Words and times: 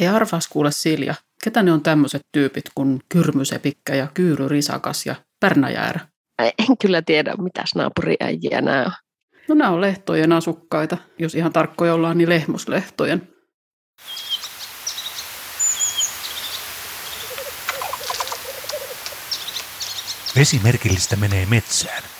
Hei 0.00 0.08
arvas 0.08 0.48
kuule 0.48 0.72
Silja, 0.72 1.14
ketä 1.44 1.62
ne 1.62 1.72
on 1.72 1.82
tämmöiset 1.82 2.22
tyypit 2.32 2.64
kuin 2.74 3.00
Kyrmysepikkä 3.08 3.94
ja 3.94 4.06
Kyyry 4.14 4.48
Risakas 4.48 5.06
ja 5.06 5.14
Pärnäjäärä? 5.40 6.00
En 6.38 6.78
kyllä 6.82 7.02
tiedä, 7.02 7.34
mitäs 7.36 7.74
naapuriäjiä 7.74 8.60
nämä 8.60 8.84
on. 8.84 8.92
No 9.48 9.54
nämä 9.54 9.70
on 9.70 9.80
lehtojen 9.80 10.32
asukkaita, 10.32 10.96
jos 11.18 11.34
ihan 11.34 11.52
tarkkoja 11.52 11.94
ollaan, 11.94 12.18
niin 12.18 12.28
lehmuslehtojen. 12.28 13.28
Vesimerkillistä 20.36 21.16
menee 21.16 21.46
metsään. 21.46 22.13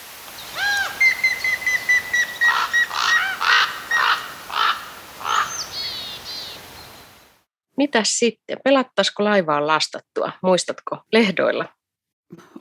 Mitäs 7.77 8.19
sitten? 8.19 8.59
Pelattaisiko 8.65 9.25
laivaan 9.25 9.67
lastattua? 9.67 10.33
Muistatko? 10.43 10.99
Lehdoilla. 11.13 11.69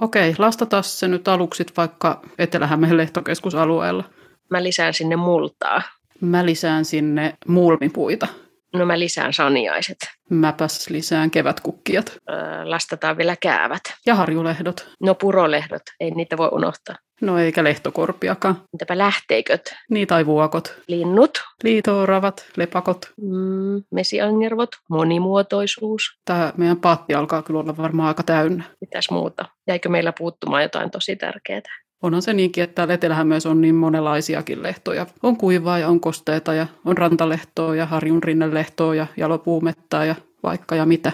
Okei, 0.01 0.35
lastataan 0.37 0.83
se 0.83 1.07
nyt 1.07 1.27
aluksi 1.27 1.65
vaikka 1.77 2.21
Etelä-Hämeen 2.37 2.97
lehtokeskusalueella. 2.97 4.03
Mä 4.49 4.63
lisään 4.63 4.93
sinne 4.93 5.15
multaa. 5.15 5.81
Mä 6.21 6.45
lisään 6.45 6.85
sinne 6.85 7.33
mulmipuita. 7.47 8.27
No 8.73 8.85
mä 8.85 8.99
lisään 8.99 9.33
saniaiset. 9.33 9.97
Mäpäs 10.29 10.89
lisään 10.89 11.31
kevätkukkijat. 11.31 12.17
Öö, 12.29 12.37
lastataan 12.69 13.17
vielä 13.17 13.35
käävät. 13.35 13.81
Ja 14.05 14.15
harjulehdot. 14.15 14.87
No 15.01 15.15
purolehdot, 15.15 15.81
ei 15.99 16.11
niitä 16.11 16.37
voi 16.37 16.49
unohtaa. 16.51 16.95
No 17.23 17.37
eikä 17.37 17.63
lehtokorpiakaan. 17.63 18.61
Mitäpä 18.73 18.97
lähteiköt? 18.97 19.75
Niin 19.89 20.07
tai 20.07 20.25
vuokot. 20.25 20.75
Linnut. 20.87 21.43
Liitooravat, 21.63 22.45
lepakot. 22.57 23.11
Mm, 23.21 23.83
mesiangervot, 23.91 24.69
monimuotoisuus. 24.89 26.19
Tämä 26.25 26.53
meidän 26.57 26.77
paatti 26.77 27.13
alkaa 27.13 27.41
kyllä 27.41 27.59
olla 27.59 27.77
varmaan 27.77 28.07
aika 28.07 28.23
täynnä. 28.23 28.63
Mitäs 28.81 29.11
muuta? 29.11 29.45
Jäikö 29.67 29.89
meillä 29.89 30.13
puuttumaan 30.17 30.63
jotain 30.63 30.91
tosi 30.91 31.15
tärkeää? 31.15 31.61
Onhan 32.01 32.21
se 32.21 32.33
niinkin, 32.33 32.63
että 32.63 32.75
täällä 32.75 32.93
etelä 32.93 33.17
on 33.49 33.61
niin 33.61 33.75
monenlaisiakin 33.75 34.63
lehtoja. 34.63 35.05
On 35.23 35.37
kuivaa 35.37 35.79
ja 35.79 35.87
on 35.87 35.99
kosteita 35.99 36.53
ja 36.53 36.67
on 36.85 36.97
rantalehtoa 36.97 37.75
ja 37.75 37.85
harjun 37.85 38.23
rinnelehtoa 38.23 38.95
ja 38.95 39.07
jalopuumettaa 39.17 40.05
ja 40.05 40.15
vaikka 40.43 40.75
ja 40.75 40.85
mitä. 40.85 41.11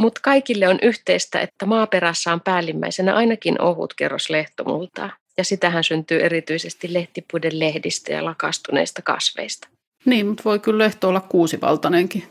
Mutta 0.00 0.20
kaikille 0.24 0.68
on 0.68 0.78
yhteistä, 0.82 1.40
että 1.40 1.66
maaperässä 1.66 2.32
on 2.32 2.40
päällimmäisenä 2.40 3.14
ainakin 3.14 3.60
ohut 3.60 3.94
kerros 3.94 4.30
lehtomultaa. 4.30 5.10
Ja 5.36 5.44
sitähän 5.44 5.84
syntyy 5.84 6.20
erityisesti 6.20 6.92
lehtipuiden 6.92 7.58
lehdistä 7.58 8.12
ja 8.12 8.24
lakastuneista 8.24 9.02
kasveista. 9.02 9.68
Niin, 10.04 10.26
mutta 10.26 10.42
voi 10.44 10.58
kyllä 10.58 10.84
lehto 10.84 11.08
olla 11.08 11.20
kuusivaltainenkin. 11.20 12.24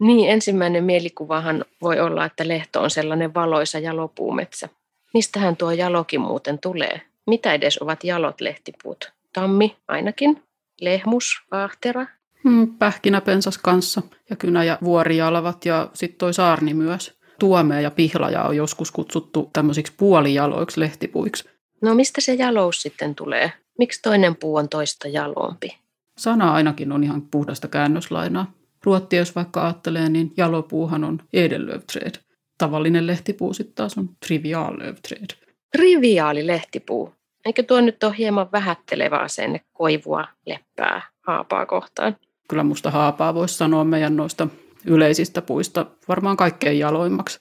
Niin, 0.00 0.30
ensimmäinen 0.30 0.84
mielikuvahan 0.84 1.64
voi 1.82 2.00
olla, 2.00 2.24
että 2.24 2.48
lehto 2.48 2.82
on 2.82 2.90
sellainen 2.90 3.34
valoisa 3.34 3.78
jalopuumetsä. 3.78 4.68
Mistähän 5.14 5.56
tuo 5.56 5.70
jalokin 5.70 6.20
muuten 6.20 6.58
tulee? 6.58 7.00
Mitä 7.26 7.54
edes 7.54 7.78
ovat 7.82 8.04
jalot 8.04 8.40
lehtipuut? 8.40 9.12
Tammi 9.32 9.76
ainakin, 9.88 10.42
lehmus, 10.80 11.42
ahtera. 11.50 12.06
Hmm, 12.44 12.78
pähkinäpensas 12.78 13.58
kanssa 13.58 14.02
ja 14.30 14.36
kynä- 14.36 14.64
ja 14.64 14.78
vuorijalvat 14.84 15.64
ja 15.64 15.90
sitten 15.94 16.18
toi 16.18 16.34
saarni 16.34 16.74
myös. 16.74 17.18
Tuomea 17.38 17.80
ja 17.80 17.90
pihlaja 17.90 18.42
on 18.42 18.56
joskus 18.56 18.90
kutsuttu 18.90 19.50
tämmöisiksi 19.52 19.92
puolijaloiksi 19.96 20.80
lehtipuiksi. 20.80 21.48
No 21.80 21.94
mistä 21.94 22.20
se 22.20 22.34
jalous 22.34 22.82
sitten 22.82 23.14
tulee? 23.14 23.52
Miksi 23.78 24.02
toinen 24.02 24.36
puu 24.36 24.56
on 24.56 24.68
toista 24.68 25.08
jalompi? 25.08 25.76
Sana 26.18 26.52
ainakin 26.52 26.92
on 26.92 27.04
ihan 27.04 27.22
puhdasta 27.22 27.68
käännöslainaa. 27.68 28.52
Ruotti, 28.84 29.16
jos 29.16 29.34
vaikka 29.36 29.64
ajattelee, 29.64 30.08
niin 30.08 30.32
jalopuuhan 30.36 31.04
on 31.04 31.22
edelöövträd. 31.32 32.14
Tavallinen 32.58 33.06
lehtipuu 33.06 33.54
sitten 33.54 33.74
taas 33.74 33.98
on 33.98 34.08
triviaalöövträd. 34.26 35.30
Triviaali 35.72 36.46
lehtipuu. 36.46 37.14
Eikö 37.44 37.62
tuo 37.62 37.80
nyt 37.80 38.04
ole 38.04 38.14
hieman 38.18 38.52
vähättelevä 38.52 39.16
asenne 39.16 39.60
koivua, 39.72 40.28
leppää, 40.46 41.02
haapaa 41.26 41.66
kohtaan? 41.66 42.16
Kyllä 42.48 42.62
musta 42.62 42.90
haapaa 42.90 43.34
voisi 43.34 43.54
sanoa 43.54 43.84
meidän 43.84 44.16
noista 44.16 44.48
yleisistä 44.84 45.42
puista 45.42 45.86
varmaan 46.08 46.36
kaikkein 46.36 46.78
jaloimmaksi. 46.78 47.40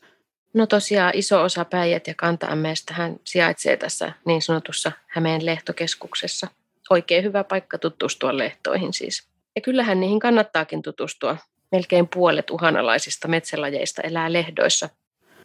No 0.53 0.67
tosiaan 0.67 1.11
iso 1.15 1.43
osa 1.43 1.65
Päijät 1.65 2.07
ja 2.07 2.13
kanta 2.17 2.47
hän 2.91 3.15
sijaitsee 3.23 3.77
tässä 3.77 4.11
niin 4.25 4.41
sanotussa 4.41 4.91
Hämeen 5.07 5.45
lehtokeskuksessa. 5.45 6.47
Oikein 6.89 7.23
hyvä 7.23 7.43
paikka 7.43 7.77
tutustua 7.77 8.37
lehtoihin 8.37 8.93
siis. 8.93 9.27
Ja 9.55 9.61
kyllähän 9.61 9.99
niihin 9.99 10.19
kannattaakin 10.19 10.81
tutustua. 10.81 11.37
Melkein 11.71 12.07
puolet 12.07 12.49
uhanalaisista 12.49 13.27
metsälajeista 13.27 14.01
elää 14.01 14.33
lehdoissa. 14.33 14.89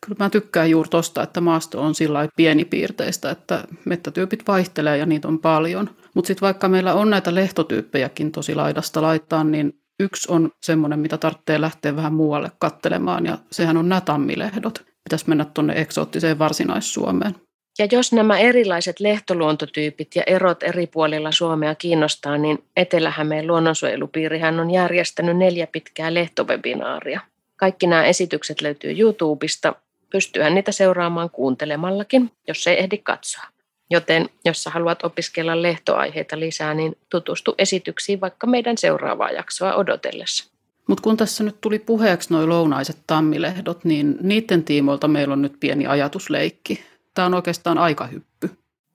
Kyllä 0.06 0.16
mä 0.18 0.30
tykkään 0.30 0.70
juuri 0.70 0.88
tosta, 0.88 1.22
että 1.22 1.40
maasto 1.40 1.82
on 1.82 1.94
sillä 1.94 2.28
pienipiirteistä, 2.36 3.30
että 3.30 3.64
mettätyypit 3.84 4.42
vaihtelee 4.48 4.98
ja 4.98 5.06
niitä 5.06 5.28
on 5.28 5.38
paljon. 5.38 5.90
Mutta 6.14 6.26
sitten 6.26 6.46
vaikka 6.46 6.68
meillä 6.68 6.94
on 6.94 7.10
näitä 7.10 7.34
lehtotyyppejäkin 7.34 8.32
tosi 8.32 8.54
laidasta 8.54 9.02
laittaa, 9.02 9.44
niin 9.44 9.72
yksi 10.00 10.32
on 10.32 10.50
semmoinen, 10.62 10.98
mitä 10.98 11.18
tarvitsee 11.18 11.60
lähteä 11.60 11.96
vähän 11.96 12.12
muualle 12.12 12.52
kattelemaan 12.58 13.26
ja 13.26 13.38
sehän 13.50 13.76
on 13.76 13.88
nämä 13.88 14.00
tammilehdot 14.00 14.91
pitäisi 15.04 15.28
mennä 15.28 15.44
tuonne 15.44 15.80
eksoottiseen 15.80 16.38
varsinais-Suomeen. 16.38 17.34
Ja 17.78 17.88
jos 17.92 18.12
nämä 18.12 18.38
erilaiset 18.38 19.00
lehtoluontotyypit 19.00 20.16
ja 20.16 20.22
erot 20.26 20.62
eri 20.62 20.86
puolilla 20.86 21.32
Suomea 21.32 21.74
kiinnostaa, 21.74 22.38
niin 22.38 22.64
Etelä-Hämeen 22.76 23.46
luonnonsuojelupiirihän 23.46 24.60
on 24.60 24.70
järjestänyt 24.70 25.36
neljä 25.36 25.66
pitkää 25.66 26.14
lehtovebinaaria. 26.14 27.20
Kaikki 27.56 27.86
nämä 27.86 28.04
esitykset 28.04 28.62
löytyy 28.62 29.00
YouTubesta. 29.00 29.74
Pystyyhän 30.10 30.54
niitä 30.54 30.72
seuraamaan 30.72 31.30
kuuntelemallakin, 31.30 32.30
jos 32.48 32.66
ei 32.66 32.78
ehdi 32.78 32.98
katsoa. 32.98 33.44
Joten 33.90 34.28
jos 34.44 34.62
sä 34.62 34.70
haluat 34.70 35.04
opiskella 35.04 35.62
lehtoaiheita 35.62 36.40
lisää, 36.40 36.74
niin 36.74 36.96
tutustu 37.08 37.54
esityksiin 37.58 38.20
vaikka 38.20 38.46
meidän 38.46 38.78
seuraavaa 38.78 39.30
jaksoa 39.30 39.74
odotellessa. 39.74 40.51
Mutta 40.92 41.02
kun 41.02 41.16
tässä 41.16 41.44
nyt 41.44 41.60
tuli 41.60 41.78
puheeksi 41.78 42.34
nuo 42.34 42.48
lounaiset 42.48 42.98
tammilehdot, 43.06 43.84
niin 43.84 44.16
niiden 44.22 44.64
tiimoilta 44.64 45.08
meillä 45.08 45.32
on 45.32 45.42
nyt 45.42 45.56
pieni 45.60 45.86
ajatusleikki. 45.86 46.84
Tämä 47.14 47.26
on 47.26 47.34
oikeastaan 47.34 47.78
aikahyppy. 47.78 48.50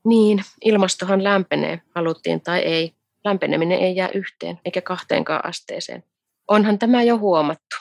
Niin, 0.05 0.43
ilmastohan 0.65 1.23
lämpenee, 1.23 1.81
haluttiin 1.95 2.41
tai 2.41 2.59
ei. 2.59 2.93
Lämpeneminen 3.25 3.79
ei 3.79 3.95
jää 3.95 4.09
yhteen, 4.13 4.59
eikä 4.65 4.81
kahteenkaan 4.81 5.45
asteeseen. 5.45 6.03
Onhan 6.47 6.79
tämä 6.79 7.03
jo 7.03 7.17
huomattu. 7.17 7.75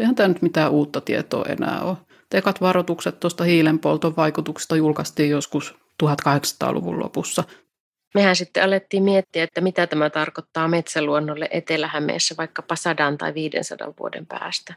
Eihän 0.00 0.14
tämä 0.14 0.28
nyt 0.28 0.42
mitään 0.42 0.70
uutta 0.70 1.00
tietoa 1.00 1.44
enää 1.48 1.82
ole. 1.82 1.96
Tekat 2.30 2.60
varoitukset 2.60 3.20
tuosta 3.20 3.44
hiilenpolton 3.44 4.16
vaikutuksesta 4.16 4.76
julkaistiin 4.76 5.30
joskus 5.30 5.74
1800-luvun 6.02 7.00
lopussa. 7.00 7.44
Mehän 8.16 8.36
sitten 8.36 8.64
alettiin 8.64 9.02
miettiä, 9.02 9.44
että 9.44 9.60
mitä 9.60 9.86
tämä 9.86 10.10
tarkoittaa 10.10 10.68
metsäluonnolle 10.68 11.48
Etelä-Hämeessä 11.50 12.34
vaikka 12.38 12.62
pasadan 12.62 13.18
tai 13.18 13.34
500 13.34 13.94
vuoden 14.00 14.26
päästä. 14.26 14.74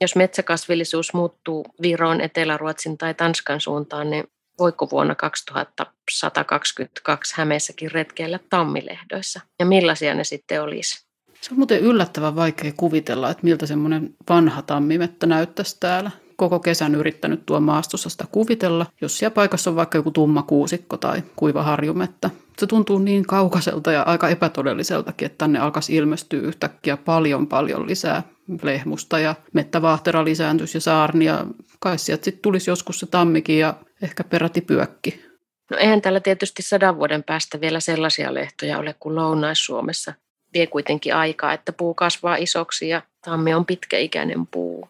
Jos 0.00 0.16
metsäkasvillisuus 0.16 1.14
muuttuu 1.14 1.66
Viroon, 1.82 2.20
Etelä-Ruotsin 2.20 2.98
tai 2.98 3.14
Tanskan 3.14 3.60
suuntaan, 3.60 4.10
niin 4.10 4.24
voiko 4.58 4.90
vuonna 4.90 5.14
2122 5.14 7.34
Hämeessäkin 7.36 7.90
retkeillä 7.90 8.38
tammilehdoissa? 8.50 9.40
Ja 9.58 9.66
millaisia 9.66 10.14
ne 10.14 10.24
sitten 10.24 10.62
olisi? 10.62 11.04
Se 11.40 11.52
on 11.52 11.58
muuten 11.58 11.80
yllättävän 11.80 12.36
vaikea 12.36 12.72
kuvitella, 12.76 13.30
että 13.30 13.44
miltä 13.44 13.66
semmoinen 13.66 14.14
vanha 14.28 14.62
tammimettä 14.62 15.26
näyttäisi 15.26 15.76
täällä 15.80 16.10
koko 16.36 16.60
kesän 16.60 16.94
yrittänyt 16.94 17.46
tuo 17.46 17.60
maastossa 17.60 18.08
sitä 18.08 18.24
kuvitella, 18.32 18.86
jos 19.00 19.18
siellä 19.18 19.34
paikassa 19.34 19.70
on 19.70 19.76
vaikka 19.76 19.98
joku 19.98 20.10
tumma 20.10 20.42
kuusikko 20.42 20.96
tai 20.96 21.22
kuiva 21.36 21.62
harjumettä. 21.62 22.30
Se 22.58 22.66
tuntuu 22.66 22.98
niin 22.98 23.26
kaukaiselta 23.26 23.92
ja 23.92 24.02
aika 24.02 24.28
epätodelliseltakin, 24.28 25.26
että 25.26 25.38
tänne 25.38 25.58
alkaisi 25.58 25.96
ilmestyä 25.96 26.40
yhtäkkiä 26.40 26.96
paljon 26.96 27.46
paljon 27.46 27.86
lisää 27.86 28.22
lehmusta 28.62 29.18
ja 29.18 29.34
mettävaahtera 29.52 30.24
lisääntyisi 30.24 30.76
ja 30.76 30.80
saarni 30.80 31.24
ja 31.24 31.46
kai 31.80 31.98
sieltä 31.98 32.24
sitten 32.24 32.42
tulisi 32.42 32.70
joskus 32.70 33.00
se 33.00 33.06
tammikin 33.06 33.58
ja 33.58 33.74
ehkä 34.02 34.24
peräti 34.24 34.60
pyökki. 34.60 35.24
No 35.70 35.76
eihän 35.76 36.02
täällä 36.02 36.20
tietysti 36.20 36.62
sadan 36.62 36.96
vuoden 36.96 37.22
päästä 37.22 37.60
vielä 37.60 37.80
sellaisia 37.80 38.34
lehtoja 38.34 38.78
ole 38.78 38.94
kuin 39.00 39.14
Lounais-Suomessa. 39.14 40.14
Vie 40.54 40.66
kuitenkin 40.66 41.14
aikaa, 41.14 41.52
että 41.52 41.72
puu 41.72 41.94
kasvaa 41.94 42.36
isoksi 42.36 42.88
ja 42.88 43.02
tammi 43.24 43.54
on 43.54 43.66
pitkäikäinen 43.66 44.46
puu. 44.46 44.88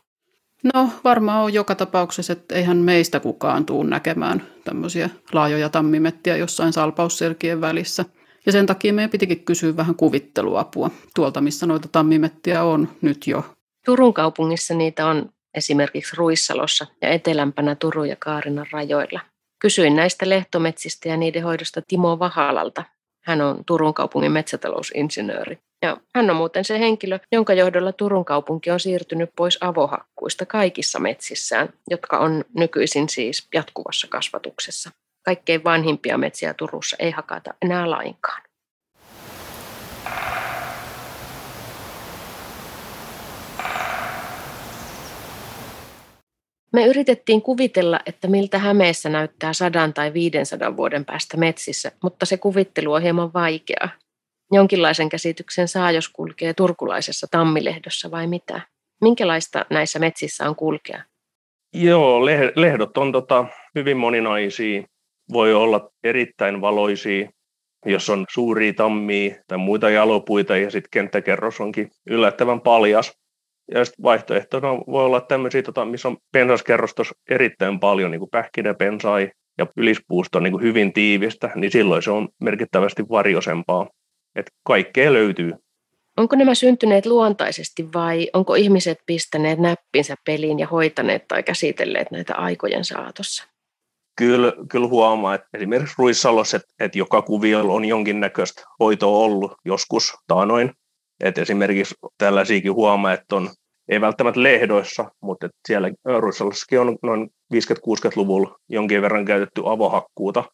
No 0.75 0.89
varmaan 1.05 1.45
on 1.45 1.53
joka 1.53 1.75
tapauksessa, 1.75 2.33
että 2.33 2.55
eihän 2.55 2.77
meistä 2.77 3.21
kukaan 3.21 3.67
tuu 3.67 3.83
näkemään 3.83 4.43
tämmöisiä 4.65 5.11
laajoja 5.33 5.69
tammimettiä 5.69 6.37
jossain 6.37 6.73
salpausselkien 6.73 7.61
välissä. 7.61 8.05
Ja 8.47 8.53
sen 8.53 8.67
takia 8.67 8.93
meidän 8.93 9.11
pitikin 9.11 9.45
kysyä 9.45 9.77
vähän 9.77 9.95
kuvitteluapua 9.95 10.91
tuolta, 11.15 11.41
missä 11.41 11.67
noita 11.67 11.89
tammimettiä 11.89 12.65
on 12.65 12.89
nyt 13.01 13.27
jo. 13.27 13.45
Turun 13.85 14.15
kaupungissa 14.15 14.75
niitä 14.75 15.07
on 15.07 15.29
esimerkiksi 15.55 16.17
Ruissalossa 16.17 16.87
ja 17.03 17.09
etelämpänä 17.09 17.75
Turun 17.75 18.09
ja 18.09 18.17
Kaarinan 18.19 18.67
rajoilla. 18.73 19.21
Kysyin 19.59 19.97
näistä 19.97 20.29
lehtometsistä 20.29 21.09
ja 21.09 21.17
niiden 21.17 21.43
hoidosta 21.43 21.83
Timo 21.89 22.19
Vahalalta. 22.19 22.85
Hän 23.25 23.41
on 23.41 23.65
Turun 23.67 23.95
kaupungin 23.95 24.33
metsätalousinsinööri. 24.33 25.59
Ja 25.83 25.97
hän 26.15 26.31
on 26.31 26.37
muuten 26.37 26.65
se 26.65 26.79
henkilö, 26.79 27.19
jonka 27.33 27.53
johdolla 27.53 27.93
Turun 27.93 28.25
kaupunki 28.25 28.71
on 28.71 28.81
siirtynyt 28.81 29.31
pois 29.37 29.59
avohakkuista 29.61 30.13
hakkuista 30.23 30.47
kaikissa 30.47 30.99
metsissään, 30.99 31.69
jotka 31.91 32.19
on 32.19 32.45
nykyisin 32.57 33.09
siis 33.09 33.49
jatkuvassa 33.55 34.07
kasvatuksessa. 34.11 34.91
Kaikkein 35.25 35.65
vanhimpia 35.65 36.19
metsiä 36.19 36.55
Turussa 36.55 36.97
ei 37.01 37.11
hakata 37.11 37.55
enää 37.63 37.91
lainkaan. 37.91 38.43
Me 46.73 46.87
yritettiin 46.87 47.43
kuvitella, 47.43 48.01
että 48.07 48.29
miltä 48.29 48.59
Hämeessä 48.59 49.09
näyttää 49.09 49.53
sadan 49.53 49.95
tai 49.95 50.13
500 50.13 50.77
vuoden 50.77 51.05
päästä 51.05 51.37
metsissä, 51.37 51.93
mutta 52.03 52.27
se 52.27 52.37
kuvittelu 52.37 52.93
on 52.93 53.03
hieman 53.03 53.33
vaikeaa. 53.33 53.89
Jonkinlaisen 54.53 55.09
käsityksen 55.09 55.69
saa, 55.69 55.91
jos 55.91 56.09
kulkee 56.09 56.55
turkulaisessa 56.55 57.27
tammilehdossa 57.31 58.11
vai 58.11 58.27
mitä? 58.27 58.61
Minkälaista 59.01 59.67
näissä 59.71 59.99
metsissä 59.99 60.49
on 60.49 60.57
kulkea? 60.57 61.03
Joo, 61.75 62.27
lehdot 62.57 62.99
on 62.99 63.13
tota, 63.13 63.45
hyvin 63.75 63.97
moninaisia. 63.97 64.83
Voi 65.33 65.55
olla 65.55 65.91
erittäin 66.05 66.61
valoisia, 66.61 67.29
jos 67.87 68.11
on 68.11 68.25
suuria 68.31 68.73
tammia 68.73 69.35
tai 69.49 69.59
muita 69.59 69.91
jalopuita 69.91 70.57
ja 70.57 70.71
sitten 70.71 70.91
kenttäkerros 70.91 71.61
onkin 71.61 71.91
yllättävän 72.07 72.61
paljas. 72.61 73.13
Ja 73.75 73.85
sitten 73.85 74.03
vaihtoehtona 74.03 74.69
voi 74.75 75.05
olla 75.05 75.21
tämmöisiä, 75.21 75.63
tota, 75.63 75.85
missä 75.85 76.09
on 76.09 76.17
pensaskerrostos 76.33 77.15
erittäin 77.31 77.81
paljon, 77.81 78.11
niin 78.11 78.19
kuin 78.19 78.31
pähkinäpensai 78.31 79.31
ja 79.59 79.67
ylispuusto 79.77 80.41
niin 80.41 80.53
kuin 80.53 80.63
hyvin 80.63 80.93
tiivistä, 80.93 81.51
niin 81.55 81.71
silloin 81.71 82.03
se 82.03 82.11
on 82.11 82.29
merkittävästi 82.43 83.09
varjosempaa. 83.09 83.89
Et 84.37 84.47
kaikkea 84.65 85.13
löytyy. 85.13 85.53
Onko 86.17 86.37
nämä 86.37 86.55
syntyneet 86.55 87.07
luontaisesti 87.07 87.93
vai 87.95 88.29
onko 88.33 88.55
ihmiset 88.55 88.99
pistäneet 89.07 89.59
näppinsä 89.59 90.15
peliin 90.27 90.59
ja 90.59 90.67
hoitaneet 90.67 91.29
tai 91.29 91.43
käsitelleet 91.43 92.11
näitä 92.11 92.35
aikojen 92.35 92.85
saatossa? 92.85 93.53
Kyllä, 94.17 94.53
kyllä 94.69 94.87
huomaa, 94.87 95.35
että 95.35 95.49
esimerkiksi 95.55 95.95
Ruissalossa, 95.99 96.57
että, 96.57 96.69
että 96.81 96.99
joka 96.99 97.23
kuviolla 97.23 97.73
on 97.73 97.85
jonkinnäköistä 97.85 98.63
hoitoa 98.81 99.19
ollut 99.19 99.53
joskus 99.65 100.15
taanoin. 100.27 100.73
Että 101.21 101.43
esimerkiksi 101.43 101.95
tällaisiakin 102.19 102.75
huomaa, 102.75 103.13
että 103.13 103.37
on, 103.37 103.51
ei 103.89 104.01
välttämättä 104.01 104.43
lehdoissa, 104.43 105.11
mutta 105.21 105.47
että 105.47 105.59
siellä 105.69 105.91
Ruissalossakin 106.21 106.81
on 106.81 106.99
noin 107.03 107.31
50-60-luvulla 107.55 108.59
jonkin 108.69 109.03
verran 109.03 109.25
käytetty 109.25 109.63
avohakkuuta. 109.67 110.45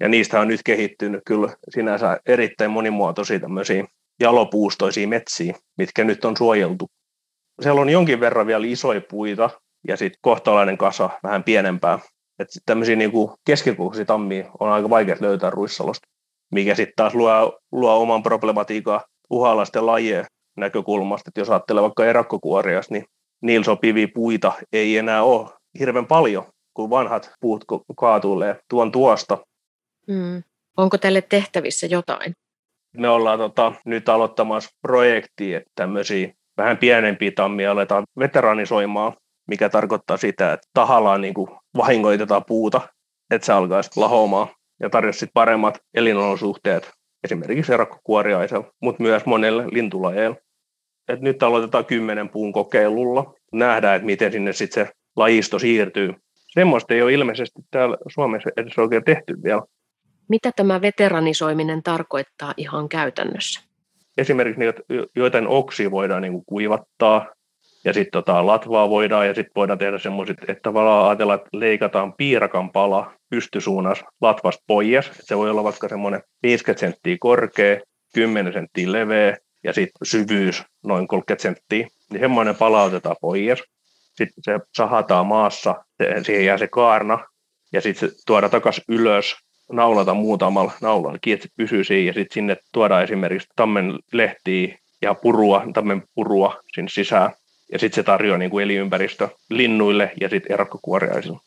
Ja 0.00 0.08
niistä 0.08 0.40
on 0.40 0.48
nyt 0.48 0.60
kehittynyt 0.64 1.20
kyllä 1.26 1.56
sinänsä 1.68 2.20
erittäin 2.26 2.70
monimuotoisia 2.70 3.40
tämmöisiä 3.40 3.84
jalopuustoisia 4.20 5.08
metsiä, 5.08 5.54
mitkä 5.78 6.04
nyt 6.04 6.24
on 6.24 6.36
suojeltu. 6.36 6.86
Siellä 7.62 7.80
on 7.80 7.88
jonkin 7.88 8.20
verran 8.20 8.46
vielä 8.46 8.66
isoja 8.66 9.00
puita 9.10 9.50
ja 9.88 9.96
sitten 9.96 10.18
kohtalainen 10.22 10.78
kasa 10.78 11.10
vähän 11.22 11.44
pienempää. 11.44 11.98
Että 12.38 12.60
tämmöisiä 12.66 12.96
niinku 12.96 13.34
keskikokoisia 13.46 14.04
tammia 14.04 14.50
on 14.60 14.68
aika 14.68 14.90
vaikea 14.90 15.16
löytää 15.20 15.50
Ruissalosta, 15.50 16.08
mikä 16.54 16.74
sitten 16.74 16.92
taas 16.96 17.14
luo, 17.14 17.58
luo 17.72 18.02
oman 18.02 18.22
problematiikan 18.22 19.00
uhalaisten 19.30 19.86
lajien 19.86 20.26
näkökulmasta. 20.56 21.28
Että 21.28 21.40
jos 21.40 21.50
ajattelee 21.50 21.82
vaikka 21.82 22.06
erakkokuorias, 22.06 22.90
niin 22.90 23.04
niillä 23.42 23.64
sopivia 23.64 24.08
puita 24.14 24.52
ei 24.72 24.98
enää 24.98 25.22
ole 25.22 25.48
hirveän 25.78 26.06
paljon, 26.06 26.44
kun 26.74 26.90
vanhat 26.90 27.32
puut 27.40 27.64
kaatuilee 27.96 28.56
tuon 28.70 28.92
tuosta. 28.92 29.38
Mm. 30.06 30.42
Onko 30.76 30.98
tälle 30.98 31.22
tehtävissä 31.22 31.86
jotain? 31.86 32.32
Me 32.96 33.08
ollaan 33.08 33.38
tota, 33.38 33.72
nyt 33.84 34.08
aloittamassa 34.08 34.70
projektia, 34.82 35.58
että 35.58 35.70
tämmöisiä 35.74 36.32
vähän 36.56 36.78
pienempiä 36.78 37.30
tammia 37.34 37.70
aletaan 37.72 38.04
veteranisoimaan, 38.18 39.12
mikä 39.48 39.68
tarkoittaa 39.68 40.16
sitä, 40.16 40.52
että 40.52 40.68
tahallaan 40.74 41.20
niin 41.20 41.34
kuin 41.34 41.50
vahingoitetaan 41.76 42.44
puuta, 42.44 42.80
että 43.30 43.46
se 43.46 43.52
alkaisi 43.52 43.90
lahoamaan 43.96 44.48
ja 44.80 44.90
tarjosi 44.90 45.26
paremmat 45.34 45.78
elinolosuhteet 45.94 46.90
esimerkiksi 47.24 47.72
erakkokuoriaisella, 47.72 48.72
mutta 48.82 49.02
myös 49.02 49.26
monelle 49.26 49.66
lintulajeille. 49.66 50.36
Et 51.08 51.20
nyt 51.20 51.42
aloitetaan 51.42 51.84
kymmenen 51.84 52.28
puun 52.28 52.52
kokeilulla. 52.52 53.34
Nähdään, 53.52 53.96
että 53.96 54.06
miten 54.06 54.32
sinne 54.32 54.52
sitten 54.52 54.86
se 54.86 54.92
lajisto 55.16 55.58
siirtyy. 55.58 56.14
Semmoista 56.34 56.94
ei 56.94 57.02
ole 57.02 57.12
ilmeisesti 57.12 57.62
täällä 57.70 57.96
Suomessa 58.08 58.50
edes 58.56 58.78
oikein 58.78 59.04
tehty 59.04 59.42
vielä. 59.42 59.62
Mitä 60.30 60.52
tämä 60.56 60.80
veteranisoiminen 60.80 61.82
tarkoittaa 61.82 62.54
ihan 62.56 62.88
käytännössä? 62.88 63.60
Esimerkiksi 64.18 64.60
niitä, 64.60 64.82
joitain 65.16 65.46
oksia 65.46 65.90
voidaan 65.90 66.22
niin 66.22 66.32
kuin 66.32 66.44
kuivattaa, 66.46 67.26
ja 67.84 67.92
sitten 67.92 68.12
tota, 68.12 68.46
latvaa 68.46 68.90
voidaan, 68.90 69.26
ja 69.26 69.34
sitten 69.34 69.52
voidaan 69.56 69.78
tehdä 69.78 69.98
semmoiset, 69.98 70.36
että 70.40 70.60
tavallaan 70.62 71.08
ajatellaan, 71.08 71.38
että 71.38 71.48
leikataan 71.52 72.12
piirakan 72.12 72.70
pala 72.70 73.12
pystysuunnassa 73.30 74.04
latvasta 74.20 74.64
pois. 74.66 75.10
Se 75.12 75.36
voi 75.36 75.50
olla 75.50 75.64
vaikka 75.64 75.88
semmoinen 75.88 76.22
50 76.42 76.80
senttiä 76.80 77.16
korkea, 77.20 77.80
10 78.14 78.52
senttiä 78.52 78.92
leveä, 78.92 79.36
ja 79.64 79.72
sitten 79.72 80.06
syvyys 80.06 80.62
noin 80.84 81.08
30 81.08 81.42
senttiä. 81.42 81.88
Niin 82.10 82.20
semmoinen 82.20 82.56
pala 82.56 82.82
otetaan 82.82 83.16
pois. 83.20 83.62
Sitten 84.14 84.42
se 84.42 84.60
sahataan 84.76 85.26
maassa, 85.26 85.84
siihen 86.22 86.46
jää 86.46 86.58
se 86.58 86.68
kaarna, 86.68 87.18
ja 87.72 87.80
sitten 87.80 88.10
se 88.10 88.16
tuodaan 88.26 88.50
takaisin 88.50 88.84
ylös 88.88 89.36
naulata 89.72 90.14
muutamalla 90.14 90.72
naulalla, 90.80 91.18
että 91.26 91.48
se 91.48 91.54
pysyy 91.56 91.84
siinä, 91.84 92.06
ja 92.06 92.12
sitten 92.12 92.34
sinne 92.34 92.56
tuodaan 92.72 93.02
esimerkiksi 93.02 93.48
tammen 93.56 93.98
lehtiä 94.12 94.78
ja 95.02 95.14
purua, 95.14 95.62
tammen 95.74 96.02
purua 96.14 96.60
sinne 96.74 96.88
sisään, 96.88 97.32
ja 97.72 97.78
sitten 97.78 97.94
se 97.94 98.02
tarjoaa 98.02 98.38
niin 98.38 98.50
kuin 98.50 98.64
eliympäristö 98.64 99.28
linnuille 99.50 100.12
ja 100.20 100.28
sitten 100.28 100.52
erakkokuoriaisille. 100.52 101.38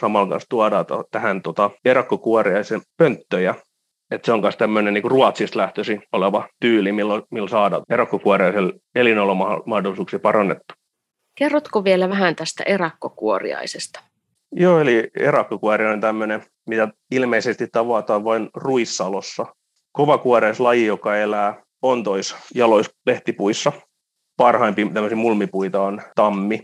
Samalla 0.00 0.28
kanssa 0.28 0.48
tuodaan 0.48 0.86
to, 0.86 1.04
tähän 1.10 1.42
tota, 1.42 1.70
erakkokuoriaisen 1.84 2.82
pönttöjä, 2.96 3.54
että 4.10 4.26
se 4.26 4.32
on 4.32 4.40
myös 4.40 4.56
tämmöinen 4.56 4.94
niin 4.94 5.10
Ruotsista 5.10 5.58
lähtöisin 5.58 6.02
oleva 6.12 6.48
tyyli, 6.60 6.92
milloin, 6.92 7.22
milloin 7.30 7.50
saadaan 7.50 7.82
erakkokuoriaiselle 7.90 8.72
elinolomahdollisuuksia 8.94 10.18
parannettu. 10.18 10.74
Kerrotko 11.34 11.84
vielä 11.84 12.08
vähän 12.08 12.36
tästä 12.36 12.64
erakkokuoriaisesta? 12.66 14.00
Joo, 14.52 14.80
eli 14.80 15.10
erakkokuori 15.16 15.86
on 15.86 16.00
tämmöinen, 16.00 16.42
mitä 16.66 16.88
ilmeisesti 17.10 17.68
tavataan 17.72 18.24
vain 18.24 18.50
ruissalossa. 18.54 19.46
Kovakuoreislaji, 19.92 20.86
joka 20.86 21.16
elää 21.16 21.62
ontois 21.82 22.36
jalois 22.54 22.90
lehtipuissa. 23.06 23.72
Parhaimpia 24.36 24.86
tämmöisiä 24.94 25.16
mulmipuita 25.16 25.82
on 25.82 26.02
tammi. 26.14 26.62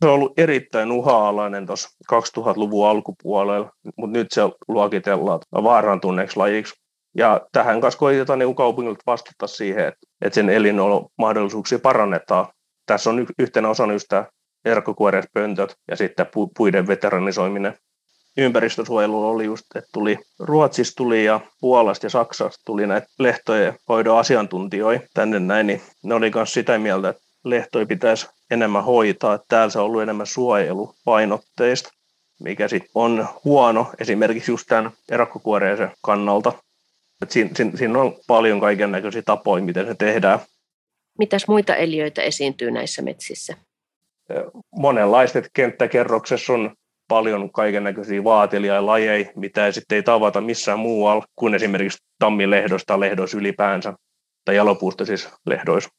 Se 0.00 0.08
on 0.08 0.14
ollut 0.14 0.38
erittäin 0.38 0.92
uha-alainen 0.92 1.66
tuossa 1.66 1.88
2000-luvun 2.12 2.88
alkupuolella, 2.88 3.70
mutta 3.96 4.18
nyt 4.18 4.26
se 4.30 4.40
luokitellaan 4.68 5.40
vaarantuneeksi 5.52 6.36
lajiksi. 6.36 6.74
Ja 7.16 7.40
tähän 7.52 7.80
kanssa 7.80 7.98
koitetaan 7.98 8.38
niin 8.38 8.54
kaupungilta 8.54 9.02
vastata 9.06 9.46
siihen, 9.46 9.92
että 10.20 10.34
sen 10.34 10.50
elinolomahdollisuuksia 10.50 11.78
parannetaan. 11.78 12.46
Tässä 12.86 13.10
on 13.10 13.26
yhtenä 13.38 13.68
osana 13.68 13.92
just 13.92 14.06
tämä 14.08 14.24
ja 15.88 15.96
sitten 15.96 16.26
pu- 16.26 16.50
puiden 16.56 16.86
veteranisoiminen. 16.86 17.74
Ympäristösuojelu 18.38 19.28
oli 19.28 19.44
just, 19.44 19.76
että 19.76 19.90
tuli 19.92 20.18
Ruotsista 20.38 20.96
tuli 20.96 21.24
ja 21.24 21.40
Puolasta 21.60 22.06
ja 22.06 22.10
Saksasta 22.10 22.62
tuli 22.64 22.86
näitä 22.86 23.06
lehtojen 23.18 23.74
hoidon 23.88 24.18
asiantuntijoita 24.18 25.06
tänne 25.14 25.38
näin, 25.38 25.66
niin 25.66 25.82
ne 26.02 26.14
oli 26.14 26.30
myös 26.34 26.54
sitä 26.54 26.78
mieltä, 26.78 27.08
että 27.08 27.22
lehtoja 27.44 27.86
pitäisi 27.86 28.28
enemmän 28.50 28.84
hoitaa, 28.84 29.34
että 29.34 29.44
täällä 29.48 29.70
se 29.70 29.78
on 29.78 29.84
ollut 29.84 30.02
enemmän 30.02 30.26
suojelupainotteista, 30.26 31.90
mikä 32.40 32.68
sitten 32.68 32.90
on 32.94 33.28
huono 33.44 33.92
esimerkiksi 34.00 34.50
just 34.50 34.66
tämän 34.68 34.90
erakkokuoreisen 35.10 35.90
kannalta. 36.02 36.52
Et 37.22 37.30
siinä, 37.30 37.50
siinä, 37.56 37.76
siinä 37.76 37.98
on 37.98 38.16
paljon 38.26 38.60
kaiken 38.60 38.92
näköisiä 38.92 39.22
tapoja, 39.22 39.64
miten 39.64 39.86
se 39.86 39.94
tehdään. 39.94 40.38
Mitäs 41.18 41.48
muita 41.48 41.76
eliöitä 41.76 42.22
esiintyy 42.22 42.70
näissä 42.70 43.02
metsissä? 43.02 43.56
monenlaiset 44.76 45.50
kenttäkerroksessa 45.52 46.52
on 46.52 46.76
paljon 47.08 47.52
kaiken 47.52 47.84
näköisiä 47.84 48.24
vaatelijia 48.24 48.86
lajeja, 48.86 49.32
mitä 49.36 49.66
ei 49.66 49.72
sitten 49.72 49.96
ei 49.96 50.02
tavata 50.02 50.40
missään 50.40 50.78
muualla 50.78 51.24
kuin 51.36 51.54
esimerkiksi 51.54 51.98
tammilehdosta 52.18 52.86
tai 52.86 53.00
lehdoissa 53.00 53.38
ylipäänsä, 53.38 53.94
tai 54.44 54.56
jalopuusta 54.56 55.04
siis 55.04 55.28
lehdoissa. 55.46 55.90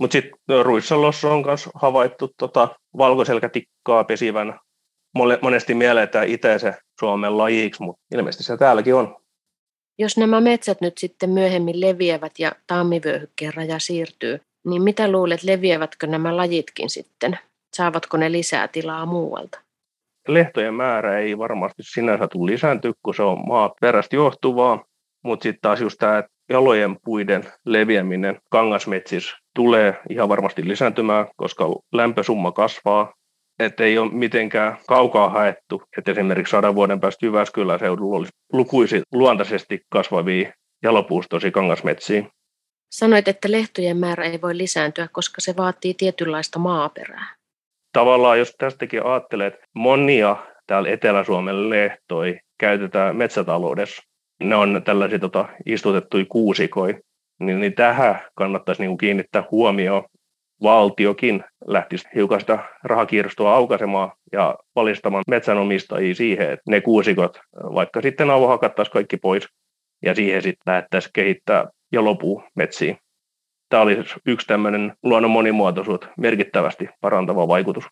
Mutta 0.00 0.12
sitten 0.12 0.64
Ruissalossa 0.64 1.32
on 1.32 1.42
myös 1.46 1.68
havaittu 1.74 2.30
tota 2.38 2.68
valkoselkätikkaa 2.98 4.04
pesivän 4.04 4.58
monesti 5.42 5.74
mielletään 5.74 6.28
itäisen 6.28 6.74
Suomen 7.00 7.38
lajiksi, 7.38 7.82
mutta 7.82 8.02
ilmeisesti 8.14 8.44
se 8.44 8.56
täälläkin 8.56 8.94
on. 8.94 9.16
Jos 9.98 10.16
nämä 10.16 10.40
metsät 10.40 10.80
nyt 10.80 10.98
sitten 10.98 11.30
myöhemmin 11.30 11.80
leviävät 11.80 12.32
ja 12.38 12.52
tammivyöhykkeen 12.66 13.54
raja 13.54 13.78
siirtyy, 13.78 14.40
niin 14.66 14.82
mitä 14.82 15.12
luulet, 15.12 15.42
leviävätkö 15.42 16.06
nämä 16.06 16.36
lajitkin 16.36 16.90
sitten? 16.90 17.38
Saavatko 17.76 18.16
ne 18.16 18.32
lisää 18.32 18.68
tilaa 18.68 19.06
muualta? 19.06 19.60
Lehtojen 20.28 20.74
määrä 20.74 21.18
ei 21.18 21.38
varmasti 21.38 21.82
sinänsä 21.82 22.28
tule 22.28 22.50
lisääntyä, 22.52 22.92
kun 23.02 23.14
se 23.14 23.22
on 23.22 23.48
maaperästä 23.48 24.16
johtuvaa, 24.16 24.84
mutta 25.24 25.42
sitten 25.42 25.60
taas 25.62 25.80
just 25.80 25.98
tämä 25.98 26.22
jalojen 26.50 26.96
puiden 27.04 27.44
leviäminen 27.66 28.38
kangasmetsissä 28.50 29.36
tulee 29.54 30.00
ihan 30.10 30.28
varmasti 30.28 30.68
lisääntymään, 30.68 31.26
koska 31.36 31.64
lämpösumma 31.92 32.52
kasvaa. 32.52 33.12
Että 33.58 33.84
ei 33.84 33.98
ole 33.98 34.12
mitenkään 34.12 34.78
kaukaa 34.88 35.28
haettu, 35.28 35.82
että 35.98 36.10
esimerkiksi 36.10 36.50
sadan 36.50 36.74
vuoden 36.74 37.00
päästä 37.00 37.26
Jyväskylän 37.26 37.78
seudulla 37.78 38.16
olisi 38.16 38.32
lukuisi 38.52 39.02
luontaisesti 39.12 39.80
kasvavia 39.90 40.52
jalopuustoisia 40.82 41.50
kangasmetsiä. 41.50 42.24
Sanoit, 42.90 43.28
että 43.28 43.50
lehtojen 43.50 43.96
määrä 43.96 44.24
ei 44.24 44.40
voi 44.42 44.58
lisääntyä, 44.58 45.08
koska 45.12 45.40
se 45.40 45.56
vaatii 45.56 45.94
tietynlaista 45.94 46.58
maaperää. 46.58 47.41
Tavallaan 47.92 48.38
jos 48.38 48.54
tästäkin 48.58 49.06
ajattelee, 49.06 49.46
että 49.46 49.66
monia 49.74 50.36
täällä 50.66 50.88
Etelä-Suomen 50.88 51.70
lehtoi 51.70 52.38
käytetään 52.58 53.16
metsätaloudessa, 53.16 54.02
ne 54.42 54.56
on 54.56 54.82
tällaisia 54.84 55.18
tota, 55.18 55.48
istutettuja 55.66 56.24
kuusikoja, 56.28 56.98
niin, 57.40 57.60
niin 57.60 57.74
tähän 57.74 58.20
kannattaisi 58.34 58.82
niin 58.82 58.98
kiinnittää 58.98 59.44
huomioon. 59.50 60.04
Valtiokin 60.62 61.44
lähtisi 61.66 62.08
hiukan 62.14 62.40
sitä 62.40 62.58
rahakirstoa 62.84 63.54
aukaisemaan 63.54 64.12
ja 64.32 64.58
valistamaan 64.76 65.24
metsänomistajia 65.28 66.14
siihen, 66.14 66.50
että 66.50 66.70
ne 66.70 66.80
kuusikot 66.80 67.40
vaikka 67.54 68.02
sitten 68.02 68.30
avohakattaisiin 68.30 68.92
kaikki 68.92 69.16
pois 69.16 69.48
ja 70.02 70.14
siihen 70.14 70.42
sitten 70.42 70.72
lähdettäisiin 70.72 71.10
kehittää 71.14 71.66
jalopuumetsiä. 71.92 72.96
Tämä 73.72 73.82
olisi 73.82 74.14
yksi 74.26 74.46
tämmöinen 74.46 74.92
luonnon 75.02 75.30
monimuotoisuutta 75.30 76.08
merkittävästi 76.18 76.88
parantava 77.00 77.48
vaikutus. 77.48 77.84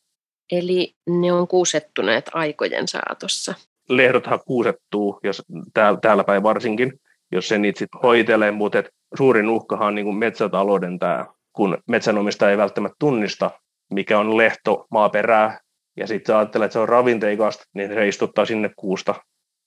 Eli 0.53 0.95
ne 1.09 1.33
on 1.33 1.49
kuusettuneet 1.49 2.31
aikojen 2.35 2.89
saatossa. 2.89 3.55
Lehdothan 3.89 4.41
kuusettuu, 4.47 5.21
jos 5.23 5.43
täällä, 6.03 6.25
päin 6.25 6.43
varsinkin, 6.43 6.93
jos 7.33 7.49
se 7.49 7.59
niitä 7.59 7.79
sitten 7.79 8.01
hoitelee, 8.03 8.51
mutta 8.51 8.79
et 8.79 8.91
suurin 9.17 9.49
uhkahan 9.49 9.89
on 9.89 9.95
niin 9.95 10.05
kuin 10.05 10.17
metsätalouden 10.17 10.99
tämä, 10.99 11.27
kun 11.53 11.79
metsänomistaja 11.89 12.51
ei 12.51 12.59
välttämättä 12.59 12.97
tunnista, 12.99 13.51
mikä 13.95 14.19
on 14.19 14.37
lehto 14.37 14.87
maaperää, 14.91 15.61
ja 15.97 16.07
sitten 16.07 16.37
ajattelee, 16.37 16.65
että 16.65 16.73
se 16.73 16.79
on 16.79 16.89
ravinteikasta, 16.89 17.65
niin 17.75 17.95
se 17.95 18.09
istuttaa 18.09 18.45
sinne 18.45 18.71
kuusta. 18.77 19.15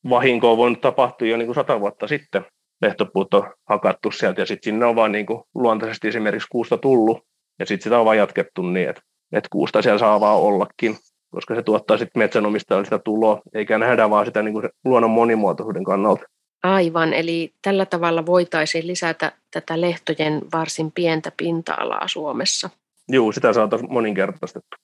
Vahinko 0.10 0.52
on 0.52 0.58
voinut 0.58 0.82
tapahtua 0.82 1.28
jo 1.28 1.38
niin 1.38 1.48
kuin 1.48 1.56
sata 1.56 1.80
vuotta 1.80 2.08
sitten. 2.08 2.46
Lehtopuut 2.84 3.34
on 3.34 3.54
hakattu 3.70 4.12
sieltä, 4.12 4.42
ja 4.42 4.46
sitten 4.46 4.64
sinne 4.64 4.86
on 4.86 4.96
vaan 4.96 5.12
niin 5.12 5.26
kuin 5.26 5.44
luontaisesti 5.56 6.08
esimerkiksi 6.08 6.48
kuusta 6.52 6.78
tullut, 6.78 7.20
ja 7.60 7.66
sitten 7.66 7.84
sitä 7.84 8.00
on 8.00 8.06
vaan 8.06 8.18
jatkettu 8.18 8.62
niin, 8.62 8.90
että, 8.90 9.02
että 9.32 9.48
kuusta 9.52 9.82
siellä 9.82 10.00
saa 10.00 10.20
vaan 10.20 10.40
ollakin, 10.40 10.98
koska 11.30 11.56
se 11.56 11.64
tuottaa 11.64 11.98
sitten 11.98 12.20
metsänomistajalle 12.20 12.86
sitä 12.86 13.00
tuloa, 13.00 13.42
eikä 13.54 13.78
nähdä 13.78 14.10
vaan 14.10 14.26
sitä 14.26 14.42
niin 14.42 14.54
kuin 14.54 14.70
luonnon 14.86 15.12
monimuotoisuuden 15.12 15.84
kannalta. 15.84 16.24
Aivan, 16.64 17.14
eli 17.14 17.54
tällä 17.62 17.86
tavalla 17.86 18.26
voitaisiin 18.26 18.88
lisätä 18.88 19.32
tätä 19.52 19.82
lehtojen 19.82 20.42
varsin 20.54 20.92
pientä 20.92 21.32
pinta-alaa 21.38 22.08
Suomessa. 22.08 22.70
Joo, 23.10 23.32
sitä 23.32 23.54
saataisiin 23.54 23.94
moninkertaistettu. 23.94 24.78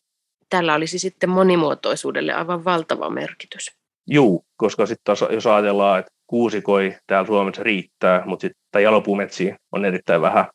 Tällä 0.49 0.75
olisi 0.75 0.99
sitten 0.99 1.29
monimuotoisuudelle 1.29 2.33
aivan 2.33 2.65
valtava 2.65 3.09
merkitys. 3.09 3.71
Joo, 4.07 4.41
koska 4.57 4.85
sitten 4.85 5.15
jos 5.31 5.47
ajatellaan, 5.47 5.99
että 5.99 6.11
kuusikoi 6.29 6.95
täällä 7.07 7.27
Suomessa 7.27 7.63
riittää, 7.63 8.23
mutta 8.25 8.41
sitten 8.41 8.83
jalopuumetsiä 8.83 9.57
on 9.71 9.85
erittäin 9.85 10.21
vähän. 10.21 10.45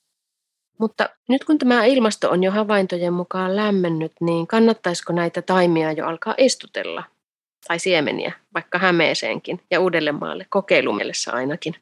Mutta 0.79 1.09
nyt 1.29 1.45
kun 1.45 1.59
tämä 1.59 1.85
ilmasto 1.85 2.31
on 2.31 2.45
jo 2.45 2.51
havaintojen 2.51 3.13
mukaan 3.13 3.57
lämmennyt, 3.57 4.13
niin 4.21 4.47
kannattaisiko 4.47 5.13
näitä 5.13 5.43
taimia 5.43 5.93
jo 5.93 6.07
alkaa 6.07 6.35
istutella? 6.39 7.05
tai 7.69 7.79
siemeniä, 7.79 8.33
vaikka 8.55 8.79
Hämeeseenkin 8.79 9.61
ja 9.71 9.81
Uudellemaalle 9.81 10.47
kokeilumielessä 10.51 11.33
ainakin. 11.33 11.75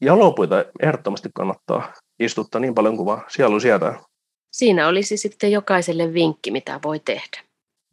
Jalopuita 0.00 0.64
ehdottomasti 0.82 1.28
kannattaa 1.34 1.92
istuttaa 2.20 2.60
niin 2.60 2.74
paljon 2.74 2.96
kuin 2.96 3.06
vaan 3.06 3.24
sielu 3.28 3.60
sietää. 3.60 4.00
Siinä 4.52 4.88
olisi 4.88 5.16
sitten 5.16 5.52
jokaiselle 5.52 6.14
vinkki, 6.14 6.50
mitä 6.50 6.80
voi 6.84 7.00
tehdä. 7.00 7.42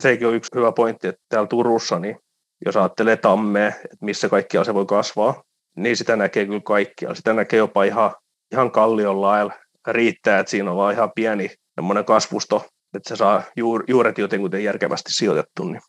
Sekin 0.04 0.28
on 0.28 0.36
yksi 0.36 0.52
hyvä 0.56 0.72
pointti, 0.72 1.08
että 1.08 1.22
täällä 1.30 1.48
Turussa, 1.48 2.00
niin 2.00 2.18
jos 2.66 2.78
ajattelee 2.78 3.18
tammea, 3.18 3.68
että 3.68 3.98
missä 4.02 4.30
kaikkialla 4.30 4.66
se 4.66 4.74
voi 4.74 4.86
kasvaa, 4.86 5.44
niin 5.76 5.98
sitä 5.98 6.16
näkee 6.16 6.46
kyllä 6.46 6.60
kaikkialla. 6.60 7.16
Sitä 7.16 7.34
näkee 7.34 7.58
jopa 7.58 7.84
ihan, 7.84 8.12
ihan 8.52 8.72
kallion 8.72 9.22
lailla. 9.22 9.54
Riittää, 9.88 10.40
että 10.40 10.50
siinä 10.50 10.72
on 10.72 10.78
vaan 10.78 10.94
ihan 10.94 11.12
pieni 11.16 11.50
kasvusto, 12.06 12.66
että 12.96 13.10
se 13.10 13.16
saa 13.16 13.44
juuret 13.88 14.18
jotenkin 14.18 14.64
järkevästi 14.64 15.14
sijoitettu, 15.14 15.64
niin 15.64 15.82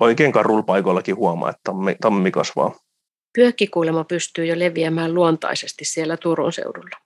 oikein 0.00 0.32
karulla 0.32 0.62
paikoillakin 0.62 1.16
huomaa, 1.16 1.50
että 1.50 1.60
tammi, 1.64 1.96
tammi 2.00 2.30
kasvaa. 2.30 2.74
Pyökkikuulema 3.34 4.04
pystyy 4.04 4.46
jo 4.46 4.58
leviämään 4.58 5.14
luontaisesti 5.14 5.84
siellä 5.84 6.16
Turun 6.16 6.52
seudulla. 6.52 6.96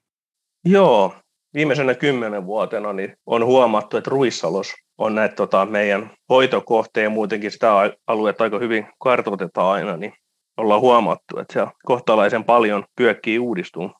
Joo, 0.64 1.14
viimeisenä 1.54 1.94
kymmenen 1.94 2.46
vuotena 2.46 2.92
niin 2.92 3.16
on 3.26 3.44
huomattu, 3.44 3.96
että 3.96 4.10
Ruissalos 4.10 4.74
on 4.98 5.14
näitä 5.14 5.34
tota, 5.34 5.66
meidän 5.66 6.10
hoitokohteen 6.28 7.04
ja 7.04 7.10
muutenkin 7.10 7.50
sitä 7.50 7.72
aluetta 8.06 8.44
aika 8.44 8.58
hyvin 8.58 8.88
kartoitetaan 8.98 9.72
aina, 9.72 9.96
niin 9.96 10.12
ollaan 10.56 10.80
huomattu, 10.80 11.38
että 11.38 11.52
siellä 11.52 11.72
kohtalaisen 11.84 12.44
paljon 12.44 12.84
pyökkii 12.96 13.38
uudistuu. 13.38 13.90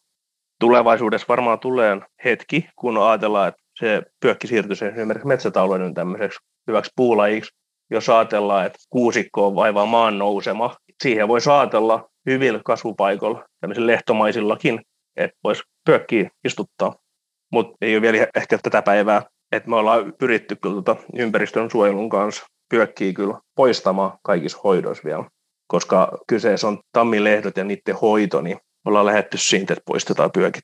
Tulevaisuudessa 0.60 1.26
varmaan 1.28 1.58
tulee 1.58 2.00
hetki, 2.24 2.68
kun 2.76 3.08
ajatellaan, 3.08 3.48
että 3.48 3.62
se 3.78 4.02
pyökki 4.20 4.46
siirtyy 4.46 4.88
esimerkiksi 4.88 5.26
metsätalouden 5.26 5.94
tämmöiseksi 5.94 6.38
hyväksi 6.66 6.90
puulajiksi, 6.96 7.54
jos 7.90 8.08
ajatellaan, 8.08 8.66
että 8.66 8.78
kuusikko 8.90 9.46
on 9.46 9.54
vaivaa 9.54 9.86
maan 9.86 10.18
nousema, 10.18 10.76
siihen 11.02 11.28
voi 11.28 11.40
saatella 11.40 12.08
hyvillä 12.26 12.60
kasvupaikoilla, 12.64 13.44
tämmöisillä 13.60 13.92
lehtomaisillakin, 13.92 14.80
että 15.16 15.38
voisi 15.44 15.62
pyökkiä 15.84 16.30
istuttaa. 16.44 16.94
Mutta 17.52 17.76
ei 17.80 17.94
ole 17.94 18.02
vielä 18.02 18.26
ehkä 18.34 18.58
tätä 18.62 18.82
päivää, 18.82 19.22
että 19.52 19.70
me 19.70 19.76
ollaan 19.76 20.14
pyritty 20.18 20.56
kyllä 20.56 20.82
tuota 20.82 20.96
ympäristön 21.18 21.70
suojelun 21.70 22.08
kanssa 22.08 22.46
pyökkiä 22.70 23.12
kyllä 23.12 23.38
poistamaan 23.54 24.18
kaikissa 24.22 24.58
hoidoissa 24.64 25.04
vielä. 25.04 25.24
Koska 25.66 26.18
kyseessä 26.26 26.68
on 26.68 26.78
tammilehdot 26.92 27.56
ja 27.56 27.64
niiden 27.64 27.94
hoito, 28.02 28.40
niin 28.40 28.58
ollaan 28.86 29.06
lähetty 29.06 29.38
siitä, 29.38 29.72
että 29.72 29.82
poistetaan 29.86 30.32
pyökit. 30.32 30.62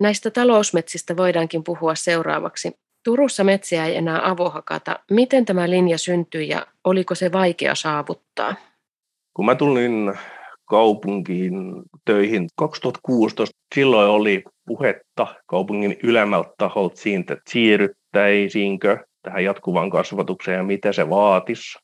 Näistä 0.00 0.30
talousmetsistä 0.30 1.16
voidaankin 1.16 1.64
puhua 1.64 1.94
seuraavaksi. 1.94 2.72
Turussa 3.04 3.44
metsiä 3.44 3.84
ei 3.86 3.96
enää 3.96 4.30
avohakata. 4.30 4.98
Miten 5.10 5.44
tämä 5.44 5.70
linja 5.70 5.98
syntyi 5.98 6.48
ja 6.48 6.66
oliko 6.84 7.14
se 7.14 7.32
vaikea 7.32 7.74
saavuttaa? 7.74 8.54
Kun 9.36 9.44
mä 9.44 9.54
tulin 9.54 10.12
kaupunkiin 10.64 11.54
töihin 12.04 12.48
2016, 12.56 13.56
silloin 13.74 14.08
oli 14.08 14.44
puhetta 14.66 15.26
kaupungin 15.46 15.96
ylemmältä 16.02 16.50
taholta 16.58 16.96
siitä, 16.96 17.32
että 17.32 17.50
siirryttäisiinkö 17.50 18.98
tähän 19.22 19.44
jatkuvaan 19.44 19.90
kasvatukseen 19.90 20.56
ja 20.56 20.62
mitä 20.62 20.92
se 20.92 21.10
vaatisi. 21.10 21.78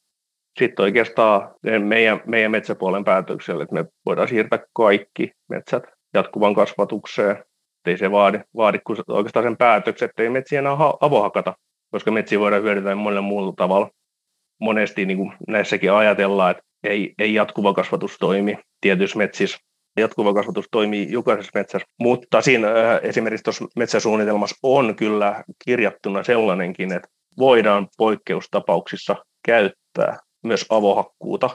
Sitten 0.58 0.82
oikeastaan 0.82 1.54
meidän, 1.78 2.20
meidän 2.26 2.50
metsäpuolen 2.50 3.04
päätöksellä, 3.04 3.62
että 3.62 3.74
me 3.74 3.84
voidaan 4.06 4.28
siirtää 4.28 4.58
kaikki 4.72 5.30
metsät 5.48 5.82
jatkuvan 6.14 6.54
kasvatukseen 6.54 7.44
ei 7.86 7.98
se 7.98 8.10
vaadi, 8.10 8.40
vaadi 8.56 8.78
kun 8.86 8.96
oikeastaan 9.08 9.44
sen 9.44 9.56
päätöksen, 9.56 10.08
että 10.08 10.22
ei 10.22 10.30
metsiä 10.30 10.58
enää 10.58 10.72
avohakata, 11.00 11.54
koska 11.90 12.10
metsiä 12.10 12.40
voidaan 12.40 12.62
hyödyntää 12.62 12.94
monella 12.94 13.22
muulla 13.22 13.52
tavalla. 13.56 13.90
Monesti 14.60 15.06
niin 15.06 15.18
kuin 15.18 15.32
näissäkin 15.48 15.92
ajatellaan, 15.92 16.50
että 16.50 16.62
ei, 16.84 17.14
ei 17.18 17.34
jatkuva 17.34 17.74
kasvatus 17.74 18.16
toimi 18.20 18.58
tietyissä 18.80 19.18
metsissä. 19.18 19.58
Jatkuva 19.96 20.34
kasvatus 20.34 20.66
toimii 20.70 21.12
jokaisessa 21.12 21.50
metsässä, 21.54 21.88
mutta 22.00 22.42
siinä 22.42 22.68
äh, 22.68 23.00
esimerkiksi 23.02 23.44
tuossa 23.44 23.64
metsäsuunnitelmassa 23.76 24.56
on 24.62 24.96
kyllä 24.96 25.44
kirjattuna 25.64 26.22
sellainenkin, 26.22 26.92
että 26.92 27.08
voidaan 27.38 27.88
poikkeustapauksissa 27.98 29.16
käyttää 29.46 30.18
myös 30.44 30.66
avohakkuuta. 30.68 31.50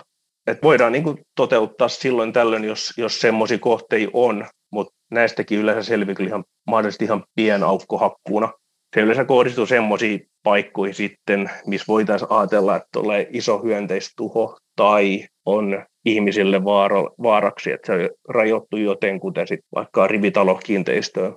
Et 0.47 0.63
voidaan 0.63 0.91
niin 0.91 1.03
kuin 1.03 1.17
toteuttaa 1.35 1.87
silloin 1.87 2.33
tällöin, 2.33 2.63
jos, 2.63 2.93
jos 2.97 3.19
semmoisia 3.19 3.57
kohteita 3.59 4.11
on, 4.13 4.45
mutta 4.71 4.93
näistäkin 5.11 5.59
yleensä 5.59 5.83
selviää 5.83 6.27
ihan 6.27 6.43
mahdollisesti 6.67 7.05
ihan 7.05 7.23
pienaukkohakkuuna. 7.35 8.51
Se 8.95 9.01
yleensä 9.01 9.25
kohdistuu 9.25 9.65
semmoisiin 9.65 10.27
paikkoihin 10.43 10.95
sitten, 10.95 11.49
missä 11.65 11.85
voitaisiin 11.87 12.31
ajatella, 12.31 12.75
että 12.75 12.89
tulee 12.93 13.27
iso 13.31 13.63
hyönteistuho 13.63 14.57
tai 14.75 15.25
on 15.45 15.85
ihmisille 16.05 16.63
vaara, 16.63 17.03
vaaraksi, 17.23 17.71
että 17.71 17.97
se 17.97 18.09
rajoittuu 18.29 18.79
jotenkuten 18.79 19.47
sitten 19.47 19.67
vaikka 19.75 20.07
rivitalokiinteistöön. 20.07 21.35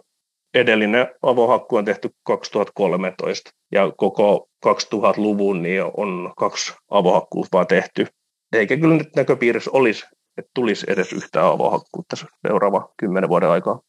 Edellinen 0.55 1.07
avohakku 1.23 1.77
on 1.77 1.85
tehty 1.85 2.11
2013 2.23 3.51
ja 3.73 3.93
koko 3.97 4.49
2000-luvun 4.67 5.63
niin 5.63 5.85
on 5.97 6.33
kaksi 6.37 6.75
avohakkuuta 6.91 7.49
vaan 7.53 7.67
tehty. 7.67 8.07
Eikä 8.53 8.77
kyllä 8.77 8.97
nyt 8.97 9.17
näköpiirissä 9.17 9.71
olisi 9.75 10.07
että 10.39 10.51
tulisi 10.55 10.87
edes 10.89 11.13
yhtään 11.13 11.47
avohakkuutta 11.47 12.17
seuraava 12.47 12.93
kymmenen 12.97 13.29
vuoden 13.29 13.49
aikaa. 13.49 13.81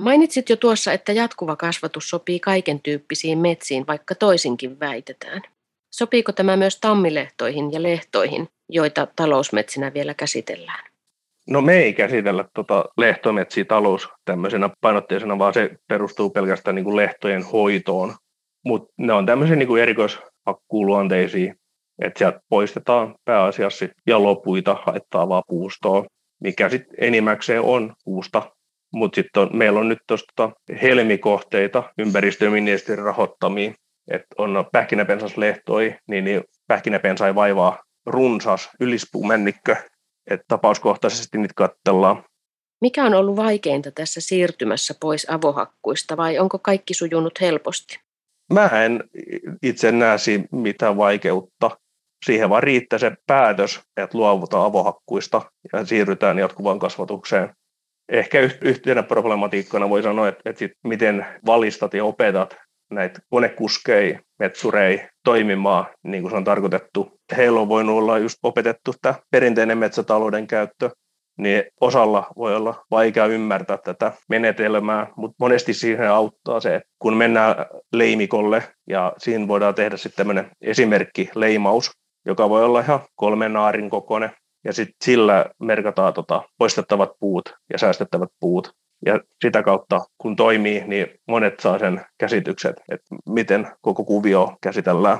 Mainitsit 0.00 0.48
jo 0.48 0.56
tuossa, 0.56 0.92
että 0.92 1.12
jatkuva 1.12 1.56
kasvatus 1.56 2.10
sopii 2.10 2.40
kaiken 2.40 2.80
tyyppisiin 2.80 3.38
metsiin, 3.38 3.86
vaikka 3.86 4.14
toisinkin 4.14 4.80
väitetään. 4.80 5.42
Sopiiko 5.98 6.32
tämä 6.32 6.56
myös 6.56 6.80
tammilehtoihin 6.80 7.72
ja 7.72 7.82
lehtoihin, 7.82 8.48
joita 8.68 9.06
talousmetsinä 9.16 9.94
vielä 9.94 10.14
käsitellään? 10.14 10.84
No 11.50 11.60
me 11.60 11.76
ei 11.78 11.92
käsitellä 11.92 12.44
tuota 12.54 12.84
lehtometsiä 12.96 13.64
talous 13.64 14.08
tämmöisenä 14.24 14.70
painotteisena, 14.80 15.38
vaan 15.38 15.54
se 15.54 15.70
perustuu 15.88 16.30
pelkästään 16.30 16.74
niin 16.74 16.84
kuin 16.84 16.96
lehtojen 16.96 17.42
hoitoon. 17.42 18.14
Mutta 18.64 18.92
ne 18.98 19.12
on 19.12 19.26
tämmöisiä 19.26 19.56
niin 19.56 19.78
erikoishakkuuluonteisia, 19.78 21.54
että 22.02 22.18
sieltä 22.18 22.40
poistetaan 22.48 23.14
pääasiassa 23.24 23.86
jalopuita 24.06 24.76
haittaavaa 24.86 25.42
puustoa, 25.48 26.04
mikä 26.40 26.68
sitten 26.68 26.96
enimmäkseen 27.00 27.62
on 27.62 27.94
puusta. 28.04 28.42
Mutta 28.92 29.16
sitten 29.16 29.48
meillä 29.52 29.80
on 29.80 29.88
nyt 29.88 29.98
tuosta 30.06 30.50
helmikohteita 30.82 31.82
ympäristöministerin 31.98 33.04
rahoittamia, 33.04 33.72
että 34.08 34.34
on 34.38 34.66
pähkinäpensaslehtoja, 34.72 35.94
niin, 36.08 36.24
niin 36.24 36.44
pähkinäpensa 36.66 37.26
ei 37.26 37.34
vaivaa 37.34 37.82
runsas 38.06 38.70
ylispuumännikkö, 38.80 39.76
että 40.30 40.44
tapauskohtaisesti 40.48 41.38
niitä 41.38 41.54
katsellaan. 41.56 42.24
Mikä 42.80 43.04
on 43.04 43.14
ollut 43.14 43.36
vaikeinta 43.36 43.90
tässä 43.90 44.20
siirtymässä 44.20 44.94
pois 45.00 45.26
avohakkuista 45.30 46.16
vai 46.16 46.38
onko 46.38 46.58
kaikki 46.58 46.94
sujunut 46.94 47.40
helposti? 47.40 48.00
Mä 48.52 48.66
en 48.84 49.04
itse 49.62 49.92
näe 49.92 50.16
mitään 50.52 50.96
vaikeutta. 50.96 51.70
Siihen 52.26 52.50
vaan 52.50 52.62
riittää 52.62 52.98
se 52.98 53.12
päätös, 53.26 53.80
että 53.96 54.18
luovutaan 54.18 54.66
avohakkuista 54.66 55.42
ja 55.72 55.84
siirrytään 55.84 56.38
jatkuvaan 56.38 56.78
kasvatukseen. 56.78 57.54
Ehkä 58.08 58.38
yhtenä 58.60 59.02
problematiikkana 59.02 59.88
voi 59.88 60.02
sanoa, 60.02 60.28
että, 60.28 60.50
että 60.50 60.58
sit 60.58 60.72
miten 60.84 61.26
valistat 61.46 61.94
ja 61.94 62.04
opetat 62.04 62.56
näitä 62.90 63.20
konekuskeja, 63.30 64.20
metsurei 64.38 65.08
toimimaan 65.24 65.86
niin 66.02 66.22
kuin 66.22 66.30
se 66.30 66.36
on 66.36 66.44
tarkoitettu. 66.44 67.20
Heillä 67.36 67.60
on 67.60 67.68
voinut 67.68 67.98
olla 67.98 68.18
just 68.18 68.38
opetettu 68.42 68.94
tämä 69.02 69.14
perinteinen 69.30 69.78
metsätalouden 69.78 70.46
käyttö, 70.46 70.90
niin 71.38 71.64
osalla 71.80 72.26
voi 72.36 72.56
olla 72.56 72.84
vaikea 72.90 73.26
ymmärtää 73.26 73.78
tätä 73.78 74.12
menetelmää, 74.28 75.06
mutta 75.16 75.36
monesti 75.40 75.74
siihen 75.74 76.10
auttaa 76.10 76.60
se, 76.60 76.74
että 76.74 76.88
kun 76.98 77.16
mennään 77.16 77.54
leimikolle 77.92 78.62
ja 78.88 79.12
siinä 79.18 79.48
voidaan 79.48 79.74
tehdä 79.74 79.96
sitten 79.96 80.16
tämmöinen 80.16 80.50
esimerkki 80.60 81.30
leimaus, 81.34 81.90
joka 82.26 82.48
voi 82.48 82.64
olla 82.64 82.80
ihan 82.80 83.00
kolmen 83.14 83.52
naarin 83.52 83.90
kokoinen, 83.90 84.30
ja 84.64 84.72
sitten 84.72 84.94
sillä 85.04 85.46
merkataan 85.60 86.14
tota 86.14 86.42
poistettavat 86.58 87.10
puut 87.20 87.54
ja 87.72 87.78
säästettävät 87.78 88.28
puut. 88.40 88.72
Ja 89.06 89.20
sitä 89.44 89.62
kautta, 89.62 90.00
kun 90.18 90.36
toimii, 90.36 90.84
niin 90.86 91.06
monet 91.28 91.60
saa 91.60 91.78
sen 91.78 92.00
käsitykset, 92.18 92.76
että 92.92 93.06
miten 93.28 93.68
koko 93.80 94.04
kuvio 94.04 94.56
käsitellään. 94.62 95.18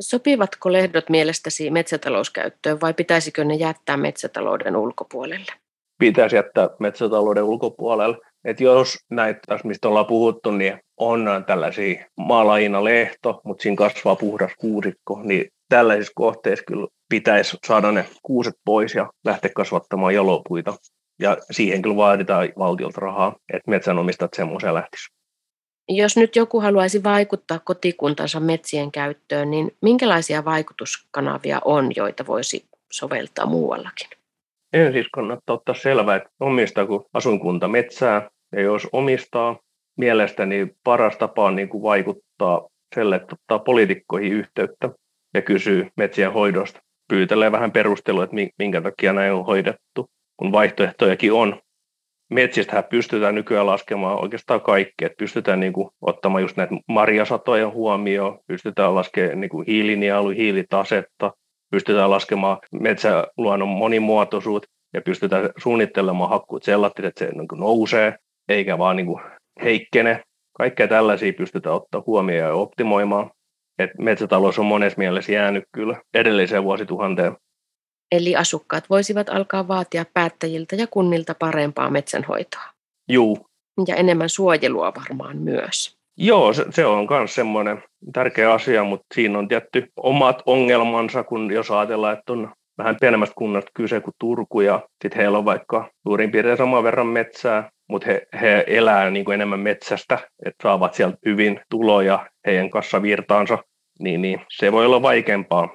Sopivatko 0.00 0.72
lehdot 0.72 1.08
mielestäsi 1.08 1.70
metsätalouskäyttöön 1.70 2.80
vai 2.80 2.94
pitäisikö 2.94 3.44
ne 3.44 3.54
jättää 3.54 3.96
metsätalouden 3.96 4.76
ulkopuolelle? 4.76 5.52
Pitäisi 5.98 6.36
jättää 6.36 6.68
metsätalouden 6.80 7.44
ulkopuolelle. 7.44 8.18
Et 8.44 8.60
jos 8.60 8.98
näitä, 9.10 9.58
mistä 9.64 9.88
ollaan 9.88 10.06
puhuttu, 10.06 10.50
niin 10.50 10.78
on 10.96 11.44
tällaisia 11.46 12.06
maalajina 12.16 12.84
lehto, 12.84 13.40
mutta 13.44 13.62
siinä 13.62 13.76
kasvaa 13.76 14.16
puhdas 14.16 14.52
kuusikko, 14.58 15.20
niin 15.22 15.46
tällaisissa 15.68 16.12
kohteissa 16.14 16.64
kyllä 16.64 16.86
pitäisi 17.08 17.56
saada 17.66 17.92
ne 17.92 18.04
kuuset 18.22 18.54
pois 18.64 18.94
ja 18.94 19.10
lähteä 19.24 19.50
kasvattamaan 19.56 20.14
jalopuita. 20.14 20.74
Ja 21.20 21.36
siihen 21.50 21.82
kyllä 21.82 21.96
vaaditaan 21.96 22.48
valtiolta 22.58 23.00
rahaa, 23.00 23.36
että 23.52 23.70
metsänomistat 23.70 24.34
semmoiseen 24.34 24.74
lähtisivät. 24.74 25.22
Jos 25.88 26.16
nyt 26.16 26.36
joku 26.36 26.60
haluaisi 26.60 27.04
vaikuttaa 27.04 27.58
kotikuntansa 27.58 28.40
metsien 28.40 28.92
käyttöön, 28.92 29.50
niin 29.50 29.76
minkälaisia 29.82 30.44
vaikutuskanavia 30.44 31.60
on, 31.64 31.90
joita 31.96 32.26
voisi 32.26 32.66
soveltaa 32.92 33.46
muuallakin? 33.46 34.08
Ensin 34.72 35.04
kannattaa 35.12 35.56
ottaa 35.56 35.74
selvää, 35.74 36.16
että 36.16 36.30
omistaako 36.40 37.08
asuinkunta 37.14 37.68
metsää, 37.68 38.30
ja 38.52 38.60
jos 38.60 38.88
omistaa, 38.92 39.58
mielestäni 39.98 40.74
paras 40.84 41.16
tapa 41.16 41.44
on 41.44 41.56
niin 41.56 41.68
kuin 41.68 41.82
vaikuttaa 41.82 42.68
sille, 42.94 43.16
että 43.16 43.36
ottaa 43.40 43.58
poliitikkoihin 43.58 44.32
yhteyttä 44.32 44.90
ja 45.34 45.42
kysyy 45.42 45.88
metsien 45.96 46.32
hoidosta. 46.32 46.80
Pyytelee 47.08 47.52
vähän 47.52 47.72
perustelua, 47.72 48.24
että 48.24 48.36
minkä 48.58 48.80
takia 48.80 49.12
näin 49.12 49.32
on 49.32 49.46
hoidettu, 49.46 50.10
kun 50.42 50.52
vaihtoehtojakin 50.52 51.32
on 51.32 51.60
metsistähän 52.30 52.84
pystytään 52.84 53.34
nykyään 53.34 53.66
laskemaan 53.66 54.22
oikeastaan 54.22 54.60
kaikki, 54.60 55.04
että 55.04 55.16
pystytään 55.18 55.60
niin 55.60 55.72
kuin 55.72 55.90
ottamaan 56.00 56.42
just 56.42 56.56
näitä 56.56 56.74
marjasatoja 56.88 57.70
huomioon, 57.70 58.38
pystytään 58.46 58.94
laskemaan 58.94 59.40
niin 59.40 59.50
kuin 59.50 59.66
hiilinielu, 59.66 60.28
hiilitasetta, 60.28 61.32
pystytään 61.70 62.10
laskemaan 62.10 62.58
metsäluonnon 62.80 63.68
monimuotoisuutta 63.68 64.68
ja 64.94 65.02
pystytään 65.02 65.50
suunnittelemaan 65.56 66.30
hakkuut 66.30 66.62
sellaisesti, 66.62 67.06
että 67.06 67.18
se 67.18 67.30
niin 67.32 67.48
kuin 67.48 67.60
nousee 67.60 68.16
eikä 68.48 68.78
vaan 68.78 68.96
niin 68.96 69.06
kuin 69.06 69.20
heikkene. 69.64 70.22
Kaikkea 70.52 70.88
tällaisia 70.88 71.32
pystytään 71.32 71.76
ottaa 71.76 72.02
huomioon 72.06 72.48
ja 72.48 72.54
optimoimaan. 72.54 73.30
Et 73.78 73.90
metsätalous 73.98 74.58
on 74.58 74.66
monessa 74.66 74.98
mielessä 74.98 75.32
jäänyt 75.32 75.64
kyllä 75.72 76.02
edelliseen 76.14 76.64
vuosituhanteen 76.64 77.36
Eli 78.12 78.36
asukkaat 78.36 78.90
voisivat 78.90 79.28
alkaa 79.28 79.68
vaatia 79.68 80.04
päättäjiltä 80.14 80.76
ja 80.76 80.86
kunnilta 80.86 81.34
parempaa 81.38 81.90
metsänhoitoa. 81.90 82.62
Juu. 83.08 83.46
Ja 83.86 83.96
enemmän 83.96 84.28
suojelua 84.28 84.92
varmaan 85.00 85.36
myös. 85.36 85.96
Joo, 86.16 86.52
se, 86.52 86.64
se 86.70 86.86
on 86.86 87.06
myös 87.10 87.34
semmoinen 87.34 87.82
tärkeä 88.12 88.52
asia, 88.52 88.84
mutta 88.84 89.06
siinä 89.14 89.38
on 89.38 89.48
tietty 89.48 89.88
omat 89.96 90.42
ongelmansa, 90.46 91.24
kun 91.24 91.52
jos 91.52 91.70
ajatellaan, 91.70 92.18
että 92.18 92.32
on 92.32 92.52
vähän 92.78 92.96
pienemmästä 93.00 93.34
kunnasta 93.34 93.70
kyse 93.74 94.00
kuin 94.00 94.14
Turku 94.18 94.60
ja 94.60 94.80
sitten 95.02 95.20
heillä 95.20 95.38
on 95.38 95.44
vaikka 95.44 95.90
suurin 96.02 96.30
piirtein 96.30 96.56
saman 96.56 96.84
verran 96.84 97.06
metsää, 97.06 97.70
mutta 97.88 98.06
he, 98.06 98.26
he 98.40 98.64
elää 98.66 99.10
niin 99.10 99.24
kuin 99.24 99.34
enemmän 99.34 99.60
metsästä, 99.60 100.18
että 100.46 100.62
saavat 100.62 100.94
sieltä 100.94 101.16
hyvin 101.26 101.60
tuloja 101.70 102.26
heidän 102.46 102.70
kassavirtaansa, 102.70 103.58
niin, 103.98 104.22
niin 104.22 104.40
se 104.48 104.72
voi 104.72 104.86
olla 104.86 105.02
vaikeampaa. 105.02 105.68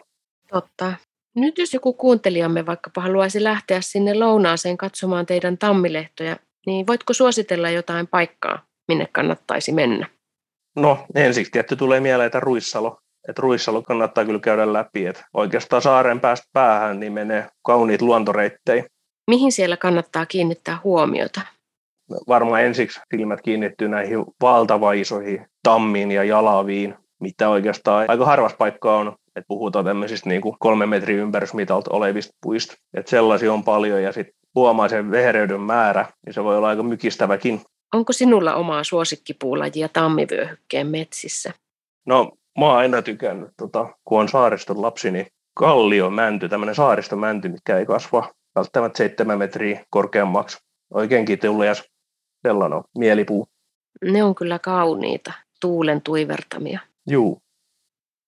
Totta. 0.52 0.94
Nyt 1.38 1.58
jos 1.58 1.74
joku 1.74 1.94
kuuntelijamme 1.94 2.66
vaikkapa 2.66 3.02
haluaisi 3.02 3.44
lähteä 3.44 3.82
sinne 3.82 4.14
lounaaseen 4.14 4.78
katsomaan 4.78 5.26
teidän 5.26 5.58
tammilehtoja, 5.58 6.38
niin 6.66 6.88
voitko 6.88 7.14
suositella 7.14 7.70
jotain 7.70 8.08
paikkaa, 8.08 8.62
minne 8.88 9.08
kannattaisi 9.12 9.72
mennä? 9.72 10.08
No 10.76 11.06
ensiksi 11.16 11.52
tietty 11.52 11.76
tulee 11.76 12.00
mieleen, 12.00 12.28
että 12.28 12.40
Ruissalo. 12.40 12.98
Että 13.30 13.42
Ruissalo 13.42 13.82
kannattaa 13.82 14.26
kyllä 14.26 14.40
käydä 14.40 14.74
läpi. 14.74 15.06
Että 15.06 15.26
oikeastaan 15.34 15.82
saaren 15.82 16.20
päästä 16.20 16.48
päähän 16.54 17.00
niin 17.00 17.14
menee 17.14 17.48
kauniit 17.66 18.02
luontoreittejä. 18.02 18.84
Mihin 19.28 19.52
siellä 19.52 19.78
kannattaa 19.78 20.26
kiinnittää 20.26 20.78
huomiota? 20.84 21.42
Varmaan 22.28 22.64
ensiksi 22.64 23.00
silmät 23.16 23.42
kiinnittyy 23.42 23.88
näihin 23.88 24.26
valtavan 24.42 24.98
isoihin 24.98 25.46
tammiin 25.64 26.12
ja 26.12 26.24
jalaviin, 26.24 26.96
mitä 27.20 27.50
oikeastaan 27.50 28.06
aika 28.08 28.26
harvas 28.26 28.54
paikka 28.54 28.98
on 28.98 29.16
että 29.38 29.48
puhutaan 29.48 29.86
tämmöisistä 29.86 30.30
niin 30.30 30.42
kuin 30.42 30.56
kolme 30.60 30.86
metrin 30.86 31.18
ympärysmitalta 31.18 31.94
olevista 31.94 32.34
puista. 32.44 32.76
Että 32.94 33.10
sellaisia 33.10 33.54
on 33.54 33.64
paljon 33.64 34.04
ja 34.04 34.12
sitten 34.12 34.34
huomaa 34.56 34.90
sen 34.90 35.12
vehereyden 35.12 35.62
määrä, 35.62 36.06
niin 36.26 36.34
se 36.34 36.44
voi 36.44 36.58
olla 36.58 36.68
aika 36.68 36.84
mykistäväkin. 36.84 37.62
Onko 37.94 38.14
sinulla 38.14 38.56
omaa 38.56 38.84
suosikkipuulajia 38.84 39.90
tammivyöhykkeen 39.90 40.88
metsissä? 40.88 41.54
No, 42.06 42.32
mä 42.60 42.66
oon 42.66 42.78
aina 42.78 43.02
tykännyt, 43.02 43.50
tota, 43.58 43.88
kun 44.06 44.20
on 44.20 44.30
saariston 44.30 44.82
lapsi, 44.82 45.12
niin 45.12 45.28
kallio 45.54 46.10
mänty, 46.10 46.50
tämmöinen 46.50 46.76
saaristomänty, 46.76 47.50
mikä 47.50 47.78
ei 47.78 47.86
kasva 47.86 48.32
välttämättä 48.56 48.98
seitsemän 48.98 49.38
metriä 49.38 49.86
korkeammaksi. 49.90 50.58
Oikein 50.94 51.26
kitulias, 51.26 51.84
sellainen 52.48 52.82
mielipuu. 52.98 53.48
Ne 54.06 54.24
on 54.24 54.36
kyllä 54.36 54.60
kauniita, 54.60 55.34
tuulen 55.62 56.02
tuivertamia. 56.02 56.80
Juu. 57.10 57.42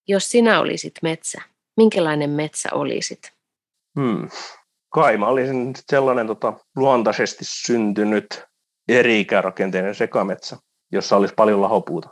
Jos 0.09 0.29
sinä 0.29 0.59
olisit 0.59 0.93
metsä, 1.01 1.41
minkälainen 1.77 2.29
metsä 2.29 2.69
olisit? 2.71 3.33
Hmm. 3.99 4.29
Kai 4.93 5.17
mä 5.17 5.27
olisin 5.27 5.73
sellainen 5.91 6.27
tota, 6.27 6.53
luontaisesti 6.75 7.45
syntynyt 7.47 8.43
eri 8.87 9.19
ikärakenteinen 9.19 9.95
sekametsä, 9.95 10.57
jossa 10.91 11.17
olisi 11.17 11.33
paljon 11.33 11.61
lahopuuta. 11.61 12.09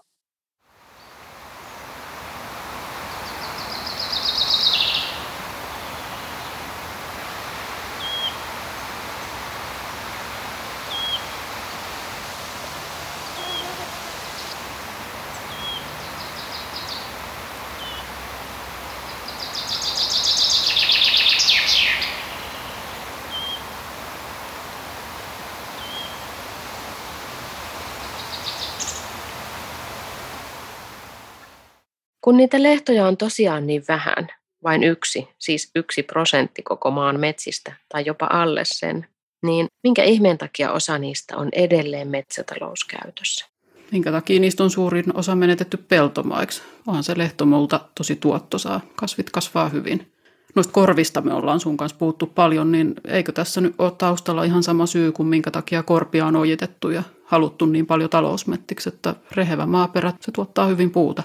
Niitä 32.38 32.64
lehtoja 32.64 33.08
on 33.08 33.18
tosiaan 33.18 33.68
niin 33.68 33.84
vähän, 33.88 34.28
vain 34.64 34.84
yksi, 34.84 35.28
siis 35.38 35.72
yksi 35.76 36.04
prosentti 36.04 36.62
koko 36.62 36.92
maan 36.92 37.20
metsistä 37.20 37.74
tai 37.90 38.06
jopa 38.06 38.28
alle 38.30 38.62
sen, 38.64 39.08
niin 39.44 39.68
minkä 39.84 40.04
ihmeen 40.04 40.38
takia 40.38 40.72
osa 40.72 40.98
niistä 40.98 41.38
on 41.38 41.50
edelleen 41.52 42.08
metsätalouskäytössä? 42.08 43.46
Minkä 43.92 44.12
takia 44.12 44.40
niistä 44.40 44.64
on 44.64 44.70
suurin 44.70 45.06
osa 45.14 45.36
menetetty 45.36 45.78
peltomaiksi? 45.78 46.62
Onhan 46.88 47.04
se 47.04 47.18
lehtomolta 47.18 47.80
tosi 47.96 48.16
tuottosaa. 48.16 48.82
Kasvit 48.96 49.30
kasvaa 49.30 49.70
hyvin. 49.70 50.12
Noista 50.56 50.74
korvista 50.74 51.22
me 51.22 51.34
ollaan 51.34 51.60
sun 51.60 51.78
kanssa 51.78 51.98
puhuttu 51.98 52.26
paljon, 52.26 52.72
niin 52.72 52.94
eikö 53.08 53.32
tässä 53.32 53.62
nyt 53.62 53.76
ole 53.78 53.92
taustalla 53.92 54.44
ihan 54.44 54.64
sama 54.64 54.86
syy 54.86 55.12
kuin 55.12 55.28
minkä 55.28 55.52
takia 55.52 55.84
korpia 55.84 56.26
on 56.26 56.36
ojitettu 56.36 56.90
ja 56.90 57.04
haluttu 57.24 57.66
niin 57.66 57.86
paljon 57.86 58.10
talousmettiksi, 58.10 58.90
että 58.90 59.16
rehevä 59.32 59.66
maaperä, 59.66 60.14
se 60.22 60.32
tuottaa 60.32 60.68
hyvin 60.68 60.92
puuta. 60.92 61.24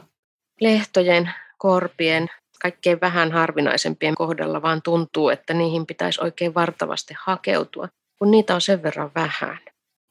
Lehtojen, 0.61 1.31
korpien, 1.59 2.29
kaikkein 2.63 3.01
vähän 3.01 3.33
harvinaisempien 3.33 4.15
kohdalla 4.15 4.63
vaan 4.63 4.83
tuntuu, 4.83 5.29
että 5.29 5.55
niihin 5.55 5.87
pitäisi 5.87 6.25
oikein 6.25 6.55
vartavasti 6.55 7.15
hakeutua, 7.19 7.89
kun 8.19 8.31
niitä 8.31 8.55
on 8.55 8.61
sen 8.61 8.83
verran 8.83 9.11
vähän. 9.15 9.59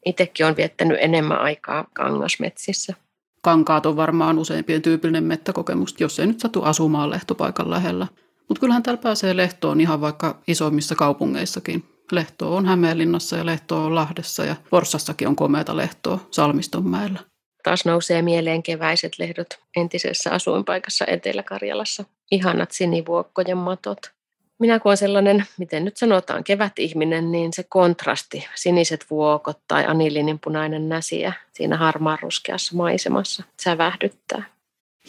Itsekin 0.05 0.45
on 0.45 0.57
viettänyt 0.57 0.97
enemmän 1.01 1.39
aikaa 1.39 1.85
kangasmetsissä. 1.93 2.93
Kankaat 3.41 3.85
on 3.85 3.95
varmaan 3.95 4.39
useimpien 4.39 4.81
tyypillinen 4.81 5.23
mettäkokemus, 5.23 5.95
jos 5.99 6.19
ei 6.19 6.27
nyt 6.27 6.39
satu 6.39 6.63
asumaan 6.63 7.09
lehtopaikan 7.09 7.69
lähellä. 7.69 8.07
Mutta 8.47 8.59
kyllähän 8.59 8.83
täällä 8.83 9.01
pääsee 9.01 9.37
lehtoon 9.37 9.81
ihan 9.81 10.01
vaikka 10.01 10.39
isoimmissa 10.47 10.95
kaupungeissakin. 10.95 11.83
Lehto 12.11 12.55
on 12.55 12.65
Hämeenlinnassa 12.65 13.37
ja 13.37 13.45
Lehto 13.45 13.85
on 13.85 13.95
Lahdessa 13.95 14.45
ja 14.45 14.55
Forssassakin 14.69 15.27
on 15.27 15.35
komeata 15.35 15.77
lehtoa 15.77 16.19
Salmistonmäellä. 16.31 17.19
Taas 17.63 17.85
nousee 17.85 18.21
mieleen 18.21 18.63
keväiset 18.63 19.19
lehdot 19.19 19.47
entisessä 19.75 20.31
asuinpaikassa 20.31 21.05
Etelä-Karjalassa. 21.07 22.05
Ihanat 22.31 22.71
sinivuokkojen 22.71 23.57
matot. 23.57 23.99
Minä 24.59 24.79
kun 24.79 24.89
olen 24.89 24.97
sellainen, 24.97 25.45
miten 25.57 25.85
nyt 25.85 25.97
sanotaan, 25.97 26.43
kevätihminen, 26.43 27.31
niin 27.31 27.53
se 27.53 27.63
kontrasti, 27.69 28.47
siniset 28.55 29.05
vuokot 29.09 29.59
tai 29.67 29.85
anilinin 29.85 30.39
punainen 30.39 30.89
näsiä 30.89 31.33
siinä 31.53 31.77
harmaan 31.77 32.17
ruskeassa 32.21 32.75
maisemassa 32.75 33.43
sävähdyttää. 33.63 34.43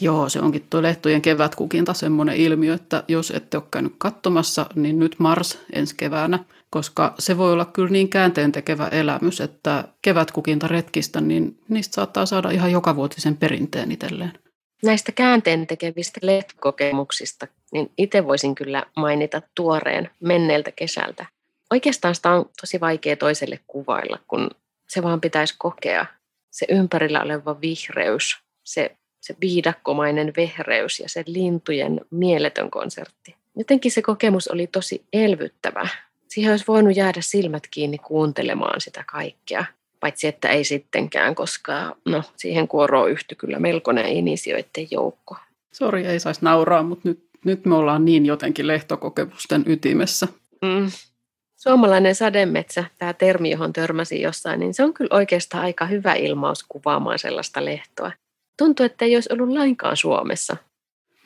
Joo, 0.01 0.29
se 0.29 0.39
onkin 0.39 0.67
tuo 0.69 0.81
lehtojen 0.81 1.21
kevätkukinta 1.21 1.93
semmoinen 1.93 2.35
ilmiö, 2.35 2.73
että 2.73 3.03
jos 3.07 3.31
ette 3.31 3.57
ole 3.57 3.65
käynyt 3.71 3.93
katsomassa, 3.97 4.65
niin 4.75 4.99
nyt 4.99 5.15
Mars 5.19 5.59
ensi 5.73 5.95
keväänä, 5.97 6.39
koska 6.73 7.13
se 7.19 7.37
voi 7.37 7.53
olla 7.53 7.65
kyllä 7.65 7.89
niin 7.89 8.09
käänteen 8.09 8.51
tekevä 8.51 8.87
elämys, 8.87 9.41
että 9.41 9.83
kevätkukinta 10.01 10.67
retkistä, 10.67 11.21
niin 11.21 11.59
niistä 11.69 11.95
saattaa 11.95 12.25
saada 12.25 12.49
ihan 12.49 12.71
jokavuotisen 12.71 13.37
perinteen 13.37 13.91
itselleen. 13.91 14.31
Näistä 14.83 15.11
käänteen 15.11 15.67
tekevistä 15.67 16.19
lehtokokemuksista, 16.23 17.47
niin 17.71 17.91
itse 17.97 18.25
voisin 18.25 18.55
kyllä 18.55 18.83
mainita 18.95 19.41
tuoreen 19.55 20.09
menneeltä 20.19 20.71
kesältä. 20.71 21.25
Oikeastaan 21.71 22.15
sitä 22.15 22.31
on 22.31 22.49
tosi 22.61 22.79
vaikea 22.79 23.17
toiselle 23.17 23.59
kuvailla, 23.67 24.19
kun 24.27 24.49
se 24.89 25.03
vaan 25.03 25.21
pitäisi 25.21 25.55
kokea. 25.57 26.05
Se 26.51 26.65
ympärillä 26.69 27.21
oleva 27.21 27.61
vihreys, 27.61 28.37
se 28.63 28.97
se 29.23 29.35
viidakkomainen 29.41 30.33
vehreys 30.37 30.99
ja 30.99 31.09
se 31.09 31.23
lintujen 31.27 32.01
mieletön 32.11 32.71
konsertti. 32.71 33.35
Jotenkin 33.55 33.91
se 33.91 34.01
kokemus 34.01 34.47
oli 34.47 34.67
tosi 34.67 35.05
elvyttävä. 35.13 35.87
Siihen 36.33 36.51
olisi 36.51 36.65
voinut 36.67 36.95
jäädä 36.95 37.21
silmät 37.21 37.63
kiinni 37.71 37.97
kuuntelemaan 37.97 38.81
sitä 38.81 39.03
kaikkea. 39.11 39.65
Paitsi 39.99 40.27
että 40.27 40.49
ei 40.49 40.63
sittenkään, 40.63 41.35
koska 41.35 41.95
no, 42.05 42.23
siihen 42.35 42.67
kuoroon 42.67 43.11
yhtyi 43.11 43.35
kyllä 43.35 43.59
melkoinen 43.59 44.05
inisioiden 44.05 44.87
joukko. 44.91 45.35
Sori, 45.73 46.05
ei 46.05 46.19
saisi 46.19 46.39
nauraa, 46.43 46.83
mutta 46.83 47.09
nyt, 47.09 47.23
nyt 47.45 47.65
me 47.65 47.75
ollaan 47.75 48.05
niin 48.05 48.25
jotenkin 48.25 48.67
lehtokokemusten 48.67 49.63
ytimessä. 49.65 50.27
Mm. 50.61 50.91
Suomalainen 51.55 52.15
sademetsä, 52.15 52.83
tämä 52.97 53.13
termi, 53.13 53.51
johon 53.51 53.73
törmäsin 53.73 54.21
jossain, 54.21 54.59
niin 54.59 54.73
se 54.73 54.83
on 54.83 54.93
kyllä 54.93 55.15
oikeastaan 55.15 55.63
aika 55.63 55.85
hyvä 55.85 56.13
ilmaus 56.13 56.65
kuvaamaan 56.69 57.19
sellaista 57.19 57.65
lehtoa. 57.65 58.11
Tuntuu, 58.57 58.85
että 58.85 59.05
ei 59.05 59.15
olisi 59.15 59.33
ollut 59.33 59.49
lainkaan 59.49 59.97
Suomessa. 59.97 60.57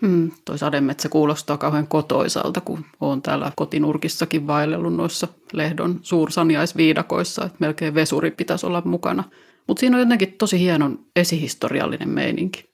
Hmm, 0.02 0.32
toi 0.46 0.58
sademetsä 0.58 1.10
kuulostaa 1.10 1.58
kauhean 1.58 1.88
kotoisalta, 1.88 2.62
kun 2.62 2.86
olen 3.00 3.22
täällä 3.22 3.52
kotinurkissakin 3.56 4.48
vaellellut 4.48 4.96
noissa 4.96 5.28
lehdon 5.54 6.00
suursaniaisviidakoissa, 6.02 7.46
että 7.46 7.58
melkein 7.60 7.96
vesuri 7.96 8.32
pitäisi 8.32 8.66
olla 8.66 8.82
mukana. 8.86 9.24
Mutta 9.68 9.80
siinä 9.80 9.98
on 9.98 10.02
jotenkin 10.02 10.34
tosi 10.34 10.60
hienon 10.60 11.00
esihistoriallinen 11.16 12.10
meininki. 12.10 12.70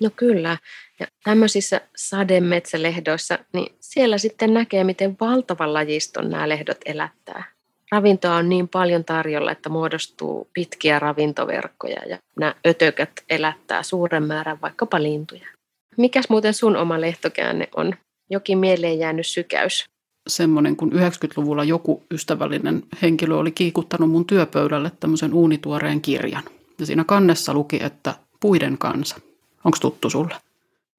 No 0.00 0.10
kyllä. 0.16 0.58
Ja 1.00 1.06
tämmöisissä 1.24 1.80
sademetsälehdoissa, 1.96 3.38
niin 3.52 3.74
siellä 3.80 4.18
sitten 4.18 4.54
näkee, 4.54 4.84
miten 4.84 5.16
valtavan 5.20 5.74
lajiston 5.74 6.30
nämä 6.30 6.48
lehdot 6.48 6.78
elättää 6.86 7.56
ravintoa 7.92 8.36
on 8.36 8.48
niin 8.48 8.68
paljon 8.68 9.04
tarjolla, 9.04 9.52
että 9.52 9.68
muodostuu 9.68 10.50
pitkiä 10.54 10.98
ravintoverkkoja 10.98 12.02
ja 12.08 12.18
nämä 12.38 12.54
ötökät 12.66 13.10
elättää 13.30 13.82
suuren 13.82 14.22
määrän 14.22 14.60
vaikkapa 14.60 15.02
lintuja. 15.02 15.48
Mikäs 15.96 16.28
muuten 16.28 16.54
sun 16.54 16.76
oma 16.76 17.00
lehtokäänne 17.00 17.68
on? 17.76 17.94
Jokin 18.30 18.58
mieleen 18.58 18.98
jäänyt 18.98 19.26
sykäys? 19.26 19.84
Semmoinen, 20.28 20.76
kun 20.76 20.92
90-luvulla 20.92 21.64
joku 21.64 22.02
ystävällinen 22.10 22.82
henkilö 23.02 23.36
oli 23.36 23.50
kiikuttanut 23.50 24.10
mun 24.10 24.26
työpöydälle 24.26 24.92
tämmöisen 25.00 25.34
uunituoreen 25.34 26.00
kirjan. 26.00 26.42
Ja 26.78 26.86
siinä 26.86 27.04
kannessa 27.04 27.54
luki, 27.54 27.78
että 27.82 28.14
puiden 28.40 28.78
kansa. 28.78 29.16
Onko 29.64 29.78
tuttu 29.80 30.10
sulle? 30.10 30.34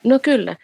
No 0.04 0.20
kyllä. 0.20 0.56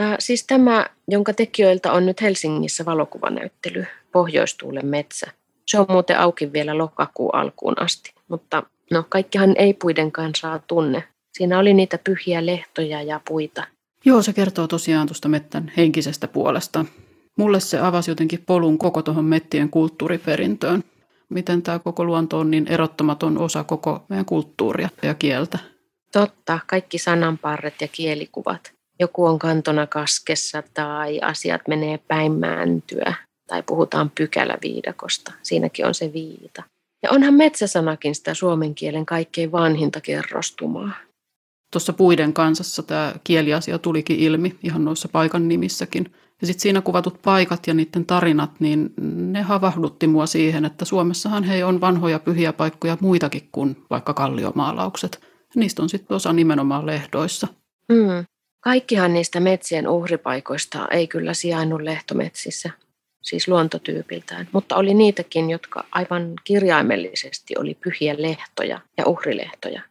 Äh, 0.00 0.16
siis 0.18 0.46
tämä, 0.46 0.86
jonka 1.08 1.32
tekijöiltä 1.32 1.92
on 1.92 2.06
nyt 2.06 2.22
Helsingissä 2.22 2.84
valokuvanäyttely, 2.84 3.86
Pohjoistuulen 4.12 4.86
metsä. 4.86 5.26
Se 5.66 5.78
on 5.78 5.86
muuten 5.88 6.18
auki 6.18 6.52
vielä 6.52 6.78
lokakuun 6.78 7.34
alkuun 7.34 7.82
asti, 7.82 8.12
mutta 8.28 8.62
no 8.90 9.04
kaikkihan 9.08 9.54
ei 9.58 9.74
puiden 9.74 10.12
kanssa 10.12 10.60
tunne. 10.66 11.04
Siinä 11.32 11.58
oli 11.58 11.74
niitä 11.74 11.98
pyhiä 12.04 12.46
lehtoja 12.46 13.02
ja 13.02 13.20
puita. 13.28 13.64
Joo, 14.04 14.22
se 14.22 14.32
kertoo 14.32 14.66
tosiaan 14.66 15.06
tuosta 15.06 15.28
mettän 15.28 15.72
henkisestä 15.76 16.28
puolesta. 16.28 16.84
Mulle 17.38 17.60
se 17.60 17.78
avasi 17.78 18.10
jotenkin 18.10 18.42
polun 18.46 18.78
koko 18.78 19.02
tuohon 19.02 19.24
mettien 19.24 19.70
kulttuuriperintöön. 19.70 20.84
Miten 21.28 21.62
tämä 21.62 21.78
koko 21.78 22.04
luonto 22.04 22.38
on 22.38 22.50
niin 22.50 22.66
erottamaton 22.68 23.38
osa 23.38 23.64
koko 23.64 24.04
meidän 24.08 24.24
kulttuuria 24.24 24.88
ja 25.02 25.14
kieltä. 25.14 25.58
Totta, 26.12 26.58
kaikki 26.66 26.98
sananparret 26.98 27.80
ja 27.80 27.88
kielikuvat. 27.88 28.72
Joku 29.00 29.24
on 29.24 29.38
kantona 29.38 29.86
kaskessa 29.86 30.62
tai 30.74 31.20
asiat 31.22 31.60
menee 31.68 31.98
päin 32.08 32.32
määntyä 32.32 33.14
tai 33.46 33.62
puhutaan 33.62 34.10
pykäläviidakosta. 34.10 35.32
Siinäkin 35.42 35.86
on 35.86 35.94
se 35.94 36.12
viita. 36.12 36.62
Ja 37.02 37.10
onhan 37.10 37.34
metsäsanakin 37.34 38.14
sitä 38.14 38.34
suomen 38.34 38.74
kielen 38.74 39.06
kaikkein 39.06 39.52
vanhinta 39.52 40.00
kerrostumaa. 40.00 40.92
Tuossa 41.70 41.92
puiden 41.92 42.32
kansassa 42.32 42.82
tämä 42.82 43.14
kieliasia 43.24 43.78
tulikin 43.78 44.18
ilmi 44.18 44.56
ihan 44.62 44.84
noissa 44.84 45.08
paikan 45.08 45.48
nimissäkin. 45.48 46.12
Ja 46.40 46.46
sitten 46.46 46.62
siinä 46.62 46.80
kuvatut 46.80 47.22
paikat 47.22 47.66
ja 47.66 47.74
niiden 47.74 48.06
tarinat, 48.06 48.50
niin 48.60 48.94
ne 49.16 49.42
havahdutti 49.42 50.06
mua 50.06 50.26
siihen, 50.26 50.64
että 50.64 50.84
Suomessahan 50.84 51.44
hei 51.44 51.62
on 51.62 51.80
vanhoja 51.80 52.18
pyhiä 52.18 52.52
paikkoja 52.52 52.96
muitakin 53.00 53.48
kuin 53.52 53.84
vaikka 53.90 54.14
kalliomaalaukset. 54.14 55.20
Niistä 55.54 55.82
on 55.82 55.88
sitten 55.88 56.14
osa 56.14 56.32
nimenomaan 56.32 56.86
lehdoissa. 56.86 57.48
Mm. 57.88 58.24
Kaikkihan 58.60 59.12
niistä 59.12 59.40
metsien 59.40 59.88
uhripaikoista 59.88 60.88
ei 60.88 61.06
kyllä 61.06 61.34
sijainnut 61.34 61.80
lehtometsissä 61.80 62.70
siis 63.22 63.48
luontotyypiltään, 63.48 64.48
mutta 64.52 64.76
oli 64.76 64.94
niitäkin, 64.94 65.50
jotka 65.50 65.84
aivan 65.92 66.32
kirjaimellisesti 66.44 67.54
oli 67.58 67.74
pyhiä 67.74 68.14
lehtoja 68.18 68.80
ja 68.96 69.06
uhrilehtoja. 69.06 69.82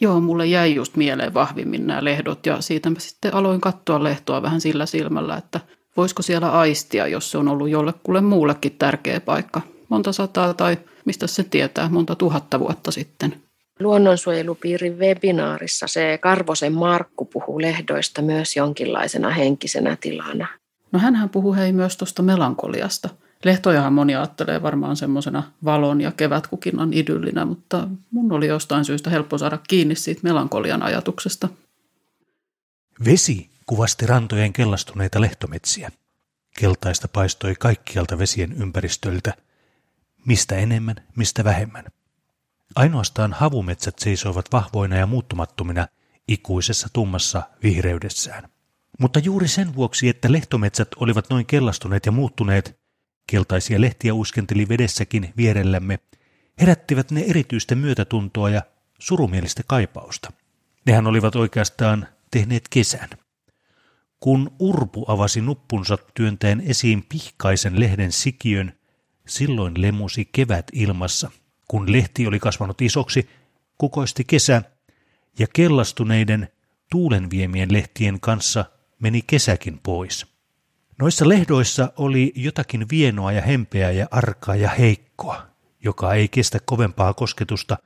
Joo, 0.00 0.20
mulle 0.20 0.46
jäi 0.46 0.74
just 0.74 0.96
mieleen 0.96 1.34
vahvimmin 1.34 1.86
nämä 1.86 2.04
lehdot 2.04 2.46
ja 2.46 2.60
siitä 2.60 2.90
mä 2.90 3.00
sitten 3.00 3.34
aloin 3.34 3.60
katsoa 3.60 4.04
lehtoa 4.04 4.42
vähän 4.42 4.60
sillä 4.60 4.86
silmällä, 4.86 5.36
että 5.36 5.60
voisiko 5.96 6.22
siellä 6.22 6.50
aistia, 6.50 7.06
jos 7.06 7.30
se 7.30 7.38
on 7.38 7.48
ollut 7.48 7.68
jollekulle 7.68 8.20
muullekin 8.20 8.76
tärkeä 8.78 9.20
paikka. 9.20 9.60
Monta 9.88 10.12
sataa 10.12 10.54
tai 10.54 10.76
mistä 11.04 11.26
se 11.26 11.44
tietää, 11.44 11.88
monta 11.88 12.14
tuhatta 12.14 12.60
vuotta 12.60 12.90
sitten. 12.90 13.34
Luonnonsuojelupiirin 13.80 14.98
webinaarissa 14.98 15.86
se 15.86 16.18
Karvosen 16.22 16.72
Markku 16.72 17.24
puhuu 17.24 17.60
lehdoista 17.60 18.22
myös 18.22 18.56
jonkinlaisena 18.56 19.30
henkisenä 19.30 19.96
tilana. 20.00 20.46
No 20.92 20.98
hänhän 20.98 21.28
puhuu 21.28 21.54
hei 21.54 21.72
myös 21.72 21.96
tuosta 21.96 22.22
melankoliasta. 22.22 23.08
Lehtojahan 23.44 23.92
moni 23.92 24.14
ajattelee 24.14 24.62
varmaan 24.62 24.96
semmoisena 24.96 25.42
valon 25.64 26.00
ja 26.00 26.12
kevätkukinnan 26.12 26.92
idyllinä, 26.92 27.44
mutta 27.44 27.88
mun 28.10 28.32
oli 28.32 28.46
jostain 28.46 28.84
syystä 28.84 29.10
helppo 29.10 29.38
saada 29.38 29.58
kiinni 29.68 29.94
siitä 29.94 30.20
melankolian 30.22 30.82
ajatuksesta. 30.82 31.48
Vesi 33.04 33.50
kuvasti 33.66 34.06
rantojen 34.06 34.52
kellastuneita 34.52 35.20
lehtometsiä. 35.20 35.90
Keltaista 36.58 37.08
paistoi 37.08 37.54
kaikkialta 37.54 38.18
vesien 38.18 38.52
ympäristöltä. 38.52 39.34
Mistä 40.26 40.56
enemmän, 40.56 40.96
mistä 41.16 41.44
vähemmän. 41.44 41.84
Ainoastaan 42.76 43.32
havumetsät 43.32 43.98
seisoivat 43.98 44.52
vahvoina 44.52 44.96
ja 44.96 45.06
muuttumattomina 45.06 45.86
ikuisessa 46.28 46.88
tummassa 46.92 47.42
vihreydessään. 47.62 48.48
Mutta 48.98 49.18
juuri 49.18 49.48
sen 49.48 49.74
vuoksi, 49.74 50.08
että 50.08 50.32
lehtometsät 50.32 50.88
olivat 50.96 51.30
noin 51.30 51.46
kellastuneet 51.46 52.06
ja 52.06 52.12
muuttuneet, 52.12 52.79
keltaisia 53.30 53.80
lehtiä 53.80 54.14
uskenteli 54.14 54.68
vedessäkin 54.68 55.32
vierellämme, 55.36 55.98
herättivät 56.60 57.10
ne 57.10 57.20
erityistä 57.20 57.74
myötätuntoa 57.74 58.50
ja 58.50 58.62
surumielistä 58.98 59.62
kaipausta. 59.66 60.32
Nehän 60.86 61.06
olivat 61.06 61.36
oikeastaan 61.36 62.06
tehneet 62.30 62.68
kesän. 62.70 63.08
Kun 64.20 64.50
urpu 64.58 65.04
avasi 65.08 65.40
nuppunsa 65.40 65.98
työntäen 66.14 66.62
esiin 66.66 67.06
pihkaisen 67.08 67.80
lehden 67.80 68.12
sikiön, 68.12 68.72
silloin 69.26 69.82
lemusi 69.82 70.28
kevät 70.32 70.66
ilmassa. 70.72 71.30
Kun 71.68 71.92
lehti 71.92 72.26
oli 72.26 72.38
kasvanut 72.38 72.82
isoksi, 72.82 73.28
kukoisti 73.78 74.24
kesä, 74.24 74.62
ja 75.38 75.46
kellastuneiden 75.52 76.48
tuulenviemien 76.90 77.72
lehtien 77.72 78.20
kanssa 78.20 78.64
meni 79.00 79.22
kesäkin 79.26 79.80
pois. 79.82 80.26
Noissa 81.00 81.28
lehdoissa 81.28 81.92
oli 81.96 82.32
jotakin 82.36 82.86
vienoa 82.90 83.32
ja 83.32 83.42
hempeää 83.42 83.90
ja 83.90 84.06
arkaa 84.10 84.56
ja 84.56 84.68
heikkoa, 84.68 85.46
joka 85.84 86.14
ei 86.14 86.28
kestä 86.28 86.58
kovempaa 86.64 87.14
kosketusta, 87.14 87.78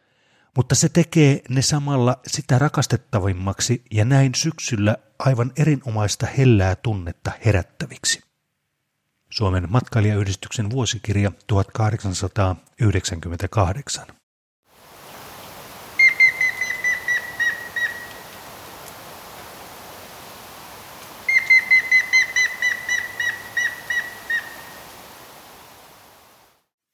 mutta 0.57 0.74
se 0.74 0.88
tekee 0.88 1.42
ne 1.48 1.62
samalla 1.62 2.20
sitä 2.27 2.59
rakastettavimmaksi 2.59 3.83
ja 3.90 4.05
näin 4.05 4.35
syksyllä 4.35 4.96
aivan 5.18 5.53
erinomaista 5.57 6.27
hellää 6.38 6.77
tunnetta 6.77 7.31
herättäviksi. 7.44 8.20
Suomen 9.31 9.66
matkailijayhdistyksen 9.70 10.70
vuosikirja 10.70 11.33
1898. 11.46 14.07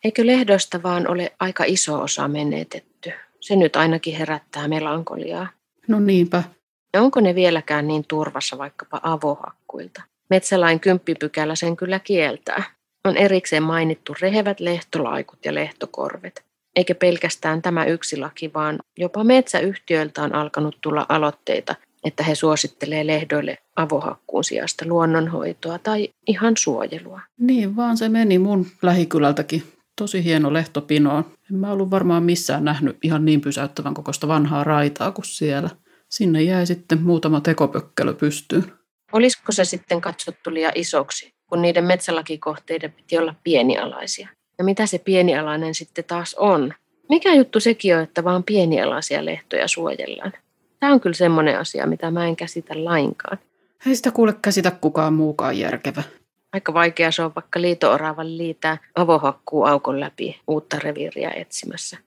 Eikö 0.05 0.27
lehdosta 0.27 0.83
vaan 0.83 1.09
ole 1.09 1.33
aika 1.41 1.65
iso 1.67 2.03
osa 2.03 2.29
menetetty? 2.29 3.13
Se 3.41 3.57
nyt 3.57 3.77
ainakin 3.77 4.17
herättää 4.17 4.69
melankoliaa. 4.69 5.49
No 5.89 6.01
niinpä. 6.01 6.43
Ja 6.95 7.03
onko 7.03 7.21
ne 7.21 7.35
vieläkään 7.35 7.87
niin 7.89 8.05
turvassa 8.09 8.59
vaikkapa 8.59 9.01
avohakkuilta? 9.03 10.03
Metsälain 10.31 10.81
kymppipykälä 10.81 11.55
sen 11.55 11.77
kyllä 11.77 11.99
kieltää. 11.99 12.63
On 13.05 13.17
erikseen 13.17 13.63
mainittu 13.63 14.15
rehevät 14.21 14.61
lehtolaikut 14.61 15.45
ja 15.45 15.55
lehtokorvet. 15.55 16.45
Eikä 16.77 16.95
pelkästään 16.95 17.63
tämä 17.63 17.85
yksi 17.85 18.17
laki, 18.17 18.51
vaan 18.55 18.79
jopa 18.99 19.25
metsäyhtiöiltä 19.25 20.23
on 20.23 20.35
alkanut 20.35 20.79
tulla 20.81 21.07
aloitteita, 21.09 21.75
että 22.05 22.23
he 22.23 22.35
suosittelee 22.35 23.07
lehdoille 23.07 23.59
avohakkuun 23.77 24.45
sijasta 24.45 24.85
luonnonhoitoa 24.89 25.79
tai 25.79 26.09
ihan 26.27 26.55
suojelua. 26.57 27.21
Niin 27.39 27.77
vaan 27.77 27.97
se 27.97 28.09
meni 28.09 28.39
mun 28.39 28.67
lähikylältäkin 28.83 29.63
tosi 30.01 30.25
hieno 30.25 30.53
lehtopino. 30.53 31.19
En 31.19 31.57
mä 31.57 31.73
ollut 31.73 31.91
varmaan 31.91 32.23
missään 32.23 32.65
nähnyt 32.65 32.99
ihan 33.03 33.25
niin 33.25 33.41
pysäyttävän 33.41 33.95
kokoista 33.95 34.29
vanhaa 34.29 34.65
raitaa 34.65 35.13
kuin 35.13 35.25
siellä. 35.25 35.71
Sinne 36.09 36.43
jäi 36.43 36.67
sitten 36.67 37.03
muutama 37.03 37.41
tekopökkelö 37.41 38.15
pystyyn. 38.15 38.73
Olisiko 39.13 39.53
se 39.53 39.65
sitten 39.65 40.01
katsottu 40.01 40.55
liian 40.55 40.73
isoksi, 40.75 41.35
kun 41.47 41.63
niiden 41.63 41.85
metsälakikohteiden 41.85 42.93
piti 42.93 43.19
olla 43.19 43.35
pienialaisia? 43.45 44.29
Ja 44.59 44.65
mitä 44.65 44.87
se 44.87 44.99
pienialainen 44.99 45.75
sitten 45.75 46.05
taas 46.05 46.35
on? 46.35 46.75
Mikä 47.09 47.35
juttu 47.35 47.61
sekin 47.61 47.97
on, 47.97 48.03
että 48.03 48.25
vaan 48.25 48.45
pienialaisia 48.45 49.25
lehtoja 49.25 49.69
suojellaan? 49.69 50.33
Tämä 50.81 50.93
on 50.93 51.01
kyllä 51.01 51.15
semmoinen 51.15 51.59
asia, 51.59 51.87
mitä 51.87 52.11
mä 52.11 52.27
en 52.27 52.37
käsitä 52.37 52.85
lainkaan. 52.85 53.39
Ei 53.87 53.97
sitä 53.97 54.11
kuule 54.11 54.35
käsitä 54.43 54.71
kukaan 54.71 55.15
muukaan 55.15 55.59
järkevä. 55.59 56.03
Aika 56.53 56.75
vaikea 56.75 57.13
se 57.13 57.23
on 57.23 57.33
vaikka 57.35 57.61
liito-oravan 57.61 58.39
liitää 58.39 58.79
avohakkuu 58.95 59.65
aukon 59.65 60.01
läpi 60.01 60.41
uutta 60.49 60.79
reviiriä 60.79 61.31
etsimässä. 61.31 61.99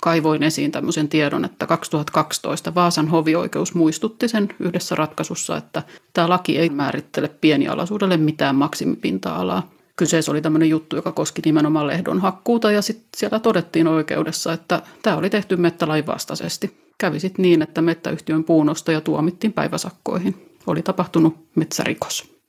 Kaivoin 0.00 0.42
esiin 0.42 0.72
tämmöisen 0.72 1.08
tiedon, 1.08 1.44
että 1.44 1.66
2012 1.66 2.74
Vaasan 2.74 3.08
hovioikeus 3.08 3.74
muistutti 3.74 4.28
sen 4.28 4.48
yhdessä 4.60 4.94
ratkaisussa, 4.94 5.56
että 5.56 5.82
tämä 6.12 6.28
laki 6.28 6.58
ei 6.58 6.68
määrittele 6.68 7.28
pienialaisuudelle 7.40 8.16
mitään 8.16 8.56
maksimipinta-alaa. 8.56 9.70
Kyseessä 9.96 10.32
oli 10.32 10.40
tämmöinen 10.40 10.68
juttu, 10.68 10.96
joka 10.96 11.12
koski 11.12 11.42
nimenomaan 11.44 11.86
lehdon 11.86 12.20
hakkuuta 12.20 12.70
ja 12.70 12.82
sitten 12.82 13.08
siellä 13.16 13.38
todettiin 13.38 13.88
oikeudessa, 13.88 14.52
että 14.52 14.82
tämä 15.02 15.16
oli 15.16 15.30
tehty 15.30 15.56
mettälain 15.56 16.06
vastaisesti. 16.06 16.76
Kävi 16.98 17.20
sitten 17.20 17.42
niin, 17.42 17.62
että 17.62 17.82
mettäyhtiön 17.82 18.44
puunosta 18.44 18.92
ja 18.92 19.00
tuomittiin 19.00 19.52
päiväsakkoihin. 19.52 20.56
Oli 20.66 20.82
tapahtunut 20.82 21.36
metsärikos. 21.54 22.41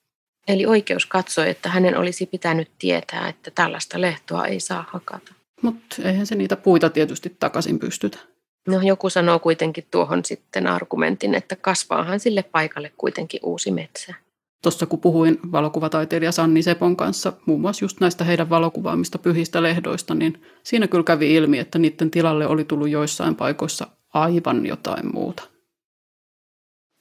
Eli 0.48 0.66
oikeus 0.66 1.06
katsoi, 1.06 1.50
että 1.50 1.70
hänen 1.70 1.98
olisi 1.98 2.26
pitänyt 2.26 2.72
tietää, 2.80 3.30
että 3.30 3.52
tällaista 3.56 4.02
lehtoa 4.02 4.46
ei 4.46 4.60
saa 4.60 4.86
hakata. 4.92 5.34
Mutta 5.62 5.96
eihän 6.06 6.26
se 6.26 6.36
niitä 6.36 6.56
puita 6.56 6.90
tietysti 6.90 7.36
takaisin 7.40 7.80
pystytä. 7.80 8.20
No 8.68 8.82
joku 8.82 9.10
sanoo 9.10 9.40
kuitenkin 9.40 9.88
tuohon 9.92 10.26
sitten 10.26 10.68
argumentin, 10.68 11.36
että 11.36 11.56
kasvaahan 11.56 12.20
sille 12.20 12.44
paikalle 12.44 12.92
kuitenkin 12.98 13.40
uusi 13.44 13.72
metsä. 13.72 14.14
Tuossa 14.62 14.86
kun 14.86 15.00
puhuin 15.00 15.40
valokuvataiteilija 15.52 16.32
Sanni 16.32 16.64
Sepon 16.64 16.98
kanssa 16.98 17.34
muun 17.46 17.62
muassa 17.62 17.86
just 17.86 18.00
näistä 18.00 18.24
heidän 18.24 18.50
valokuvaamista 18.50 19.18
pyhistä 19.18 19.64
lehdoista, 19.64 20.16
niin 20.16 20.42
siinä 20.64 20.88
kyllä 20.88 21.04
kävi 21.04 21.34
ilmi, 21.34 21.60
että 21.60 21.80
niiden 21.80 22.12
tilalle 22.12 22.48
oli 22.48 22.66
tullut 22.66 22.90
joissain 22.90 23.36
paikoissa 23.36 23.88
aivan 24.14 24.66
jotain 24.66 25.14
muuta 25.14 25.53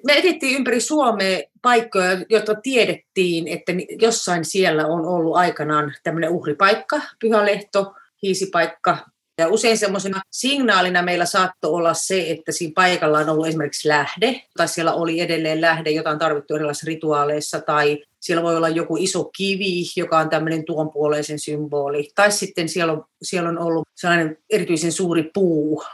me 0.07 0.19
etittiin 0.19 0.57
ympäri 0.57 0.81
Suomea 0.81 1.41
paikkoja, 1.63 2.19
joita 2.29 2.55
tiedettiin, 2.55 3.49
että 3.49 3.73
jossain 4.01 4.45
siellä 4.45 4.87
on 4.87 5.07
ollut 5.07 5.37
aikanaan 5.37 5.95
tämmöinen 6.03 6.31
uhripaikka, 6.31 7.01
pyhälehto, 7.21 7.95
hiisipaikka. 8.23 8.99
Ja 9.39 9.49
usein 9.49 9.79
semmoisena 9.79 10.21
signaalina 10.31 11.03
meillä 11.03 11.25
saattoi 11.25 11.71
olla 11.71 11.95
se, 11.95 12.31
että 12.31 12.53
siinä 12.53 12.73
paikalla 12.75 13.19
on 13.19 13.29
ollut 13.29 13.47
esimerkiksi 13.47 13.89
lähde, 13.89 14.43
tai 14.57 14.69
siellä 14.69 14.93
oli 14.93 15.21
edelleen 15.21 15.61
lähde, 15.61 15.91
jota 15.91 16.11
on 16.11 16.19
tarvittu 16.19 16.55
erilaisissa 16.55 16.87
rituaaleissa, 16.87 17.61
tai 17.61 18.05
siellä 18.21 18.43
voi 18.43 18.57
olla 18.57 18.69
joku 18.69 18.97
iso 18.97 19.25
kivi, 19.25 19.85
joka 19.97 20.19
on 20.19 20.29
tämmöinen 20.29 20.65
tuonpuoleisen 20.65 21.39
symboli, 21.39 22.11
tai 22.15 22.33
sitten 22.33 22.69
siellä 22.69 22.93
on, 22.93 23.05
siellä 23.23 23.49
on 23.49 23.59
ollut 23.59 23.89
sellainen 23.95 24.39
erityisen 24.51 24.93
suuri 24.93 25.31
puu, 25.35 25.85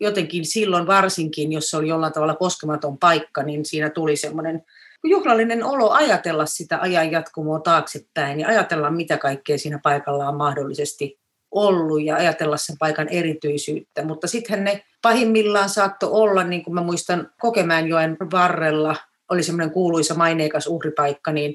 jotenkin 0.00 0.46
silloin 0.46 0.86
varsinkin, 0.86 1.52
jos 1.52 1.70
se 1.70 1.76
oli 1.76 1.88
jollain 1.88 2.12
tavalla 2.12 2.34
koskematon 2.34 2.98
paikka, 2.98 3.42
niin 3.42 3.64
siinä 3.64 3.90
tuli 3.90 4.16
semmoinen 4.16 4.62
juhlallinen 5.04 5.64
olo 5.64 5.90
ajatella 5.90 6.46
sitä 6.46 6.80
ajan 6.80 7.12
jatkumoa 7.12 7.60
taaksepäin 7.60 8.40
ja 8.40 8.48
ajatella, 8.48 8.90
mitä 8.90 9.18
kaikkea 9.18 9.58
siinä 9.58 9.80
paikalla 9.82 10.28
on 10.28 10.36
mahdollisesti 10.36 11.18
ollut 11.50 12.04
ja 12.04 12.16
ajatella 12.16 12.56
sen 12.56 12.76
paikan 12.78 13.08
erityisyyttä. 13.08 14.04
Mutta 14.04 14.26
sitten 14.26 14.64
ne 14.64 14.84
pahimmillaan 15.02 15.68
saattoi 15.68 16.10
olla, 16.10 16.44
niin 16.44 16.64
kuin 16.64 16.74
mä 16.74 16.82
muistan 16.82 17.30
Kokemäenjoen 17.40 18.16
varrella, 18.32 18.96
oli 19.30 19.42
semmoinen 19.42 19.70
kuuluisa 19.70 20.14
maineikas 20.14 20.66
uhripaikka, 20.66 21.32
niin 21.32 21.54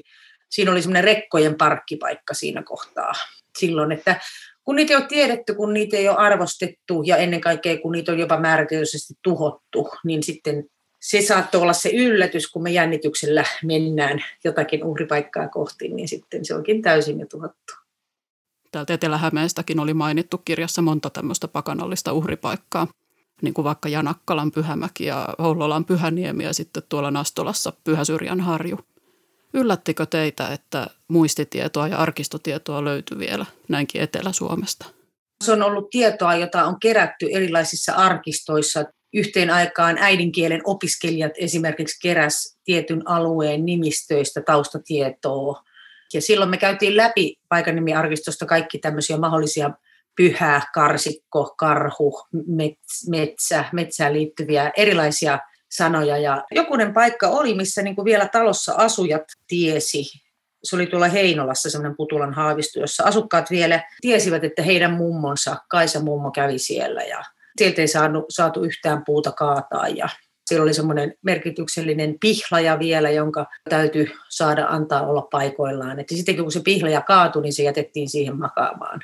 siinä 0.50 0.70
oli 0.70 0.82
semmoinen 0.82 1.04
rekkojen 1.04 1.54
parkkipaikka 1.54 2.34
siinä 2.34 2.62
kohtaa 2.62 3.12
silloin, 3.58 3.92
että 3.92 4.20
kun 4.64 4.76
niitä 4.76 4.92
ei 4.92 4.96
ole 4.96 5.06
tiedetty, 5.06 5.54
kun 5.54 5.72
niitä 5.72 5.96
ei 5.96 6.08
ole 6.08 6.16
arvostettu 6.16 7.02
ja 7.02 7.16
ennen 7.16 7.40
kaikkea 7.40 7.78
kun 7.78 7.92
niitä 7.92 8.12
on 8.12 8.18
jopa 8.18 8.40
määrätietoisesti 8.40 9.14
tuhottu, 9.22 9.88
niin 10.04 10.22
sitten 10.22 10.64
se 11.00 11.22
saattoi 11.22 11.60
olla 11.60 11.72
se 11.72 11.90
yllätys, 11.90 12.50
kun 12.50 12.62
me 12.62 12.70
jännityksellä 12.70 13.44
mennään 13.64 14.24
jotakin 14.44 14.84
uhripaikkaa 14.84 15.48
kohti, 15.48 15.88
niin 15.88 16.08
sitten 16.08 16.44
se 16.44 16.54
onkin 16.54 16.82
täysin 16.82 17.20
jo 17.20 17.26
tuhottu. 17.26 17.74
Täältä 18.70 18.94
Etelä-Hämeestäkin 18.94 19.80
oli 19.80 19.94
mainittu 19.94 20.38
kirjassa 20.38 20.82
monta 20.82 21.10
tämmöistä 21.10 21.48
pakanallista 21.48 22.12
uhripaikkaa, 22.12 22.86
niin 23.42 23.54
kuin 23.54 23.64
vaikka 23.64 23.88
Janakkalan 23.88 24.52
Pyhämäki 24.52 25.04
ja 25.04 25.28
Hollolan 25.38 25.84
Pyhäniemi 25.84 26.44
ja 26.44 26.52
sitten 26.52 26.82
tuolla 26.88 27.10
Nastolassa 27.10 27.72
Pyhäsyrjän 27.84 28.40
harju. 28.40 28.78
Yllättikö 29.54 30.06
teitä, 30.06 30.48
että 30.48 30.86
muistitietoa 31.08 31.88
ja 31.88 31.96
arkistotietoa 31.96 32.84
löytyi 32.84 33.18
vielä 33.18 33.46
näinkin 33.68 34.00
Etelä-Suomesta? 34.02 34.86
Se 35.44 35.52
on 35.52 35.62
ollut 35.62 35.90
tietoa, 35.90 36.34
jota 36.34 36.64
on 36.64 36.80
kerätty 36.80 37.26
erilaisissa 37.32 37.92
arkistoissa. 37.92 38.84
Yhteen 39.14 39.50
aikaan 39.50 39.98
äidinkielen 39.98 40.60
opiskelijat 40.64 41.32
esimerkiksi 41.38 42.00
keräs 42.02 42.58
tietyn 42.64 43.08
alueen 43.08 43.66
nimistöistä 43.66 44.42
taustatietoa. 44.42 45.62
Ja 46.14 46.22
silloin 46.22 46.50
me 46.50 46.56
käytiin 46.56 46.96
läpi 46.96 47.36
paikannimiarkistosta 47.48 48.46
kaikki 48.46 48.78
tämmöisiä 48.78 49.16
mahdollisia 49.16 49.70
pyhä, 50.16 50.62
karsikko, 50.74 51.54
karhu, 51.58 52.22
metsä, 53.08 53.64
metsään 53.72 54.12
liittyviä 54.12 54.72
erilaisia 54.76 55.38
sanoja. 55.76 56.18
Ja 56.18 56.44
jokunen 56.50 56.94
paikka 56.94 57.28
oli, 57.28 57.54
missä 57.54 57.82
niin 57.82 57.96
kuin 57.96 58.04
vielä 58.04 58.28
talossa 58.28 58.74
asujat 58.76 59.22
tiesi. 59.46 60.04
Se 60.64 60.76
oli 60.76 60.86
tuolla 60.86 61.08
Heinolassa 61.08 61.70
semmoinen 61.70 61.96
Putulan 61.96 62.34
haavisto, 62.34 62.80
jossa 62.80 63.04
asukkaat 63.04 63.50
vielä 63.50 63.82
tiesivät, 64.00 64.44
että 64.44 64.62
heidän 64.62 64.92
mummonsa, 64.92 65.56
Kaisa 65.68 66.00
mummo 66.00 66.30
kävi 66.30 66.58
siellä 66.58 67.02
ja 67.02 67.24
sieltä 67.58 67.80
ei 67.80 67.88
saanut, 67.88 68.24
saatu 68.28 68.62
yhtään 68.62 69.02
puuta 69.06 69.32
kaataa 69.32 69.88
ja 69.88 70.08
siellä 70.46 70.62
oli 70.62 70.74
semmoinen 70.74 71.14
merkityksellinen 71.22 72.16
pihlaja 72.20 72.78
vielä, 72.78 73.10
jonka 73.10 73.46
täytyy 73.70 74.10
saada 74.28 74.66
antaa 74.66 75.06
olla 75.06 75.22
paikoillaan. 75.22 76.00
Että 76.00 76.14
sitten 76.14 76.36
kun 76.36 76.52
se 76.52 76.60
pihlaja 76.60 77.00
kaatui, 77.00 77.42
niin 77.42 77.52
se 77.52 77.62
jätettiin 77.62 78.08
siihen 78.08 78.38
makaamaan. 78.38 79.00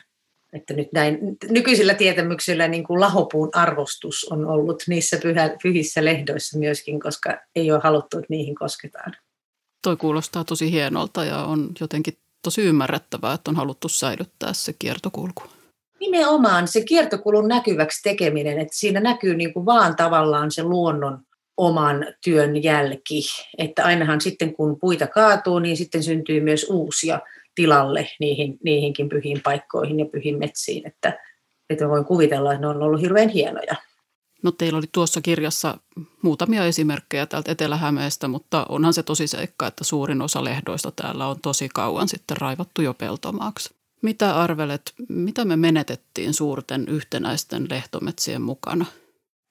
Että 0.52 0.74
nyt 0.74 0.92
näin 0.92 1.18
nykyisillä 1.48 1.94
tietämyksillä 1.94 2.68
niin 2.68 2.84
kuin 2.84 3.00
lahopuun 3.00 3.50
arvostus 3.54 4.26
on 4.30 4.46
ollut 4.46 4.82
niissä 4.86 5.18
pyhä, 5.22 5.56
pyhissä 5.62 6.04
lehdoissa 6.04 6.58
myöskin, 6.58 7.00
koska 7.00 7.38
ei 7.56 7.72
ole 7.72 7.80
haluttu, 7.84 8.18
että 8.18 8.26
niihin 8.30 8.54
kosketaan. 8.54 9.16
Toi 9.82 9.96
kuulostaa 9.96 10.44
tosi 10.44 10.70
hienolta 10.72 11.24
ja 11.24 11.38
on 11.44 11.70
jotenkin 11.80 12.18
tosi 12.42 12.62
ymmärrettävää, 12.62 13.34
että 13.34 13.50
on 13.50 13.56
haluttu 13.56 13.88
säilyttää 13.88 14.52
se 14.52 14.72
kiertokulku. 14.78 15.42
Nimenomaan 16.00 16.68
se 16.68 16.84
kiertokulun 16.84 17.48
näkyväksi 17.48 18.02
tekeminen, 18.02 18.58
että 18.58 18.76
siinä 18.76 19.00
näkyy 19.00 19.34
niin 19.34 19.54
kuin 19.54 19.66
vaan 19.66 19.96
tavallaan 19.96 20.50
se 20.50 20.62
luonnon 20.62 21.18
oman 21.56 22.06
työn 22.24 22.62
jälki. 22.62 23.22
Että 23.58 23.84
ainahan 23.84 24.20
sitten 24.20 24.54
kun 24.54 24.78
puita 24.80 25.06
kaatuu, 25.06 25.58
niin 25.58 25.76
sitten 25.76 26.02
syntyy 26.02 26.40
myös 26.40 26.66
uusia 26.70 27.20
tilalle 27.54 28.08
niihin, 28.20 28.58
niihinkin 28.64 29.08
pyhiin 29.08 29.40
paikkoihin 29.44 29.98
ja 29.98 30.06
pyhiin 30.06 30.38
metsiin. 30.38 30.86
Että, 30.86 31.18
että 31.70 31.88
voin 31.88 32.04
kuvitella, 32.04 32.52
että 32.52 32.60
ne 32.60 32.66
on 32.66 32.82
ollut 32.82 33.00
hirveän 33.00 33.28
hienoja. 33.28 33.74
No 34.42 34.50
teillä 34.50 34.78
oli 34.78 34.86
tuossa 34.92 35.20
kirjassa 35.20 35.78
muutamia 36.22 36.64
esimerkkejä 36.64 37.26
täältä 37.26 37.52
Etelä-Hämeestä, 37.52 38.28
mutta 38.28 38.66
onhan 38.68 38.94
se 38.94 39.02
tosi 39.02 39.26
seikka, 39.26 39.66
että 39.66 39.84
suurin 39.84 40.22
osa 40.22 40.44
lehdoista 40.44 40.90
täällä 40.90 41.26
on 41.26 41.40
tosi 41.40 41.68
kauan 41.74 42.08
sitten 42.08 42.36
raivattu 42.36 42.82
jo 42.82 42.94
peltomaaksi. 42.94 43.74
Mitä 44.02 44.36
arvelet, 44.36 44.92
mitä 45.08 45.44
me 45.44 45.56
menetettiin 45.56 46.34
suurten 46.34 46.88
yhtenäisten 46.88 47.66
lehtometsien 47.70 48.42
mukana? 48.42 48.86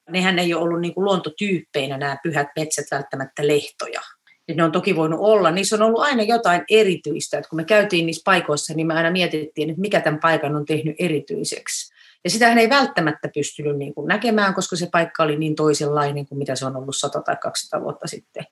Nehän 0.10 0.40
ei 0.40 0.54
ole 0.54 0.64
ollut 0.64 0.82
niin 0.82 0.94
kuin 0.94 1.06
luontotyyppeinä 1.06 1.98
nämä 1.98 2.18
pyhät 2.24 2.48
metsät 2.56 2.86
välttämättä 2.92 3.48
lehtoja. 3.48 4.02
Et 4.50 4.56
ne 4.56 4.64
on 4.64 4.72
toki 4.72 4.96
voinut 4.96 5.20
olla. 5.20 5.52
Niissä 5.52 5.76
on 5.76 5.82
ollut 5.82 6.02
aina 6.02 6.24
jotain 6.24 6.62
erityistä. 6.70 7.38
Et 7.38 7.48
kun 7.48 7.58
me 7.58 7.64
käytiin 7.64 8.06
niissä 8.06 8.22
paikoissa, 8.26 8.74
niin 8.74 8.88
me 8.88 8.94
aina 8.94 9.12
mietittiin, 9.12 9.70
että 9.70 9.82
mikä 9.82 10.02
tämän 10.02 10.20
paikan 10.20 10.56
on 10.56 10.66
tehnyt 10.66 10.96
erityiseksi. 11.00 11.94
Ja 12.24 12.30
sitähän 12.30 12.58
ei 12.58 12.70
välttämättä 12.70 13.30
pystynyt 13.34 13.78
niin 13.78 13.94
kuin 13.94 14.08
näkemään, 14.08 14.54
koska 14.54 14.76
se 14.76 14.90
paikka 14.92 15.24
oli 15.24 15.38
niin 15.38 15.56
toisenlainen 15.56 16.26
kuin 16.26 16.40
mitä 16.40 16.56
se 16.56 16.66
on 16.66 16.76
ollut 16.76 16.96
100 16.96 17.22
tai 17.22 17.36
200 17.42 17.82
vuotta 17.82 18.08
sitten. 18.08 18.46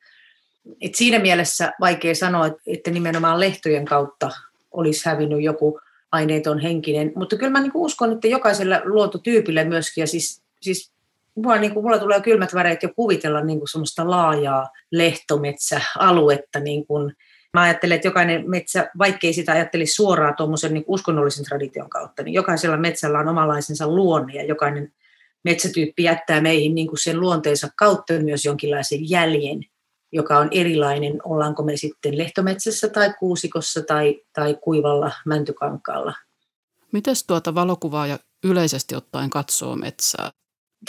Et 0.82 0.96
siinä 0.96 1.20
mielessä 1.20 1.74
vaikea 1.80 2.16
sanoa, 2.16 2.50
että 2.68 2.92
nimenomaan 2.92 3.40
lehtojen 3.40 3.86
kautta 3.86 4.32
olisi 4.72 5.06
hävinnyt 5.06 5.42
joku 5.42 5.80
aineeton 6.12 6.60
henkinen, 6.60 7.12
mutta 7.16 7.38
kyllä 7.38 7.52
mä 7.52 7.62
niin 7.62 7.72
uskon, 7.76 8.12
että 8.12 8.28
jokaisella 8.28 8.82
luontotyypillä 8.84 9.66
myöskin, 9.66 10.02
ja 10.02 10.08
siis, 10.08 10.42
siis 10.62 10.92
mulla, 11.44 11.58
niin 11.58 11.74
kuin, 11.74 11.84
mulla 11.84 12.00
tulee 12.00 12.22
kylmät 12.22 12.54
väreet 12.54 12.84
jo 12.84 12.90
kuvitella 12.96 13.42
niin 13.42 13.60
kuin 13.60 13.70
semmoista 13.70 14.10
laajaa 14.10 14.70
lehtometsäaluetta, 14.92 16.60
niin 16.60 16.88
kuin, 16.88 17.14
Mä 17.54 17.62
ajattelen, 17.62 17.96
että 17.96 18.08
jokainen 18.08 18.50
metsä, 18.50 18.90
vaikkei 18.98 19.34
sitä 19.34 19.52
ajattelisi 19.52 19.94
suoraan 19.94 20.36
tuommoisen 20.36 20.74
niin 20.74 20.84
uskonnollisen 20.88 21.46
tradition 21.46 21.90
kautta, 21.90 22.24
niin 22.24 22.34
jokaisella 22.34 22.78
metsällä 22.78 23.20
on 23.20 23.28
omalaisensa 23.28 23.88
luonne 23.88 24.34
ja 24.34 24.44
jokainen 24.44 24.94
metsätyyppi 25.44 26.04
jättää 26.04 26.42
meihin 26.42 26.76
niin 26.76 26.88
kuin 26.88 27.00
sen 27.00 27.20
luonteensa 27.20 27.68
kautta 27.78 28.14
myös 28.14 28.46
jonkinlaisen 28.46 29.10
jäljen, 29.10 29.66
joka 30.12 30.38
on 30.38 30.48
erilainen, 30.52 31.20
ollaanko 31.24 31.64
me 31.64 31.78
sitten 31.78 32.18
lehtometsässä 32.18 32.90
tai 32.90 33.14
kuusikossa 33.20 33.82
tai, 33.82 34.22
tai 34.34 34.58
kuivalla 34.64 35.12
mäntykankaalla. 35.26 36.14
Miten 36.92 37.16
tuota 37.28 37.56
valokuvaa 37.56 38.08
ja 38.08 38.20
yleisesti 38.44 38.96
ottaen 38.96 39.30
katsoo 39.30 39.76
metsää? 39.76 40.32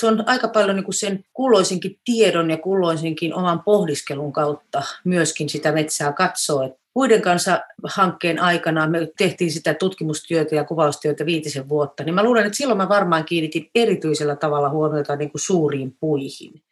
Se 0.01 0.07
on 0.07 0.25
aika 0.27 0.49
paljon 0.49 0.77
niin 0.77 0.85
kuin 0.85 0.95
sen 0.95 1.25
kulloisinkin 1.33 1.99
tiedon 2.05 2.51
ja 2.51 2.57
kulloisinkin 2.57 3.35
oman 3.35 3.63
pohdiskelun 3.63 4.33
kautta 4.33 4.83
myöskin 5.05 5.49
sitä 5.49 5.73
metsää 5.73 6.13
katsoo. 6.13 6.79
Muiden 6.95 7.23
kanssa 7.23 7.61
hankkeen 7.85 8.43
aikana 8.43 8.87
me 8.87 9.09
tehtiin 9.19 9.53
sitä 9.53 9.75
tutkimustyötä 9.75 10.55
ja 10.55 10.65
kuvaustyötä 10.65 11.27
viitisen 11.27 11.69
vuotta, 11.69 12.05
niin 12.05 12.15
mä 12.15 12.23
luulen, 12.23 12.47
että 12.47 12.57
silloin 12.57 12.79
mä 12.79 12.89
varmaan 12.89 13.25
kiinnitin 13.25 13.71
erityisellä 13.75 14.37
tavalla 14.37 14.71
huomiota 14.71 15.17
niin 15.17 15.31
kuin 15.31 15.41
suuriin 15.41 15.97
puihin. 16.01 16.63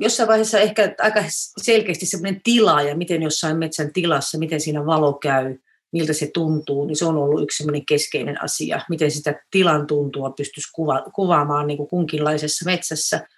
Jossain 0.00 0.28
vaiheessa 0.28 0.58
ehkä 0.58 0.94
aika 1.00 1.20
selkeästi 1.62 2.06
sellainen 2.06 2.40
tila 2.44 2.82
ja 2.82 2.96
miten 2.96 3.22
jossain 3.22 3.56
metsän 3.56 3.92
tilassa, 3.92 4.38
miten 4.38 4.60
siinä 4.60 4.86
valo 4.86 5.12
käy, 5.12 5.56
miltä 5.92 6.12
se 6.12 6.30
tuntuu, 6.34 6.86
niin 6.86 6.96
se 6.96 7.04
on 7.04 7.16
ollut 7.16 7.42
yksi 7.42 7.64
keskeinen 7.88 8.42
asia, 8.42 8.80
miten 8.88 9.10
sitä 9.10 9.34
tilan 9.50 9.86
tuntua 9.86 10.30
pystyisi 10.30 10.72
kuva, 10.72 11.02
kuvaamaan 11.14 11.66
niin 11.66 11.76
kuin 11.76 11.88
kunkinlaisessa 11.88 12.64
metsässä. 12.64 13.28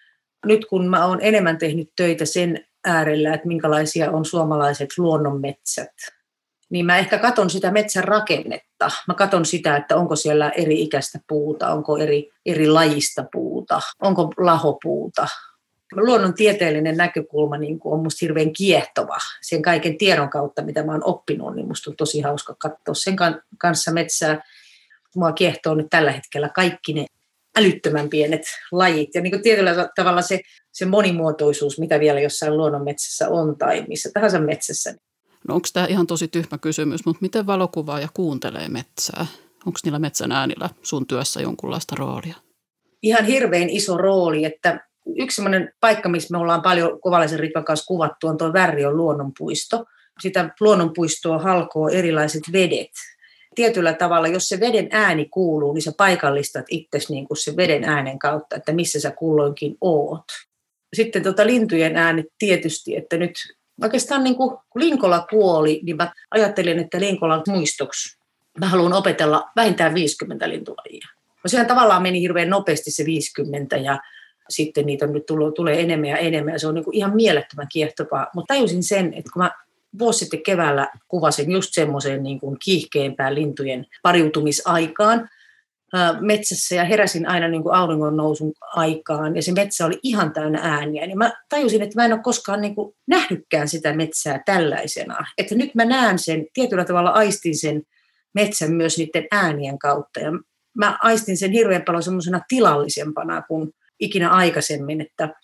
Nyt 0.46 0.64
kun 0.64 0.88
mä 0.88 1.06
olen 1.06 1.20
enemmän 1.22 1.58
tehnyt 1.58 1.90
töitä 1.96 2.24
sen 2.24 2.64
äärellä, 2.86 3.34
että 3.34 3.48
minkälaisia 3.48 4.10
on 4.10 4.24
suomalaiset 4.24 4.88
luonnonmetsät, 4.98 5.94
niin 6.70 6.86
mä 6.86 6.98
ehkä 6.98 7.18
katon 7.18 7.50
sitä 7.50 7.70
metsän 7.70 8.04
rakennetta. 8.04 8.90
Mä 9.08 9.14
katon 9.14 9.44
sitä, 9.44 9.76
että 9.76 9.96
onko 9.96 10.16
siellä 10.16 10.50
eri 10.50 10.82
ikäistä 10.82 11.18
puuta, 11.28 11.72
onko 11.72 11.96
eri, 11.96 12.30
eri 12.46 12.68
lajista 12.68 13.24
puuta, 13.32 13.80
onko 14.02 14.32
lahopuuta, 14.36 15.26
luonnontieteellinen 15.92 16.96
näkökulma 16.96 17.58
niin 17.58 17.78
kuin 17.78 17.92
on 17.92 18.00
minusta 18.00 18.18
hirveän 18.20 18.52
kiehtova. 18.52 19.16
Sen 19.42 19.62
kaiken 19.62 19.98
tiedon 19.98 20.30
kautta, 20.30 20.62
mitä 20.62 20.82
mä 20.82 20.92
oon 20.92 21.04
oppinut, 21.04 21.54
niin 21.54 21.66
minusta 21.66 21.90
on 21.90 21.96
tosi 21.96 22.20
hauska 22.20 22.54
katsoa 22.54 22.94
sen 22.94 23.16
kanssa 23.58 23.92
metsää. 23.92 24.42
Mua 25.16 25.32
kiehtoo 25.32 25.74
nyt 25.74 25.86
tällä 25.90 26.12
hetkellä 26.12 26.48
kaikki 26.48 26.92
ne 26.92 27.06
älyttömän 27.58 28.08
pienet 28.08 28.42
lajit 28.72 29.14
ja 29.14 29.20
niin 29.20 29.30
kuin 29.30 29.42
tietyllä 29.42 29.88
tavalla 29.96 30.22
se, 30.22 30.40
se 30.72 30.86
monimuotoisuus, 30.86 31.78
mitä 31.78 32.00
vielä 32.00 32.20
jossain 32.20 32.56
luonnonmetsässä 32.56 33.28
on 33.28 33.58
tai 33.58 33.84
missä 33.88 34.10
tahansa 34.14 34.40
metsässä. 34.40 34.94
No 35.48 35.54
onko 35.54 35.68
tämä 35.72 35.86
ihan 35.86 36.06
tosi 36.06 36.28
tyhmä 36.28 36.58
kysymys, 36.58 37.06
mutta 37.06 37.22
miten 37.22 37.46
valokuvaaja 37.46 38.08
kuuntelee 38.14 38.68
metsää? 38.68 39.26
Onko 39.66 39.78
niillä 39.84 39.98
metsän 39.98 40.32
äänillä 40.32 40.70
sun 40.82 41.06
työssä 41.06 41.40
jonkunlaista 41.40 41.96
roolia? 41.98 42.34
Ihan 43.02 43.24
hirveän 43.24 43.70
iso 43.70 43.96
rooli, 43.96 44.44
että 44.44 44.87
yksi 45.16 45.36
sellainen 45.36 45.72
paikka, 45.80 46.08
missä 46.08 46.32
me 46.32 46.38
ollaan 46.38 46.62
paljon 46.62 47.00
Kovalaisen 47.00 47.40
Rikan 47.40 47.64
kanssa 47.64 47.86
kuvattu, 47.86 48.26
on 48.26 48.38
tuo 48.38 48.52
Värriön 48.52 48.96
luonnonpuisto. 48.96 49.84
Sitä 50.20 50.50
luonnonpuistoa 50.60 51.38
halkoo 51.38 51.88
erilaiset 51.88 52.42
vedet. 52.52 52.90
Tietyllä 53.54 53.92
tavalla, 53.92 54.28
jos 54.28 54.48
se 54.48 54.60
veden 54.60 54.88
ääni 54.90 55.24
kuuluu, 55.24 55.72
niin 55.72 55.82
sä 55.82 55.92
paikallistat 55.96 56.64
itsesi 56.70 57.12
niin 57.12 57.28
kuin 57.28 57.38
se 57.38 57.56
veden 57.56 57.84
äänen 57.84 58.18
kautta, 58.18 58.56
että 58.56 58.72
missä 58.72 59.00
sä 59.00 59.10
kulloinkin 59.10 59.76
oot. 59.80 60.24
Sitten 60.96 61.22
tota 61.22 61.46
lintujen 61.46 61.96
äänet 61.96 62.26
tietysti, 62.38 62.96
että 62.96 63.16
nyt 63.16 63.32
oikeastaan 63.82 64.24
niin 64.24 64.36
kuin, 64.36 64.56
Linkola 64.74 65.26
kuoli, 65.30 65.80
niin 65.82 65.96
mä 65.96 66.12
ajattelin, 66.30 66.78
että 66.78 67.00
Linkolan 67.00 67.42
muistoksi 67.46 68.18
mä 68.60 68.66
haluan 68.66 68.92
opetella 68.92 69.50
vähintään 69.56 69.94
50 69.94 70.48
lintulajia. 70.48 71.08
No 71.44 71.48
sehän 71.48 71.66
tavallaan 71.66 72.02
meni 72.02 72.20
hirveän 72.20 72.50
nopeasti 72.50 72.90
se 72.90 73.04
50 73.04 73.76
ja 73.76 74.00
sitten 74.50 74.86
niitä 74.86 75.04
on 75.04 75.12
nyt 75.12 75.26
tullut, 75.26 75.54
tulee 75.54 75.80
enemmän 75.80 76.10
ja 76.10 76.16
enemmän 76.16 76.52
ja 76.52 76.58
se 76.58 76.66
on 76.66 76.74
niin 76.74 76.84
kuin 76.84 76.96
ihan 76.96 77.16
mielettömän 77.16 77.66
kiehtovaa. 77.72 78.26
Mutta 78.34 78.54
tajusin 78.54 78.82
sen, 78.82 79.06
että 79.06 79.30
kun 79.32 79.42
mä 79.42 79.50
vuosi 79.98 80.18
sitten 80.18 80.42
keväällä 80.42 80.88
kuvasin 81.08 81.50
just 81.50 81.68
semmoisen 81.72 82.22
niin 82.22 82.40
kiihkeämpään 82.64 83.34
lintujen 83.34 83.86
pariutumisaikaan 84.02 85.28
metsässä 86.20 86.74
ja 86.74 86.84
heräsin 86.84 87.28
aina 87.28 87.48
niin 87.48 87.62
kuin 87.62 87.74
auringon 87.74 88.16
nousun 88.16 88.52
aikaan 88.60 89.36
ja 89.36 89.42
se 89.42 89.52
metsä 89.52 89.86
oli 89.86 89.98
ihan 90.02 90.32
täynnä 90.32 90.60
ääniä, 90.62 91.06
niin 91.06 91.18
mä 91.18 91.32
tajusin, 91.48 91.82
että 91.82 92.00
mä 92.00 92.04
en 92.04 92.12
ole 92.12 92.20
koskaan 92.22 92.60
niin 92.60 92.74
kuin 92.74 92.94
nähnytkään 93.06 93.68
sitä 93.68 93.96
metsää 93.96 94.42
tällaisena. 94.46 95.16
Että 95.38 95.54
nyt 95.54 95.74
mä 95.74 95.84
näen 95.84 96.18
sen, 96.18 96.46
tietyllä 96.54 96.84
tavalla 96.84 97.10
aistin 97.10 97.58
sen 97.58 97.82
metsän 98.34 98.72
myös 98.72 98.98
niiden 98.98 99.26
äänien 99.32 99.78
kautta 99.78 100.20
ja 100.20 100.32
mä 100.78 100.98
aistin 101.02 101.36
sen 101.36 101.52
hirveän 101.52 101.82
paljon 101.82 102.02
semmoisena 102.02 102.40
tilallisempana 102.48 103.42
kuin 103.42 103.70
ikinä 104.00 104.30
aikaisemmin, 104.30 105.00
että 105.00 105.34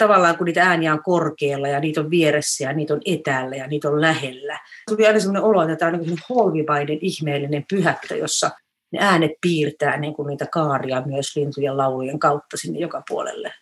tavallaan 0.00 0.36
kun 0.38 0.44
niitä 0.44 0.62
ääniä 0.62 0.92
on 0.92 1.02
korkealla 1.02 1.68
ja 1.68 1.80
niitä 1.80 2.00
on 2.00 2.10
vieressä 2.10 2.64
ja 2.64 2.72
niitä 2.72 2.94
on 2.94 3.00
etäällä 3.04 3.56
ja 3.56 3.66
niitä 3.66 3.88
on 3.88 4.00
lähellä. 4.00 4.60
Tuli 4.88 5.06
aina 5.06 5.20
sellainen 5.20 5.42
olo, 5.42 5.62
että 5.62 5.76
tämä 5.76 5.92
on 5.92 6.00
niin 6.00 6.18
holvivaiden 6.28 6.98
ihmeellinen 7.00 7.64
pyhättö, 7.70 8.16
jossa 8.16 8.50
ne 8.90 8.98
äänet 9.02 9.30
piirtää 9.40 9.96
niin 9.96 10.14
kuin 10.14 10.26
niitä 10.26 10.46
kaaria 10.46 11.02
myös 11.06 11.36
lintujen 11.36 11.76
laulujen 11.76 12.18
kautta 12.18 12.56
sinne 12.56 12.78
joka 12.78 13.02
puolelle. 13.08 13.54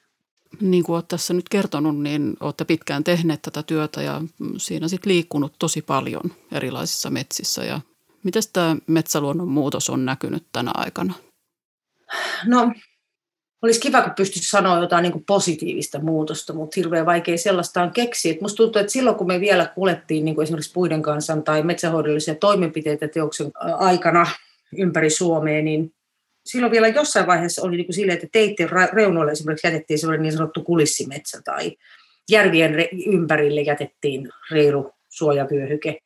Niin 0.61 0.85
kuin 0.85 0.95
olet 0.95 1.09
tässä 1.09 1.35
nyt 1.35 1.49
kertonut, 1.49 2.01
niin 2.01 2.37
olette 2.41 2.65
pitkään 2.65 3.05
tehneet 3.05 3.43
tätä 3.43 3.63
työtä 3.63 4.03
ja 4.03 4.21
siinä 4.57 4.89
sitten 4.89 5.13
liikkunut 5.13 5.53
tosi 5.59 5.83
paljon 5.83 6.23
erilaisissa 6.53 7.11
metsissä. 7.11 7.65
Ja 7.65 7.81
miten 8.23 8.43
tämä 8.53 8.77
metsäluonnon 8.87 9.49
muutos 9.49 9.91
on 9.91 10.05
näkynyt 10.05 10.45
tänä 10.53 10.71
aikana? 10.75 11.15
No 12.47 12.73
olisi 13.63 13.81
kiva, 13.81 14.03
kun 14.03 14.13
pystyisi 14.17 14.51
sanoa 14.51 14.79
jotain 14.79 15.03
niin 15.03 15.25
positiivista 15.27 15.99
muutosta, 15.99 16.53
mutta 16.53 16.75
hirveän 16.77 17.07
vaikea 17.07 17.39
sellaista 17.39 17.83
on 17.83 17.91
keksiä. 17.91 18.35
Musta 18.41 18.57
tuntuu, 18.57 18.81
että 18.81 18.93
silloin 18.93 19.17
kun 19.17 19.27
me 19.27 19.41
vielä 19.41 19.67
kulettiin 19.75 20.25
niin 20.25 20.43
esimerkiksi 20.43 20.73
puiden 20.73 21.03
kanssa 21.03 21.37
tai 21.37 21.63
metsähoidollisia 21.63 22.35
toimenpiteitä 22.35 23.09
teoksen 23.09 23.51
aikana 23.79 24.27
ympäri 24.79 25.11
Suomea, 25.11 25.63
niin 25.63 25.93
silloin 26.47 26.73
vielä 26.73 26.89
jossain 26.89 27.27
vaiheessa 27.27 27.63
oli 27.63 27.77
niin 27.77 27.95
silleen, 27.95 28.15
että 28.15 28.29
teitten 28.33 28.71
reunoille 28.93 29.33
esimerkiksi 29.33 29.67
jätettiin 29.67 29.99
sellainen 29.99 30.23
niin 30.23 30.33
sanottu 30.33 30.63
kulissimetsä 30.63 31.43
tai 31.45 31.77
järvien 32.31 32.75
ympärille 33.07 33.61
jätettiin 33.61 34.29
reilu 34.51 34.93
suojavyöhyke. 35.09 35.99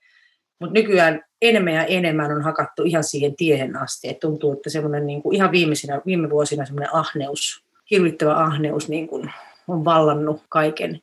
Mutta 0.58 0.72
nykyään 0.72 1.24
enemmän 1.42 1.74
ja 1.74 1.84
enemmän 1.84 2.32
on 2.32 2.42
hakattu 2.42 2.82
ihan 2.82 3.04
siihen 3.04 3.36
tiehen 3.36 3.76
asti. 3.76 4.08
Et 4.08 4.20
tuntuu, 4.20 4.52
että 4.52 4.70
semmoinen 4.70 5.06
niin 5.06 5.22
ihan 5.32 5.52
viimeisinä, 5.52 6.00
viime 6.06 6.30
vuosina 6.30 6.66
semmoinen 6.66 6.94
ahneus, 6.94 7.64
hirvittävä 7.90 8.36
ahneus 8.36 8.88
niin 8.88 9.08
kuin 9.08 9.32
on 9.68 9.84
vallannut 9.84 10.42
kaiken. 10.48 11.00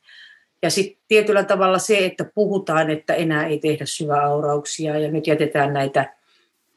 Ja 0.62 0.70
sitten 0.70 1.02
tietyllä 1.08 1.44
tavalla 1.44 1.78
se, 1.78 2.06
että 2.06 2.24
puhutaan, 2.34 2.90
että 2.90 3.14
enää 3.14 3.46
ei 3.46 3.58
tehdä 3.58 3.86
syväaurauksia 3.86 4.98
ja 4.98 5.10
nyt 5.10 5.26
jätetään 5.26 5.72
näitä 5.72 6.14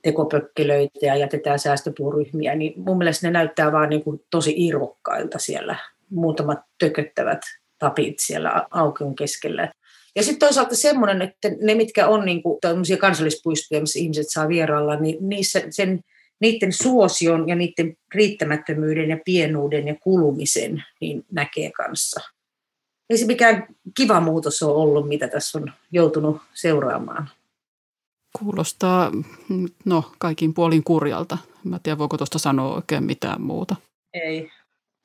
tekopökkelöitä 0.01 1.05
ja 1.05 1.15
jätetään 1.15 1.59
säästöpuuryhmiä, 1.59 2.55
niin 2.55 2.73
mun 2.75 2.97
mielestä 2.97 3.27
ne 3.27 3.31
näyttää 3.31 3.71
vaan 3.71 3.89
niin 3.89 4.03
kuin 4.03 4.23
tosi 4.29 4.53
irvokkailta 4.57 5.39
siellä. 5.39 5.75
Muutamat 6.09 6.59
tököttävät 6.77 7.41
tapit 7.79 8.19
siellä 8.19 8.65
aukion 8.71 9.15
keskellä. 9.15 9.71
Ja 10.17 10.23
sitten 10.23 10.39
toisaalta 10.39 10.75
semmoinen, 10.75 11.21
että 11.21 11.49
ne, 11.61 11.75
mitkä 11.75 12.07
on 12.07 12.25
niin 12.25 12.43
kuin, 12.43 12.59
kansallispuistoja, 12.99 13.81
missä 13.81 13.99
ihmiset 13.99 14.25
saa 14.29 14.47
vierailla, 14.47 14.95
niin 14.95 15.17
niissä, 15.29 15.63
sen, 15.69 16.01
niiden 16.41 16.73
suosion 16.73 17.47
ja 17.47 17.55
niiden 17.55 17.97
riittämättömyyden 18.13 19.09
ja 19.09 19.17
pienuuden 19.25 19.87
ja 19.87 19.95
kulumisen 19.95 20.83
niin 21.01 21.25
näkee 21.31 21.71
kanssa. 21.71 22.21
Ei 23.09 23.17
se 23.17 23.25
mikään 23.25 23.67
kiva 23.97 24.19
muutos 24.19 24.63
ole 24.63 24.75
ollut, 24.75 25.07
mitä 25.07 25.27
tässä 25.27 25.57
on 25.57 25.73
joutunut 25.91 26.41
seuraamaan. 26.53 27.29
Kuulostaa 28.39 29.11
no, 29.85 30.11
kaikin 30.17 30.53
puolin 30.53 30.83
kurjalta. 30.83 31.37
Mä 31.63 31.79
tiedän, 31.83 31.97
voiko 31.97 32.17
tuosta 32.17 32.39
sanoa 32.39 32.75
oikein 32.75 33.03
mitään 33.03 33.41
muuta. 33.41 33.75
Ei, 34.13 34.51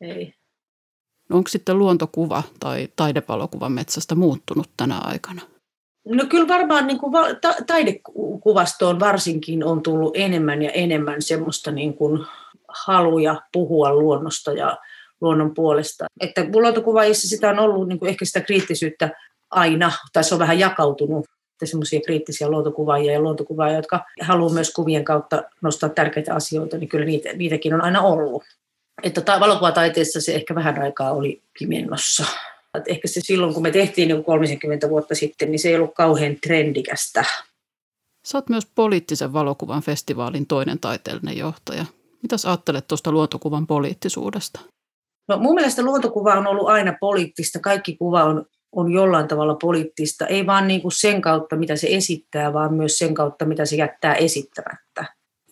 ei. 0.01 0.35
Onko 1.33 1.49
sitten 1.49 1.79
luontokuva 1.79 2.43
tai 2.61 2.89
taidepalokuva 2.97 3.69
metsästä 3.69 4.15
muuttunut 4.15 4.71
tänä 4.77 4.99
aikana? 4.99 5.43
No 6.09 6.25
kyllä 6.29 6.49
varmaan 6.49 6.87
niin 6.87 6.99
kuin 6.99 7.13
ta- 7.41 7.57
taidekuvastoon 7.67 9.01
varsinkin 9.01 9.65
on 9.65 9.83
tullut 9.83 10.17
enemmän 10.17 10.63
ja 10.63 10.71
enemmän 10.71 11.23
semmoista 11.23 11.71
niin 11.71 11.95
kuin 11.95 12.25
haluja 12.69 13.41
puhua 13.53 13.95
luonnosta 13.95 14.53
ja 14.53 14.79
luonnon 15.21 15.55
puolesta. 15.55 16.07
Että 16.21 16.47
luontokuvaajissa 16.55 17.29
sitä 17.29 17.51
on 17.51 17.59
ollut 17.59 17.89
niin 17.89 17.99
kuin 17.99 18.09
ehkä 18.09 18.25
sitä 18.25 18.41
kriittisyyttä 18.41 19.11
aina, 19.51 19.93
tai 20.13 20.25
se 20.25 20.35
on 20.35 20.39
vähän 20.39 20.59
jakautunut 20.59 21.27
semmoisia 21.65 22.01
kriittisiä 22.01 22.49
luontokuvaajia 22.49 23.13
ja 23.13 23.21
luontokuvaajia, 23.21 23.77
jotka 23.77 24.05
haluaa 24.21 24.53
myös 24.53 24.73
kuvien 24.73 25.05
kautta 25.05 25.43
nostaa 25.61 25.89
tärkeitä 25.89 26.35
asioita, 26.35 26.79
niin 26.79 26.89
kyllä 26.89 27.05
niitä, 27.05 27.33
niitäkin 27.33 27.75
on 27.75 27.81
aina 27.81 28.03
ollut. 28.03 28.43
Että 29.03 29.41
valokuvataiteessa 29.41 30.21
se 30.21 30.35
ehkä 30.35 30.55
vähän 30.55 30.83
aikaa 30.83 31.13
oli 31.13 31.43
pimennossa. 31.59 32.25
Et 32.75 32.85
ehkä 32.87 33.09
se 33.09 33.21
silloin, 33.25 33.55
kun 33.55 33.63
me 33.63 33.71
tehtiin 33.71 34.09
niin 34.09 34.25
30 34.25 34.89
vuotta 34.89 35.15
sitten, 35.15 35.51
niin 35.51 35.59
se 35.59 35.69
ei 35.69 35.77
ollut 35.77 35.95
kauhean 35.95 36.37
trendikästä. 36.37 37.25
Sä 38.25 38.39
oot 38.39 38.49
myös 38.49 38.67
poliittisen 38.75 39.33
valokuvan 39.33 39.83
festivaalin 39.83 40.47
toinen 40.47 40.79
taiteellinen 40.79 41.39
johtaja. 41.39 41.85
Mitäs 42.23 42.47
ajattelet 42.47 42.87
tuosta 42.87 43.13
luontokuvan 43.13 43.67
poliittisuudesta? 43.67 44.61
No 45.29 45.39
mun 45.39 45.55
mielestä 45.55 45.83
luontokuva 45.83 46.35
on 46.35 46.47
ollut 46.47 46.69
aina 46.69 46.97
poliittista. 47.01 47.61
Kaikki 47.61 47.97
kuva 47.97 48.25
on, 48.25 48.47
on 48.73 48.93
jollain 48.93 49.29
tavalla 49.29 49.55
poliittista. 49.55 50.27
Ei 50.27 50.47
vaan 50.47 50.69
niin 50.69 50.83
kuin 50.83 50.93
sen 50.93 51.23
kautta, 51.23 51.57
mitä 51.57 51.77
se 51.77 51.87
esittää, 51.91 52.53
vaan 52.53 52.75
myös 52.75 52.99
sen 52.99 53.15
kautta, 53.15 53.45
mitä 53.45 53.67
se 53.67 53.77
jättää 53.77 54.15
esittämättä. 54.15 55.05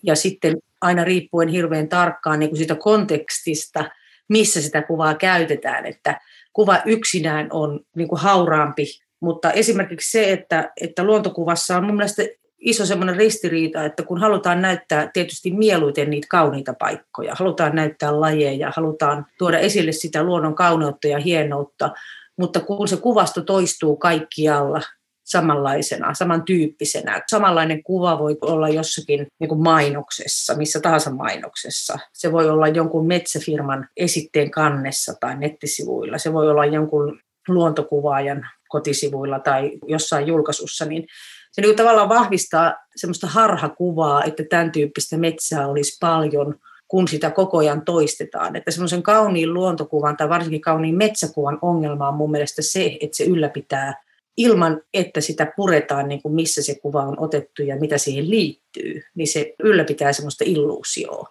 Ja 0.02 0.16
sitten 0.16 0.56
aina 0.80 1.04
riippuen 1.04 1.48
hirveän 1.48 1.88
tarkkaan 1.88 2.38
niin 2.38 2.50
kuin 2.50 2.58
siitä 2.58 2.74
kontekstista, 2.74 3.84
missä 4.28 4.62
sitä 4.62 4.82
kuvaa 4.82 5.14
käytetään. 5.14 5.86
Että 5.86 6.20
kuva 6.52 6.78
yksinään 6.86 7.48
on 7.50 7.80
niin 7.96 8.08
kuin 8.08 8.20
hauraampi, 8.20 8.86
mutta 9.20 9.52
esimerkiksi 9.52 10.10
se, 10.10 10.32
että, 10.32 10.72
että 10.80 11.04
luontokuvassa 11.04 11.76
on 11.76 11.84
mun 11.84 11.96
mielestä 11.96 12.22
iso 12.58 12.86
semmoinen 12.86 13.16
ristiriita, 13.16 13.84
että 13.84 14.02
kun 14.02 14.20
halutaan 14.20 14.62
näyttää 14.62 15.10
tietysti 15.12 15.50
mieluiten 15.50 16.10
niitä 16.10 16.26
kauniita 16.30 16.74
paikkoja, 16.78 17.34
halutaan 17.34 17.74
näyttää 17.74 18.20
lajeja, 18.20 18.72
halutaan 18.76 19.26
tuoda 19.38 19.58
esille 19.58 19.92
sitä 19.92 20.22
luonnon 20.22 20.54
kauneutta 20.54 21.08
ja 21.08 21.18
hienoutta, 21.18 21.90
mutta 22.36 22.60
kun 22.60 22.88
se 22.88 22.96
kuvasto 22.96 23.40
toistuu 23.40 23.96
kaikkialla 23.96 24.82
samanlaisena, 25.30 26.14
samantyyppisenä. 26.14 27.22
Samanlainen 27.26 27.82
kuva 27.82 28.18
voi 28.18 28.38
olla 28.40 28.68
jossakin 28.68 29.26
niin 29.38 29.48
kuin 29.48 29.62
mainoksessa, 29.62 30.54
missä 30.54 30.80
tahansa 30.80 31.10
mainoksessa. 31.10 31.98
Se 32.12 32.32
voi 32.32 32.50
olla 32.50 32.68
jonkun 32.68 33.06
metsäfirman 33.06 33.88
esitteen 33.96 34.50
kannessa 34.50 35.14
tai 35.20 35.36
nettisivuilla. 35.36 36.18
Se 36.18 36.32
voi 36.32 36.50
olla 36.50 36.66
jonkun 36.66 37.20
luontokuvaajan 37.48 38.46
kotisivuilla 38.68 39.38
tai 39.38 39.70
jossain 39.86 40.26
julkaisussa, 40.26 40.84
niin 40.84 41.06
se 41.52 41.62
niin 41.62 41.76
tavallaan 41.76 42.08
vahvistaa 42.08 42.74
semmoista 42.96 43.26
harhakuvaa, 43.26 44.24
että 44.24 44.42
tämän 44.50 44.72
tyyppistä 44.72 45.16
metsää 45.16 45.68
olisi 45.68 45.96
paljon, 46.00 46.54
kun 46.88 47.08
sitä 47.08 47.30
koko 47.30 47.58
ajan 47.58 47.84
toistetaan. 47.84 48.56
Että 48.56 48.70
semmoisen 48.70 49.02
kauniin 49.02 49.54
luontokuvan 49.54 50.16
tai 50.16 50.28
varsinkin 50.28 50.60
kauniin 50.60 50.96
metsäkuvan 50.96 51.58
ongelma 51.62 52.08
on 52.08 52.14
mun 52.14 52.30
mielestä 52.30 52.62
se, 52.62 52.98
että 53.00 53.16
se 53.16 53.24
ylläpitää 53.24 54.02
ilman, 54.36 54.80
että 54.94 55.20
sitä 55.20 55.52
puretaan, 55.56 56.08
niin 56.08 56.22
kuin 56.22 56.34
missä 56.34 56.62
se 56.62 56.74
kuva 56.74 57.02
on 57.02 57.20
otettu 57.20 57.62
ja 57.62 57.76
mitä 57.76 57.98
siihen 57.98 58.30
liittyy, 58.30 59.02
niin 59.14 59.28
se 59.28 59.54
ylläpitää 59.58 60.12
semmoista 60.12 60.44
illuusioa. 60.46 61.28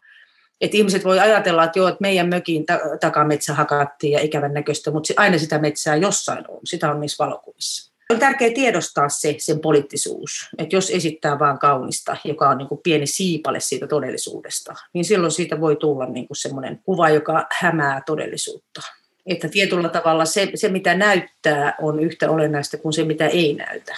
Et 0.61 0.75
ihmiset 0.75 1.03
voi 1.03 1.19
ajatella, 1.19 1.63
että 1.63 1.79
joo, 1.79 1.87
että 1.87 2.01
meidän 2.01 2.29
mökin 2.29 2.65
takametsä 2.99 3.53
hakattiin 3.53 4.13
ja 4.13 4.19
ikävän 4.19 4.53
näköistä, 4.53 4.91
mutta 4.91 5.13
aina 5.17 5.37
sitä 5.37 5.59
metsää 5.59 5.95
jossain 5.95 6.45
on. 6.47 6.59
Sitä 6.65 6.91
on 6.91 6.99
niissä 6.99 7.23
valokuvissa. 7.23 7.89
On 8.09 8.19
tärkeää 8.19 8.53
tiedostaa 8.53 9.09
se, 9.09 9.35
sen 9.37 9.59
poliittisuus. 9.59 10.49
Että 10.57 10.75
jos 10.75 10.89
esittää 10.89 11.39
vain 11.39 11.59
kaunista, 11.59 12.17
joka 12.23 12.49
on 12.49 12.57
niin 12.57 12.67
kuin 12.67 12.81
pieni 12.83 13.07
siipale 13.07 13.59
siitä 13.59 13.87
todellisuudesta, 13.87 14.73
niin 14.93 15.05
silloin 15.05 15.31
siitä 15.31 15.61
voi 15.61 15.75
tulla 15.75 16.05
niin 16.05 16.27
kuin 16.27 16.37
semmoinen 16.37 16.79
kuva, 16.83 17.09
joka 17.09 17.47
hämää 17.59 18.01
todellisuutta. 18.05 18.81
Että 19.25 19.49
tietyllä 19.49 19.89
tavalla 19.89 20.25
se, 20.25 20.51
se, 20.55 20.69
mitä 20.69 20.95
näyttää, 20.95 21.73
on 21.81 21.99
yhtä 21.99 22.31
olennaista 22.31 22.77
kuin 22.77 22.93
se, 22.93 23.03
mitä 23.03 23.27
ei 23.27 23.53
näytä. 23.53 23.95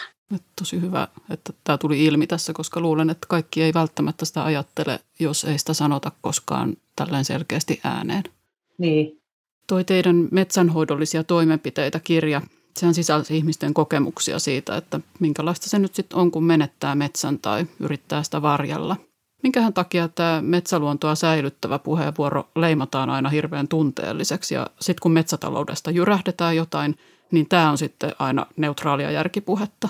Tosi 0.60 0.82
hyvä, 0.82 1.08
että 1.30 1.54
tämä 1.64 1.78
tuli 1.78 2.06
ilmi 2.06 2.28
tässä, 2.28 2.54
koska 2.54 2.80
luulen, 2.80 3.10
että 3.10 3.28
kaikki 3.30 3.64
ei 3.64 3.74
välttämättä 3.74 4.26
sitä 4.26 4.44
ajattele, 4.44 5.00
jos 5.20 5.44
ei 5.44 5.58
sitä 5.58 5.74
sanota 5.74 6.12
koskaan 6.22 6.78
tällainen 6.96 7.26
selkeästi 7.26 7.80
ääneen. 7.84 8.24
Niin. 8.78 9.22
Toi 9.68 9.84
teidän 9.84 10.28
metsänhoidollisia 10.32 11.24
toimenpiteitä 11.24 12.00
kirja, 12.00 12.42
sehän 12.80 12.94
sisälsi 12.94 13.38
ihmisten 13.38 13.74
kokemuksia 13.74 14.40
siitä, 14.40 14.78
että 14.78 15.00
minkälaista 15.20 15.70
se 15.70 15.80
nyt 15.80 15.96
sitten 15.96 16.20
on, 16.20 16.32
kun 16.32 16.44
menettää 16.44 16.96
metsän 16.96 17.40
tai 17.40 17.66
yrittää 17.80 18.24
sitä 18.24 18.42
varjella– 18.42 18.96
Minkähän 19.44 19.74
takia 19.74 20.08
tämä 20.08 20.42
metsäluontoa 20.42 21.16
säilyttävä 21.16 21.80
puheenvuoro 21.80 22.50
leimataan 22.56 23.10
aina 23.10 23.30
hirveän 23.30 23.68
tunteelliseksi 23.68 24.56
ja 24.56 24.68
sitten 24.80 25.02
kun 25.02 25.12
metsätaloudesta 25.12 25.92
jyrähdetään 25.92 26.56
jotain, 26.56 26.98
niin 27.32 27.50
tämä 27.50 27.72
on 27.72 27.78
sitten 27.78 28.12
aina 28.20 28.46
neutraalia 28.58 29.12
järkipuhetta. 29.12 29.90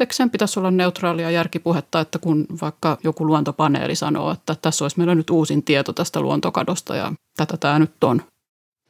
Eikö 0.00 0.14
sen 0.14 0.30
pitäisi 0.30 0.60
olla 0.60 0.70
neutraalia 0.70 1.30
järkipuhetta, 1.30 2.00
että 2.00 2.18
kun 2.18 2.46
vaikka 2.60 2.98
joku 3.04 3.26
luontopaneeli 3.26 3.94
sanoo, 3.94 4.30
että 4.32 4.56
tässä 4.62 4.84
olisi 4.84 4.98
meillä 4.98 5.14
nyt 5.14 5.30
uusin 5.30 5.62
tieto 5.62 5.92
tästä 5.92 6.20
luontokadosta 6.20 6.96
ja 6.96 7.12
tätä 7.36 7.56
tämä 7.56 7.78
nyt 7.78 8.04
on? 8.04 8.22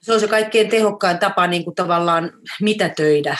Se 0.01 0.13
on 0.13 0.21
se 0.21 0.29
kaikkein 0.29 0.71
tehokkain 0.71 1.19
tapa 1.19 1.47
niin 1.47 1.65
kuin 1.65 1.75
tavallaan 1.75 2.31
mitätöidä 2.61 3.37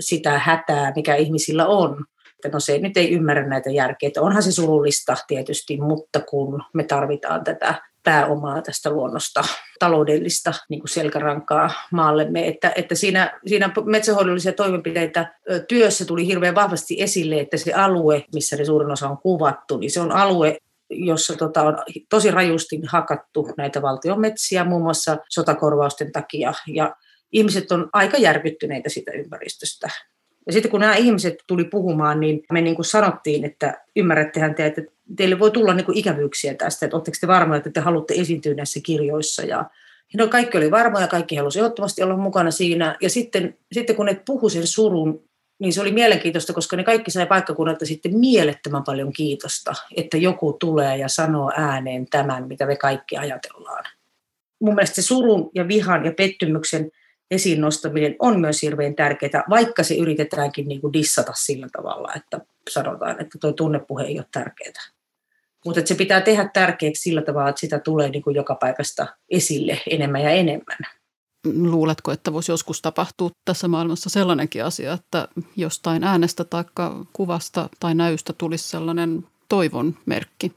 sitä 0.00 0.38
hätää, 0.38 0.92
mikä 0.96 1.14
ihmisillä 1.14 1.66
on 1.66 2.04
no 2.52 2.60
se 2.60 2.78
nyt 2.78 2.96
ei 2.96 3.12
ymmärrä 3.12 3.48
näitä 3.48 3.70
järkeä. 3.70 4.06
Että 4.06 4.22
onhan 4.22 4.42
se 4.42 4.52
surullista 4.52 5.16
tietysti, 5.26 5.76
mutta 5.76 6.20
kun 6.20 6.62
me 6.74 6.84
tarvitaan 6.84 7.44
tätä 7.44 7.74
pääomaa 8.06 8.62
tästä 8.62 8.90
luonnosta, 8.90 9.44
taloudellista 9.78 10.54
niin 10.68 10.80
kuin 10.80 10.88
selkärankaa 10.88 11.70
maallemme. 11.92 12.48
Että, 12.48 12.72
että 12.76 12.94
siinä, 12.94 13.40
siinä 13.46 13.70
metsähoidollisia 13.84 14.52
toimenpiteitä 14.52 15.34
työssä 15.68 16.04
tuli 16.04 16.26
hirveän 16.26 16.54
vahvasti 16.54 17.02
esille, 17.02 17.40
että 17.40 17.56
se 17.56 17.72
alue, 17.72 18.24
missä 18.34 18.56
ne 18.56 18.64
suurin 18.64 18.90
osa 18.90 19.08
on 19.08 19.18
kuvattu, 19.18 19.76
niin 19.76 19.90
se 19.90 20.00
on 20.00 20.12
alue, 20.12 20.58
jossa 20.90 21.36
tota, 21.36 21.62
on 21.62 21.78
tosi 22.10 22.30
rajusti 22.30 22.80
hakattu 22.86 23.48
näitä 23.56 23.82
valtion 23.82 24.20
metsiä, 24.20 24.64
muun 24.64 24.82
muassa 24.82 25.16
sotakorvausten 25.28 26.12
takia. 26.12 26.52
Ja 26.66 26.96
ihmiset 27.32 27.72
on 27.72 27.88
aika 27.92 28.16
järkyttyneitä 28.16 28.88
siitä 28.88 29.12
ympäristöstä. 29.12 29.88
Ja 30.46 30.52
sitten 30.52 30.70
kun 30.70 30.80
nämä 30.80 30.94
ihmiset 30.94 31.34
tuli 31.46 31.64
puhumaan, 31.64 32.20
niin 32.20 32.42
me 32.52 32.60
niin 32.60 32.76
kuin 32.76 32.86
sanottiin, 32.86 33.44
että 33.44 33.80
ymmärrättehän 33.96 34.54
te, 34.54 34.66
että 34.66 34.82
teille 35.16 35.38
voi 35.38 35.50
tulla 35.50 35.74
niin 35.74 35.84
kuin 35.84 35.98
ikävyyksiä 35.98 36.54
tästä, 36.54 36.86
että 36.86 36.96
oletteko 36.96 37.16
te 37.20 37.26
varmoja, 37.26 37.58
että 37.58 37.70
te 37.70 37.80
haluatte 37.80 38.14
esiintyä 38.14 38.54
näissä 38.54 38.80
kirjoissa. 38.82 39.42
Ja, 39.42 39.64
no 40.16 40.28
kaikki 40.28 40.58
oli 40.58 40.70
varmoja, 40.70 41.08
kaikki 41.08 41.36
halusivat 41.36 41.64
ehdottomasti 41.64 42.02
olla 42.02 42.16
mukana 42.16 42.50
siinä. 42.50 42.96
Ja 43.00 43.10
sitten, 43.10 43.58
sitten 43.72 43.96
kun 43.96 44.06
ne 44.06 44.22
puhu 44.26 44.48
sen 44.48 44.66
surun, 44.66 45.22
niin 45.58 45.72
se 45.72 45.80
oli 45.80 45.92
mielenkiintoista, 45.92 46.52
koska 46.52 46.76
ne 46.76 46.84
kaikki 46.84 47.10
sai 47.10 47.26
paikkakunnalta 47.26 47.86
sitten 47.86 48.18
mielettömän 48.18 48.84
paljon 48.84 49.12
kiitosta, 49.12 49.74
että 49.96 50.16
joku 50.16 50.52
tulee 50.52 50.96
ja 50.96 51.08
sanoo 51.08 51.52
ääneen 51.56 52.06
tämän, 52.10 52.48
mitä 52.48 52.66
me 52.66 52.76
kaikki 52.76 53.16
ajatellaan. 53.16 53.84
Mun 54.60 54.74
mielestä 54.74 54.94
se 54.94 55.02
surun 55.02 55.50
ja 55.54 55.68
vihan 55.68 56.04
ja 56.04 56.12
pettymyksen 56.12 56.90
esiin 57.30 57.60
nostaminen 57.60 58.16
on 58.18 58.40
myös 58.40 58.62
hirveän 58.62 58.94
tärkeää, 58.94 59.44
vaikka 59.50 59.82
se 59.82 59.94
yritetäänkin 59.94 60.68
niin 60.68 60.80
kuin 60.80 60.92
dissata 60.92 61.32
sillä 61.34 61.68
tavalla, 61.72 62.12
että 62.16 62.40
sanotaan, 62.70 63.20
että 63.20 63.38
tuo 63.40 63.52
tunnepuhe 63.52 64.04
ei 64.04 64.18
ole 64.18 64.26
tärkeää. 64.32 64.82
Mutta 65.64 65.80
se 65.84 65.94
pitää 65.94 66.20
tehdä 66.20 66.50
tärkeäksi 66.52 67.02
sillä 67.02 67.22
tavalla, 67.22 67.48
että 67.48 67.60
sitä 67.60 67.78
tulee 67.78 68.08
niin 68.08 68.22
kuin 68.22 68.36
joka 68.36 68.54
paikasta 68.54 69.06
esille 69.28 69.80
enemmän 69.90 70.22
ja 70.22 70.30
enemmän. 70.30 70.78
Luuletko, 71.54 72.12
että 72.12 72.32
voisi 72.32 72.52
joskus 72.52 72.82
tapahtua 72.82 73.30
tässä 73.44 73.68
maailmassa 73.68 74.10
sellainenkin 74.10 74.64
asia, 74.64 74.92
että 74.92 75.28
jostain 75.56 76.04
äänestä 76.04 76.44
tai 76.44 76.64
kuvasta 77.12 77.68
tai 77.80 77.94
näystä 77.94 78.32
tulisi 78.32 78.68
sellainen 78.68 79.26
toivon 79.48 79.96
merkki, 80.06 80.52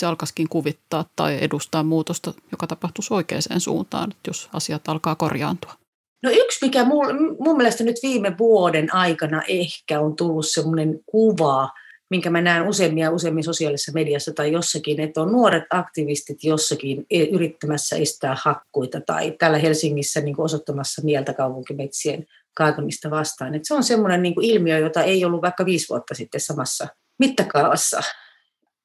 se 0.00 0.06
alkaisikin 0.06 0.48
kuvittaa 0.48 1.04
tai 1.16 1.38
edustaa 1.40 1.82
muutosta, 1.82 2.34
joka 2.52 2.66
tapahtuisi 2.66 3.14
oikeaan 3.14 3.42
suuntaan, 3.58 4.14
jos 4.26 4.48
asiat 4.52 4.88
alkaa 4.88 5.14
korjaantua? 5.14 5.81
No 6.22 6.30
yksi, 6.30 6.58
mikä 6.66 6.84
mun, 6.84 7.36
mun 7.38 7.56
mielestä 7.56 7.84
nyt 7.84 7.96
viime 8.02 8.38
vuoden 8.38 8.94
aikana 8.94 9.42
ehkä 9.48 10.00
on 10.00 10.16
tullut 10.16 10.46
semmoinen 10.46 11.00
kuva, 11.06 11.68
minkä 12.10 12.30
mä 12.30 12.40
näen 12.40 12.68
useammin 12.68 13.02
ja 13.02 13.10
sosiaalisessa 13.42 13.92
mediassa 13.92 14.32
tai 14.34 14.52
jossakin, 14.52 15.00
että 15.00 15.20
on 15.20 15.32
nuoret 15.32 15.64
aktivistit 15.70 16.44
jossakin 16.44 17.06
e, 17.10 17.24
yrittämässä 17.24 17.96
estää 17.96 18.36
hakkuita 18.42 19.00
tai 19.00 19.34
täällä 19.38 19.58
Helsingissä 19.58 20.20
niin 20.20 20.36
kuin 20.36 20.44
osoittamassa 20.44 21.02
mieltä 21.04 21.34
kaupunkimetsien 21.34 22.26
kaatamista 22.54 23.10
vastaan. 23.10 23.54
Että 23.54 23.68
se 23.68 23.74
on 23.74 23.84
semmoinen 23.84 24.22
niin 24.22 24.34
kuin 24.34 24.44
ilmiö, 24.44 24.78
jota 24.78 25.02
ei 25.02 25.24
ollut 25.24 25.42
vaikka 25.42 25.64
viisi 25.64 25.88
vuotta 25.88 26.14
sitten 26.14 26.40
samassa 26.40 26.88
mittakaavassa 27.18 28.00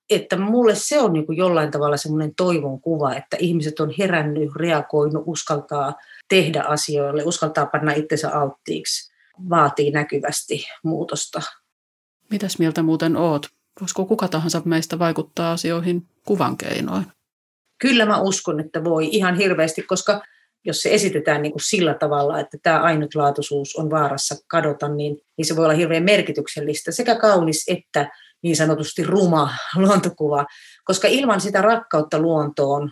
että 0.10 0.38
mulle 0.38 0.76
se 0.76 1.00
on 1.00 1.14
niin 1.14 1.26
kuin 1.26 1.38
jollain 1.38 1.72
tavalla 1.72 1.98
semmoinen 1.98 2.36
toivon 2.36 2.82
kuva, 2.82 3.16
että 3.16 3.38
ihmiset 3.40 3.80
on 3.80 3.94
herännyt, 3.98 4.50
reagoinut, 4.56 5.24
uskaltaa 5.26 5.96
tehdä 6.30 6.62
asioille, 6.62 7.24
uskaltaa 7.24 7.66
panna 7.66 7.92
itsensä 7.92 8.32
alttiiksi, 8.32 9.14
vaatii 9.50 9.92
näkyvästi 9.92 10.66
muutosta. 10.84 11.42
Mitäs 12.32 12.60
mieltä 12.60 12.84
muuten 12.84 13.18
oot? 13.18 13.48
Voisiko 13.82 14.06
kuka 14.06 14.28
tahansa 14.28 14.62
meistä 14.66 15.00
vaikuttaa 15.00 15.52
asioihin 15.52 16.08
kuvan 16.26 16.58
keinoin? 16.58 17.06
Kyllä 17.82 18.06
mä 18.06 18.22
uskon, 18.22 18.60
että 18.60 18.84
voi 18.84 19.10
ihan 19.12 19.36
hirveästi, 19.36 19.82
koska 19.82 20.22
jos 20.66 20.82
se 20.82 20.94
esitetään 20.94 21.42
niin 21.42 21.52
kuin 21.52 21.64
sillä 21.64 21.94
tavalla, 21.94 22.40
että 22.40 22.58
tämä 22.64 22.82
ainutlaatuisuus 22.82 23.76
on 23.76 23.90
vaarassa 23.90 24.36
kadota, 24.48 24.88
niin, 24.88 25.18
niin 25.38 25.46
se 25.46 25.56
voi 25.56 25.66
olla 25.66 25.76
hirveän 25.76 26.04
merkityksellistä, 26.04 26.92
sekä 26.92 27.16
kaunis 27.16 27.64
että 27.68 28.10
niin 28.44 28.56
sanotusti 28.56 29.04
ruma 29.04 29.50
luontokuva, 29.76 30.46
koska 30.84 31.08
ilman 31.08 31.42
sitä 31.42 31.62
rakkautta 31.62 32.20
luontoon, 32.20 32.92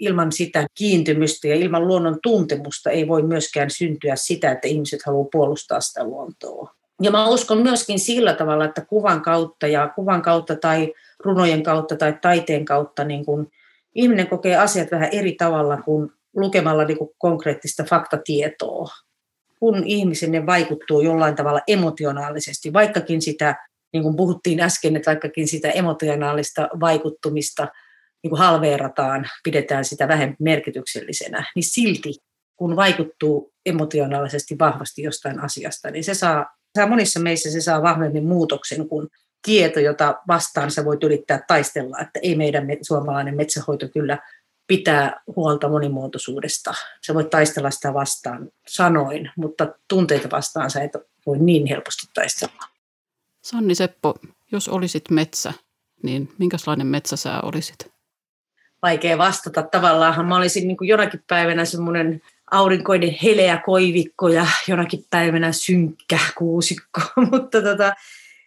ilman 0.00 0.32
sitä 0.32 0.66
kiintymystä 0.74 1.48
ja 1.48 1.54
ilman 1.54 1.88
luonnon 1.88 2.18
tuntemusta 2.22 2.90
ei 2.90 3.08
voi 3.08 3.22
myöskään 3.22 3.70
syntyä 3.70 4.16
sitä, 4.16 4.52
että 4.52 4.68
ihmiset 4.68 5.00
haluaa 5.06 5.28
puolustaa 5.32 5.80
sitä 5.80 6.04
luontoa. 6.04 6.74
Ja 7.02 7.10
mä 7.10 7.28
uskon 7.28 7.58
myöskin 7.58 7.98
sillä 7.98 8.34
tavalla, 8.34 8.64
että 8.64 8.84
kuvan 8.84 9.22
kautta 9.22 9.66
ja 9.66 9.88
kuvan 9.88 10.22
kautta 10.22 10.56
tai 10.56 10.92
runojen 11.18 11.62
kautta 11.62 11.96
tai 11.96 12.18
taiteen 12.22 12.64
kautta 12.64 13.04
niin 13.04 13.24
kun 13.24 13.50
ihminen 13.94 14.26
kokee 14.26 14.56
asiat 14.56 14.90
vähän 14.90 15.08
eri 15.12 15.32
tavalla 15.32 15.82
kuin 15.82 16.10
lukemalla 16.36 16.84
niin 16.84 16.98
kuin 16.98 17.10
konkreettista 17.18 17.84
faktatietoa. 17.84 18.88
Kun 19.60 19.84
ihmisen 19.86 20.32
ne 20.32 20.46
vaikuttuu 20.46 21.00
jollain 21.00 21.36
tavalla 21.36 21.60
emotionaalisesti, 21.68 22.72
vaikkakin 22.72 23.22
sitä 23.22 23.56
niin 23.94 24.02
kuin 24.02 24.16
puhuttiin 24.16 24.60
äsken, 24.60 24.96
että 24.96 25.10
vaikkakin 25.10 25.48
sitä 25.48 25.70
emotionaalista 25.70 26.68
vaikuttumista 26.80 27.68
niin 28.22 28.30
kuin 28.30 28.38
halveerataan, 28.38 29.28
pidetään 29.44 29.84
sitä 29.84 30.08
vähemmän 30.08 30.36
merkityksellisenä, 30.38 31.44
niin 31.54 31.64
silti 31.64 32.14
kun 32.56 32.76
vaikuttuu 32.76 33.52
emotionaalisesti 33.66 34.58
vahvasti 34.58 35.02
jostain 35.02 35.40
asiasta, 35.40 35.90
niin 35.90 36.04
se 36.04 36.14
saa, 36.14 36.46
saa 36.78 36.86
monissa 36.86 37.20
meissä 37.20 37.50
se 37.50 37.60
saa 37.60 37.82
vahvemmin 37.82 38.26
muutoksen 38.26 38.88
kuin 38.88 39.08
tieto, 39.42 39.80
jota 39.80 40.14
vastaan 40.28 40.70
sä 40.70 40.84
voit 40.84 41.04
yrittää 41.04 41.44
taistella, 41.48 41.98
että 42.00 42.20
ei 42.22 42.36
meidän 42.36 42.66
suomalainen 42.82 43.36
metsähoito 43.36 43.88
kyllä 43.88 44.18
pitää 44.66 45.20
huolta 45.36 45.68
monimuotoisuudesta. 45.68 46.74
Sä 47.06 47.14
voit 47.14 47.30
taistella 47.30 47.70
sitä 47.70 47.94
vastaan 47.94 48.48
sanoin, 48.68 49.30
mutta 49.36 49.68
tunteita 49.88 50.30
vastaan 50.30 50.70
sä 50.70 50.82
et 50.82 50.92
voi 51.26 51.38
niin 51.38 51.66
helposti 51.66 52.06
taistella. 52.14 52.73
Sanni 53.44 53.74
Seppo, 53.74 54.14
jos 54.52 54.68
olisit 54.68 55.10
metsä, 55.10 55.52
niin 56.02 56.28
minkälainen 56.38 56.86
metsä 56.86 57.16
sä 57.16 57.40
olisit? 57.40 57.92
Vaikea 58.82 59.18
vastata. 59.18 59.62
Tavallaan 59.62 60.26
mä 60.26 60.36
olisin 60.36 60.68
niin 60.68 60.76
jonakin 60.80 61.20
päivänä 61.28 61.64
semmoinen 61.64 62.22
aurinkoinen 62.50 63.16
heleä 63.22 63.62
koivikko 63.66 64.28
ja 64.28 64.46
jonakin 64.68 65.04
päivänä 65.10 65.52
synkkä 65.52 66.18
kuusikko. 66.38 67.00
Mutta 67.30 67.62
tota, 67.62 67.94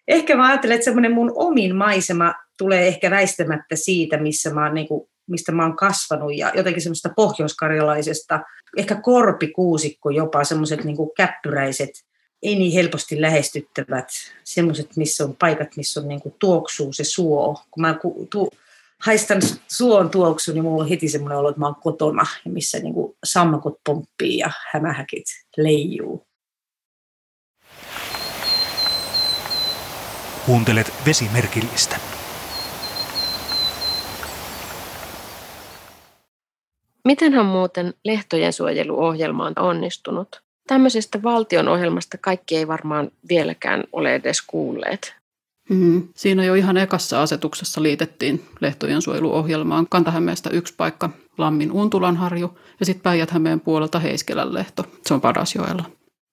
ehkä 0.08 0.36
mä 0.36 0.48
ajattelen, 0.48 0.76
että 0.76 0.86
semmoinen 0.86 1.14
mun 1.14 1.32
omin 1.36 1.76
maisema 1.76 2.34
tulee 2.58 2.88
ehkä 2.88 3.12
väistämättä 3.12 3.76
siitä, 3.76 4.18
missä 4.18 4.54
mä 4.54 4.64
oon, 4.66 4.74
niin 4.74 4.88
kuin, 4.88 5.10
mistä 5.28 5.52
mä 5.52 5.64
oon 5.64 5.76
kasvanut 5.76 6.38
ja 6.38 6.52
jotenkin 6.56 6.84
semmoista 6.84 7.10
pohjoiskarjalaisesta, 7.16 8.40
ehkä 8.78 8.96
korpikuusikko 9.02 10.10
jopa, 10.10 10.44
semmoiset 10.44 10.84
niin 10.84 10.98
käppyräiset 11.18 12.07
ei 12.44 12.56
niin 12.56 12.74
helposti 12.74 13.22
lähestyttävät, 13.22 14.10
semmoiset, 14.44 14.98
missä 14.98 15.24
on 15.24 15.36
paikat, 15.36 15.76
missä 15.78 16.00
on 16.00 16.08
niin 16.08 16.22
kuin 16.22 16.36
tuoksuu 16.40 16.94
se 16.94 17.04
suo. 17.04 17.62
Kun 17.72 17.82
mä 17.82 18.00
tu, 18.30 18.50
haistan 19.00 19.42
suon 19.68 20.10
tuoksu, 20.10 20.54
niin 20.54 20.64
mulla 20.64 20.84
on 20.84 20.90
heti 20.90 21.10
semmoinen 21.10 21.38
olo, 21.38 21.50
että 21.50 21.60
mä 21.60 21.66
oon 21.66 21.76
kotona, 21.76 22.26
missä 22.46 22.80
niin 22.80 22.94
kuin 22.94 23.18
sammakot 23.24 23.80
pomppii 23.84 24.38
ja 24.38 24.52
hämähäkit 24.74 25.26
leijuu. 25.58 26.28
Kuuntelet 30.46 30.94
vesimerkillistä. 31.06 32.00
Mitenhän 37.06 37.46
muuten 37.46 37.94
lehtojen 38.04 38.54
suojeluohjelma 38.54 39.46
on 39.46 39.54
onnistunut? 39.60 40.47
Tämmöisestä 40.68 41.24
valtion 41.24 41.68
ohjelmasta 41.68 42.18
kaikki 42.18 42.58
ei 42.58 42.68
varmaan 42.68 43.12
vieläkään 43.30 43.84
ole 43.92 44.16
edes 44.16 44.42
kuulleet. 44.42 45.16
Mm, 45.70 46.08
siinä 46.16 46.46
jo 46.46 46.54
ihan 46.54 46.78
ekassa 46.78 47.22
asetuksessa 47.22 47.84
liitettiin 47.84 48.46
lehtojen 48.60 49.02
suojeluohjelmaan 49.02 49.88
Kantahämeestä 49.90 50.50
yksi 50.50 50.74
paikka 50.78 51.10
Lammin 51.38 51.72
Untulanharju 51.72 52.60
ja 52.80 52.86
sitten 52.86 53.04
päijät 53.04 53.30
puolelta 53.64 54.00
Heiskelän 54.00 54.54
lehto. 54.54 54.86
Se 55.06 55.14
on 55.14 55.22
Padasjoella. 55.22 55.84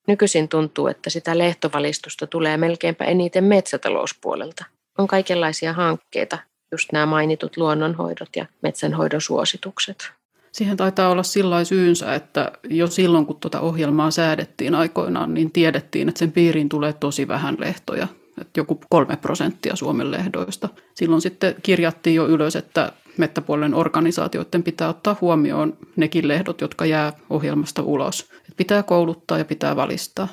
Nykyisin 0.06 0.48
tuntuu, 0.48 0.86
että 0.86 1.10
sitä 1.10 1.38
lehtovalistusta 1.38 2.26
tulee 2.26 2.56
melkeinpä 2.56 3.04
eniten 3.04 3.44
metsätalouspuolelta. 3.44 4.64
On 4.98 5.06
kaikenlaisia 5.06 5.72
hankkeita, 5.72 6.38
just 6.72 6.92
nämä 6.92 7.06
mainitut 7.06 7.56
luonnonhoidot 7.56 8.28
ja 8.36 8.46
metsänhoidon 8.62 9.20
suositukset. 9.20 10.12
Siihen 10.54 10.76
taitaa 10.76 11.10
olla 11.10 11.22
sillä 11.22 11.64
syynsä, 11.64 12.14
että 12.14 12.52
jo 12.70 12.86
silloin 12.86 13.26
kun 13.26 13.40
tuota 13.40 13.60
ohjelmaa 13.60 14.10
säädettiin 14.10 14.74
aikoinaan, 14.74 15.34
niin 15.34 15.52
tiedettiin, 15.52 16.08
että 16.08 16.18
sen 16.18 16.32
piiriin 16.32 16.68
tulee 16.68 16.92
tosi 16.92 17.28
vähän 17.28 17.56
lehtoja, 17.58 18.08
että 18.40 18.60
joku 18.60 18.80
kolme 18.90 19.16
prosenttia 19.16 19.76
Suomen 19.76 20.10
lehdoista. 20.10 20.68
Silloin 20.94 21.22
sitten 21.22 21.54
kirjattiin 21.62 22.16
jo 22.16 22.26
ylös, 22.26 22.56
että 22.56 22.92
mettäpuolen 23.16 23.74
organisaatioiden 23.74 24.62
pitää 24.62 24.88
ottaa 24.88 25.16
huomioon 25.20 25.76
nekin 25.96 26.28
lehdot, 26.28 26.60
jotka 26.60 26.86
jää 26.86 27.12
ohjelmasta 27.30 27.82
ulos. 27.82 28.20
Että 28.20 28.56
pitää 28.56 28.82
kouluttaa 28.82 29.38
ja 29.38 29.44
pitää 29.44 29.76
valistaa. 29.76 30.28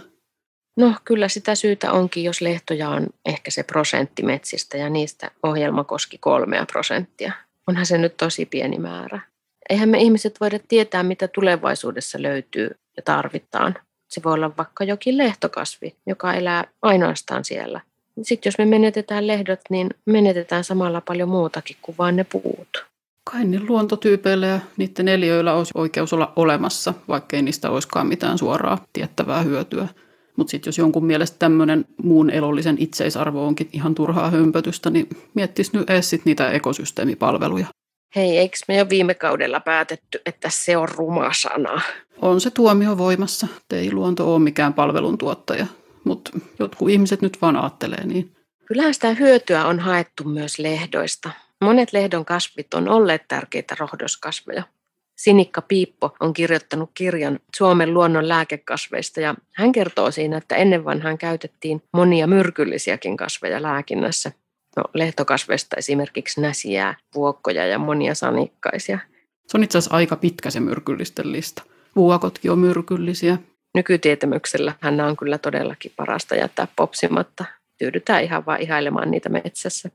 No 0.77 0.95
kyllä 1.05 1.27
sitä 1.27 1.55
syytä 1.55 1.91
onkin, 1.91 2.23
jos 2.23 2.41
lehtoja 2.41 2.89
on 2.89 3.07
ehkä 3.25 3.51
se 3.51 3.63
prosentti 3.63 4.23
metsistä 4.23 4.77
ja 4.77 4.89
niistä 4.89 5.31
ohjelma 5.43 5.83
koski 5.83 6.17
kolmea 6.17 6.65
prosenttia. 6.65 7.31
Onhan 7.67 7.85
se 7.85 7.97
nyt 7.97 8.17
tosi 8.17 8.45
pieni 8.45 8.79
määrä. 8.79 9.30
Eihän 9.71 9.89
me 9.89 10.01
ihmiset 10.01 10.41
voida 10.41 10.59
tietää, 10.67 11.03
mitä 11.03 11.27
tulevaisuudessa 11.27 12.21
löytyy 12.21 12.69
ja 12.97 13.03
tarvitaan. 13.05 13.75
Se 14.07 14.21
voi 14.23 14.33
olla 14.33 14.57
vaikka 14.57 14.83
jokin 14.83 15.17
lehtokasvi, 15.17 15.95
joka 16.05 16.33
elää 16.33 16.63
ainoastaan 16.81 17.45
siellä. 17.45 17.81
Sitten 18.21 18.49
jos 18.49 18.57
me 18.57 18.65
menetetään 18.65 19.27
lehdot, 19.27 19.59
niin 19.69 19.89
menetetään 20.05 20.63
samalla 20.63 21.01
paljon 21.01 21.29
muutakin 21.29 21.77
kuin 21.81 21.95
vain 21.97 22.15
ne 22.15 22.23
puut. 22.23 22.85
Kai 23.23 23.45
niin 23.45 23.65
luontotyypeillä 23.67 24.47
ja 24.47 24.59
niiden 24.77 25.07
eliöillä 25.07 25.53
olisi 25.53 25.71
oikeus 25.75 26.13
olla 26.13 26.33
olemassa, 26.35 26.93
vaikkei 27.07 27.41
niistä 27.41 27.69
olisikaan 27.69 28.07
mitään 28.07 28.37
suoraa 28.37 28.85
tiettävää 28.93 29.41
hyötyä. 29.41 29.87
Mutta 30.37 30.51
sitten 30.51 30.67
jos 30.67 30.77
jonkun 30.77 31.05
mielestä 31.05 31.39
tämmöinen 31.39 31.85
muun 32.03 32.29
elollisen 32.29 32.75
itseisarvo 32.79 33.47
onkin 33.47 33.69
ihan 33.73 33.95
turhaa 33.95 34.29
hömpötystä, 34.29 34.89
niin 34.89 35.07
miettisi 35.33 35.77
nyt 35.77 35.89
edes 35.89 36.09
sit 36.09 36.25
niitä 36.25 36.51
ekosysteemipalveluja. 36.51 37.67
Hei, 38.15 38.37
eikö 38.37 38.57
me 38.67 38.77
jo 38.77 38.89
viime 38.89 39.13
kaudella 39.13 39.59
päätetty, 39.59 40.21
että 40.25 40.49
se 40.49 40.77
on 40.77 40.89
ruma 40.89 41.33
sana? 41.33 41.81
On 42.21 42.41
se 42.41 42.49
tuomio 42.49 42.97
voimassa. 42.97 43.47
Ei 43.73 43.91
luonto 43.91 44.33
ole 44.33 44.43
mikään 44.43 44.73
palveluntuottaja, 44.73 45.65
mutta 46.03 46.31
jotkut 46.59 46.89
ihmiset 46.89 47.21
nyt 47.21 47.41
vaan 47.41 47.55
ajattelee 47.55 48.05
niin. 48.05 48.35
Kyllähän 48.65 48.93
sitä 48.93 49.13
hyötyä 49.13 49.65
on 49.65 49.79
haettu 49.79 50.23
myös 50.23 50.59
lehdoista. 50.59 51.29
Monet 51.61 51.93
lehdon 51.93 52.25
kasvit 52.25 52.73
on 52.73 52.89
olleet 52.89 53.27
tärkeitä 53.27 53.75
rohdoskasveja. 53.79 54.63
Sinikka 55.15 55.61
Piippo 55.61 56.15
on 56.19 56.33
kirjoittanut 56.33 56.91
kirjan 56.93 57.39
Suomen 57.55 57.93
luonnon 57.93 58.27
lääkekasveista 58.27 59.21
ja 59.21 59.35
hän 59.55 59.71
kertoo 59.71 60.11
siinä, 60.11 60.37
että 60.37 60.55
ennen 60.55 60.85
vanhaan 60.85 61.17
käytettiin 61.17 61.83
monia 61.93 62.27
myrkyllisiäkin 62.27 63.17
kasveja 63.17 63.61
lääkinnässä. 63.61 64.31
No, 64.77 64.83
lehtokasveista 64.93 65.75
esimerkiksi 65.77 66.41
näsiää, 66.41 66.95
vuokkoja 67.15 67.65
ja 67.65 67.79
monia 67.79 68.15
sanikkaisia. 68.15 68.99
Se 69.47 69.57
on 69.57 69.63
itse 69.63 69.77
asiassa 69.77 69.95
aika 69.95 70.15
pitkä 70.15 70.49
se 70.49 70.59
myrkyllisten 70.59 71.31
lista. 71.31 71.63
Vuokotkin 71.95 72.51
on 72.51 72.59
myrkyllisiä. 72.59 73.37
Nykytietämyksellä 73.75 74.75
hän 74.79 75.01
on 75.01 75.17
kyllä 75.17 75.37
todellakin 75.37 75.91
parasta 75.95 76.35
jättää 76.35 76.67
popsimatta. 76.75 77.45
Tyydytään 77.77 78.23
ihan 78.23 78.45
vaan 78.45 78.61
ihailemaan 78.61 79.11
niitä 79.11 79.29
metsässä. 79.29 79.89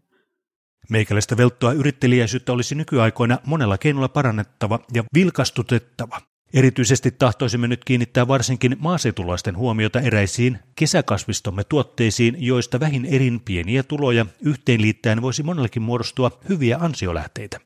Meikäläistä 0.90 1.36
velttoa 1.36 1.72
yrittelijäisyyttä 1.72 2.52
olisi 2.52 2.74
nykyaikoina 2.74 3.38
monella 3.44 3.78
keinolla 3.78 4.08
parannettava 4.08 4.80
ja 4.94 5.04
vilkastutettava. 5.14 6.20
Erityisesti 6.54 7.10
tahtoisimme 7.10 7.68
nyt 7.68 7.84
kiinnittää 7.84 8.28
varsinkin 8.28 8.76
maaseutulaisten 8.78 9.56
huomiota 9.56 10.00
eräisiin 10.00 10.58
kesäkasvistomme 10.76 11.64
tuotteisiin, 11.64 12.36
joista 12.38 12.80
vähin 12.80 13.04
erin 13.04 13.40
pieniä 13.40 13.82
tuloja 13.82 14.26
yhteenliittäen 14.40 15.22
voisi 15.22 15.42
monellakin 15.42 15.82
muodostua 15.82 16.40
hyviä 16.48 16.78
ansiolähteitä. 16.80 17.60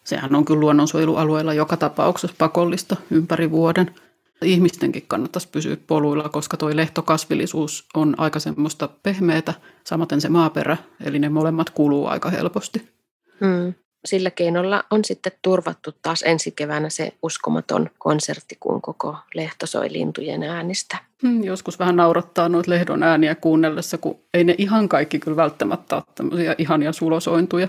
Sehän 0.03 0.35
on 0.35 0.45
kyllä 0.45 0.59
luonnonsuojelualueella 0.59 1.53
joka 1.53 1.77
tapauksessa 1.77 2.35
pakollista 2.37 2.95
ympäri 3.11 3.51
vuoden. 3.51 3.95
Ihmistenkin 4.41 5.05
kannattaisi 5.07 5.47
pysyä 5.47 5.77
poluilla, 5.87 6.29
koska 6.29 6.57
tuo 6.57 6.69
lehtokasvillisuus 6.73 7.87
on 7.93 8.15
aika 8.17 8.39
semmoista 8.39 8.89
pehmeätä, 9.03 9.53
samaten 9.83 10.21
se 10.21 10.29
maaperä, 10.29 10.77
eli 11.05 11.19
ne 11.19 11.29
molemmat 11.29 11.69
kuluu 11.69 12.07
aika 12.07 12.29
helposti. 12.29 12.98
Hmm. 13.45 13.73
Sillä 14.05 14.31
keinolla 14.31 14.83
on 14.91 15.05
sitten 15.05 15.31
turvattu 15.41 15.91
taas 16.01 16.23
ensi 16.23 16.51
keväänä 16.51 16.89
se 16.89 17.13
uskomaton 17.23 17.89
konsertti, 17.97 18.57
kun 18.59 18.81
koko 18.81 19.15
lehto 19.33 19.65
soi 19.65 19.93
lintujen 19.93 20.43
äänistä. 20.43 20.97
Hmm, 21.23 21.43
joskus 21.43 21.79
vähän 21.79 21.95
naurattaa 21.95 22.49
noita 22.49 22.71
lehdon 22.71 23.03
ääniä 23.03 23.35
kuunnellessa, 23.35 23.97
kun 23.97 24.19
ei 24.33 24.43
ne 24.43 24.55
ihan 24.57 24.89
kaikki 24.89 25.19
kyllä 25.19 25.35
välttämättä 25.35 25.95
ole 25.95 26.03
tämmöisiä 26.15 26.55
ihania 26.57 26.93
sulosointuja. 26.93 27.67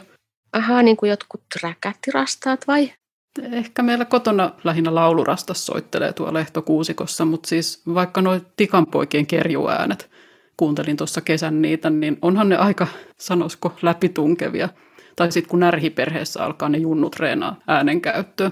Ahaa, 0.53 0.83
niin 0.83 0.97
kuin 0.97 1.11
jotkut 1.11 1.43
räkättirastaat 1.63 2.67
vai? 2.67 2.93
Ehkä 3.53 3.83
meillä 3.83 4.05
kotona 4.05 4.51
lähinnä 4.65 4.95
laulurastas 4.95 5.67
soittelee 5.67 6.13
tuolla 6.13 6.35
lehtokuusikossa, 6.35 7.25
mutta 7.25 7.49
siis 7.49 7.83
vaikka 7.95 8.23
nuo 8.23 8.41
tikanpoikien 8.57 9.27
kerjuäänet, 9.27 10.11
kuuntelin 10.57 10.97
tuossa 10.97 11.21
kesän 11.21 11.63
niitä, 11.63 11.91
niin 11.91 12.19
onhan 12.23 12.49
ne 12.49 12.57
aika, 12.57 12.87
sanoisiko, 13.19 13.73
läpitunkevia. 13.83 14.69
Tai 15.17 15.33
sitten 15.33 15.51
kun 15.51 15.61
närhiperheessä 15.61 16.45
alkaa 16.45 16.69
ne 16.69 16.79
junnut 16.79 17.13
treenaa 17.13 17.57
äänenkäyttöä. 17.67 18.51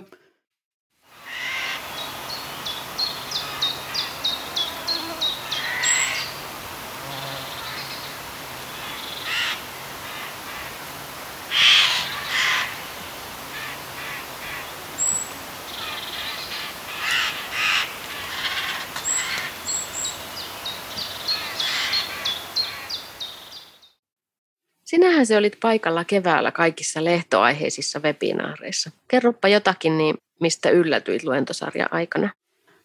Sinähän 24.99 25.27
se 25.27 25.37
olit 25.37 25.57
paikalla 25.61 26.05
keväällä 26.05 26.53
kaikissa 26.53 27.05
lehtoaiheisissa 27.05 28.01
webinaareissa. 28.01 28.91
Kerropa 29.09 29.49
jotakin, 29.49 29.99
niin 29.99 30.15
mistä 30.41 30.71
yllätyit 30.71 31.25
luentosarja 31.25 31.89
aikana? 31.91 32.31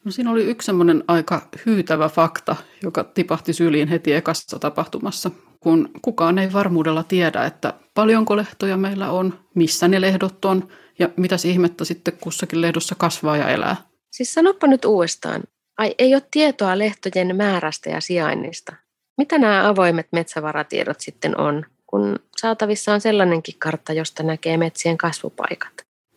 No 0.05 0.11
siinä 0.11 0.31
oli 0.31 0.43
yksi 0.43 0.65
semmoinen 0.65 1.03
aika 1.07 1.49
hyytävä 1.65 2.09
fakta, 2.09 2.55
joka 2.83 3.03
tipahti 3.03 3.53
syliin 3.53 3.87
heti 3.87 4.13
ekassa 4.13 4.59
tapahtumassa, 4.59 5.31
kun 5.59 5.89
kukaan 6.01 6.39
ei 6.39 6.53
varmuudella 6.53 7.03
tiedä, 7.03 7.45
että 7.45 7.73
paljonko 7.93 8.37
lehtoja 8.37 8.77
meillä 8.77 9.11
on, 9.11 9.39
missä 9.55 9.87
ne 9.87 10.01
lehdot 10.01 10.45
on 10.45 10.67
ja 10.99 11.09
mitä 11.17 11.35
ihmettä 11.45 11.85
sitten 11.85 12.17
kussakin 12.21 12.61
lehdossa 12.61 12.95
kasvaa 12.95 13.37
ja 13.37 13.49
elää. 13.49 13.75
Siis 14.11 14.33
sanoppa 14.33 14.67
nyt 14.67 14.85
uudestaan. 14.85 15.43
Ai 15.77 15.95
ei 15.99 16.15
ole 16.15 16.23
tietoa 16.31 16.77
lehtojen 16.77 17.35
määrästä 17.35 17.89
ja 17.89 18.01
sijainnista. 18.01 18.75
Mitä 19.17 19.37
nämä 19.37 19.69
avoimet 19.69 20.07
metsävaratiedot 20.11 21.01
sitten 21.01 21.39
on? 21.39 21.65
Kun 21.93 22.19
saatavissa 22.37 22.93
on 22.93 23.01
sellainenkin 23.01 23.55
kartta, 23.59 23.93
josta 23.93 24.23
näkee 24.23 24.57
metsien 24.57 24.97
kasvupaikat. 24.97 25.73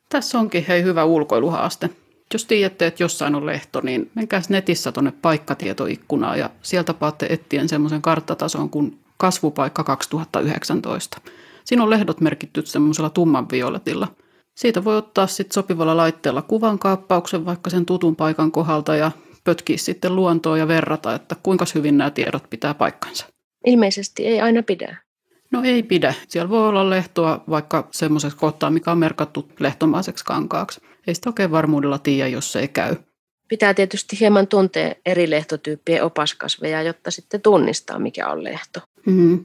Tässä 0.08 0.38
onkin 0.38 0.64
hei 0.68 0.82
hyvä 0.82 1.04
ulkoiluhaaste. 1.04 1.90
Jos 2.32 2.44
tiedätte, 2.44 2.86
että 2.86 3.02
jossain 3.02 3.34
on 3.34 3.46
lehto, 3.46 3.80
niin 3.80 4.10
menkää 4.14 4.42
netissä 4.48 4.92
tuonne 4.92 5.12
paikkatietoikkunaan 5.22 6.38
ja 6.38 6.50
sieltä 6.62 6.94
paatte 6.94 7.26
etsien 7.30 7.68
semmoisen 7.68 8.02
karttatason 8.02 8.70
kuin 8.70 8.98
kasvupaikka 9.16 9.84
2019. 9.84 11.20
Siinä 11.64 11.82
on 11.82 11.90
lehdot 11.90 12.20
merkitty 12.20 12.66
semmoisella 12.66 13.10
tumman 13.10 13.50
violetilla. 13.52 14.08
Siitä 14.54 14.84
voi 14.84 14.96
ottaa 14.96 15.26
sitten 15.26 15.54
sopivalla 15.54 15.96
laitteella 15.96 16.42
kuvan 16.42 16.78
kaappauksen 16.78 17.46
vaikka 17.46 17.70
sen 17.70 17.86
tutun 17.86 18.16
paikan 18.16 18.52
kohdalta 18.52 18.96
ja 18.96 19.10
pötkiä 19.44 19.76
sitten 19.76 20.16
luontoa 20.16 20.58
ja 20.58 20.68
verrata, 20.68 21.14
että 21.14 21.36
kuinka 21.42 21.64
hyvin 21.74 21.98
nämä 21.98 22.10
tiedot 22.10 22.50
pitää 22.50 22.74
paikkansa. 22.74 23.26
Ilmeisesti 23.66 24.26
ei 24.26 24.40
aina 24.40 24.62
pidä. 24.62 25.05
No 25.50 25.62
ei 25.64 25.82
pidä. 25.82 26.14
Siellä 26.28 26.48
voi 26.48 26.68
olla 26.68 26.90
lehtoa 26.90 27.44
vaikka 27.50 27.88
semmoisessa 27.90 28.38
kohtaa, 28.38 28.70
mikä 28.70 28.92
on 28.92 28.98
merkattu 28.98 29.48
lehtomaiseksi 29.60 30.24
kankaaksi. 30.24 30.80
Ei 31.06 31.14
sitä 31.14 31.30
oikein 31.30 31.50
varmuudella 31.50 31.98
tiedä, 31.98 32.28
jos 32.28 32.52
se 32.52 32.60
ei 32.60 32.68
käy. 32.68 32.96
Pitää 33.48 33.74
tietysti 33.74 34.20
hieman 34.20 34.46
tuntea 34.46 34.94
eri 35.06 35.30
lehtotyyppien 35.30 36.04
opaskasveja, 36.04 36.82
jotta 36.82 37.10
sitten 37.10 37.40
tunnistaa, 37.40 37.98
mikä 37.98 38.28
on 38.28 38.44
lehto. 38.44 38.80
Mm-hmm. 39.06 39.44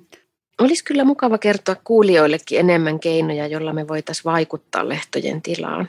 Olisi 0.59 0.83
kyllä 0.83 1.03
mukava 1.03 1.37
kertoa 1.37 1.75
kuulijoillekin 1.83 2.59
enemmän 2.59 2.99
keinoja, 2.99 3.47
jolla 3.47 3.73
me 3.73 3.87
voitaisiin 3.87 4.23
vaikuttaa 4.23 4.89
lehtojen 4.89 5.41
tilaan. 5.41 5.87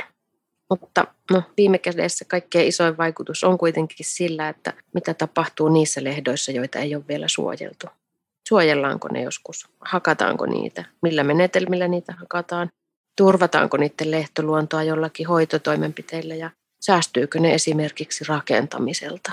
Mutta 0.70 1.06
no, 1.30 1.42
viime 1.56 1.78
kädessä 1.78 2.24
kaikkein 2.24 2.68
isoin 2.68 2.96
vaikutus 2.96 3.44
on 3.44 3.58
kuitenkin 3.58 4.06
sillä, 4.06 4.48
että 4.48 4.72
mitä 4.94 5.14
tapahtuu 5.14 5.68
niissä 5.68 6.04
lehdoissa, 6.04 6.52
joita 6.52 6.78
ei 6.78 6.94
ole 6.94 7.04
vielä 7.08 7.28
suojeltu. 7.28 7.86
Suojellaanko 8.52 9.08
ne 9.12 9.22
joskus? 9.22 9.68
Hakataanko 9.80 10.46
niitä? 10.46 10.84
Millä 11.02 11.24
menetelmillä 11.24 11.88
niitä 11.88 12.14
hakataan? 12.18 12.68
Turvataanko 13.16 13.76
niiden 13.76 14.10
lehtoluontoa 14.10 14.82
jollakin 14.82 15.26
hoitotoimenpiteillä 15.26 16.34
ja 16.34 16.50
säästyykö 16.80 17.40
ne 17.40 17.54
esimerkiksi 17.54 18.24
rakentamiselta? 18.28 19.32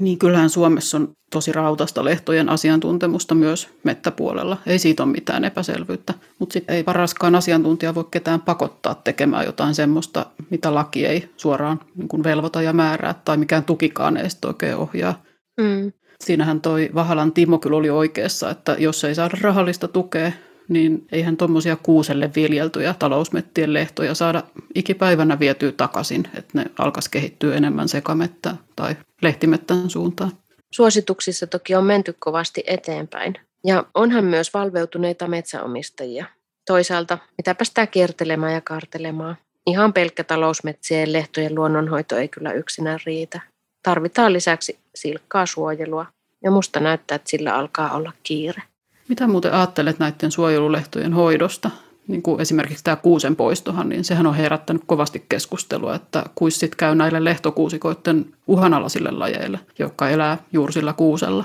Niin 0.00 0.18
kyllähän 0.18 0.50
Suomessa 0.50 0.96
on 0.96 1.12
tosi 1.30 1.52
rautasta 1.52 2.04
lehtojen 2.04 2.48
asiantuntemusta 2.48 3.34
myös 3.34 3.68
mettäpuolella. 3.84 4.56
Ei 4.66 4.78
siitä 4.78 5.02
ole 5.02 5.12
mitään 5.12 5.44
epäselvyyttä, 5.44 6.14
mutta 6.38 6.52
sitten 6.52 6.76
ei 6.76 6.84
paraskaan 6.84 7.34
asiantuntija 7.34 7.94
voi 7.94 8.04
ketään 8.10 8.40
pakottaa 8.40 8.94
tekemään 8.94 9.46
jotain 9.46 9.74
semmoista, 9.74 10.26
mitä 10.50 10.74
laki 10.74 11.06
ei 11.06 11.30
suoraan 11.36 11.80
niin 11.94 12.08
kuin 12.08 12.24
velvoita 12.24 12.62
ja 12.62 12.72
määrää 12.72 13.14
tai 13.24 13.36
mikään 13.36 13.64
tukikaan 13.64 14.16
ei 14.16 14.30
sitten 14.30 14.48
oikein 14.48 14.76
ohjaa. 14.76 15.22
Mm. 15.60 15.92
Siinähän 16.24 16.60
toi 16.60 16.90
Vahalan 16.94 17.32
Timo 17.32 17.58
kyllä 17.58 17.76
oli 17.76 17.90
oikeassa, 17.90 18.50
että 18.50 18.76
jos 18.78 19.04
ei 19.04 19.14
saada 19.14 19.38
rahallista 19.40 19.88
tukea, 19.88 20.32
niin 20.68 21.06
eihän 21.12 21.36
tuommoisia 21.36 21.76
kuuselle 21.76 22.30
viljeltyjä 22.36 22.94
talousmettien 22.98 23.74
lehtoja 23.74 24.14
saada 24.14 24.42
ikipäivänä 24.74 25.38
vietyä 25.38 25.72
takaisin, 25.72 26.28
että 26.34 26.58
ne 26.58 26.66
alkaisi 26.78 27.10
kehittyä 27.10 27.54
enemmän 27.54 27.88
sekamettä 27.88 28.56
tai 28.76 28.96
lehtimettän 29.22 29.90
suuntaan. 29.90 30.32
Suosituksissa 30.70 31.46
toki 31.46 31.74
on 31.74 31.84
menty 31.84 32.16
kovasti 32.18 32.64
eteenpäin. 32.66 33.34
Ja 33.64 33.84
onhan 33.94 34.24
myös 34.24 34.54
valveutuneita 34.54 35.28
metsäomistajia. 35.28 36.26
Toisaalta, 36.66 37.18
mitäpä 37.38 37.64
sitä 37.64 37.86
kiertelemään 37.86 38.52
ja 38.52 38.60
kartelemaan. 38.60 39.36
Ihan 39.66 39.92
pelkkä 39.92 40.24
talousmetsien 40.24 41.12
lehtojen 41.12 41.54
luonnonhoito 41.54 42.16
ei 42.16 42.28
kyllä 42.28 42.52
yksinään 42.52 42.98
riitä. 43.06 43.40
Tarvitaan 43.88 44.32
lisäksi 44.32 44.78
silkkaa 44.94 45.46
suojelua, 45.46 46.06
ja 46.42 46.50
musta 46.50 46.80
näyttää, 46.80 47.14
että 47.14 47.30
sillä 47.30 47.54
alkaa 47.54 47.94
olla 47.94 48.12
kiire. 48.22 48.62
Mitä 49.08 49.26
muuten 49.26 49.54
ajattelet 49.54 49.98
näiden 49.98 50.30
suojelulehtojen 50.30 51.12
hoidosta? 51.12 51.70
Niin 52.06 52.22
kuin 52.22 52.40
esimerkiksi 52.40 52.84
tämä 52.84 52.96
kuusen 52.96 53.36
poistohan, 53.36 53.88
niin 53.88 54.04
sehän 54.04 54.26
on 54.26 54.34
herättänyt 54.34 54.82
kovasti 54.86 55.24
keskustelua, 55.28 55.94
että 55.94 56.24
kuissit 56.34 56.74
käy 56.74 56.94
näille 56.94 57.24
lehtokuusikoiden 57.24 58.26
uhanalaisille 58.46 59.10
lajeille, 59.10 59.60
jotka 59.78 60.08
elää 60.10 60.38
juuri 60.52 60.72
sillä 60.72 60.92
kuusella. 60.92 61.44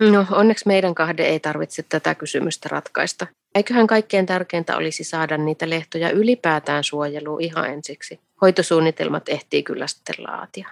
No 0.00 0.26
onneksi 0.30 0.66
meidän 0.66 0.94
kahden 0.94 1.26
ei 1.26 1.40
tarvitse 1.40 1.84
tätä 1.88 2.14
kysymystä 2.14 2.68
ratkaista. 2.72 3.26
Eiköhän 3.54 3.86
kaikkein 3.86 4.26
tärkeintä 4.26 4.76
olisi 4.76 5.04
saada 5.04 5.36
niitä 5.36 5.70
lehtoja 5.70 6.10
ylipäätään 6.10 6.84
suojeluun 6.84 7.40
ihan 7.40 7.66
ensiksi. 7.66 8.20
Hoitosuunnitelmat 8.40 9.28
ehtii 9.28 9.62
kyllä 9.62 9.86
sitten 9.86 10.14
laatia. 10.18 10.68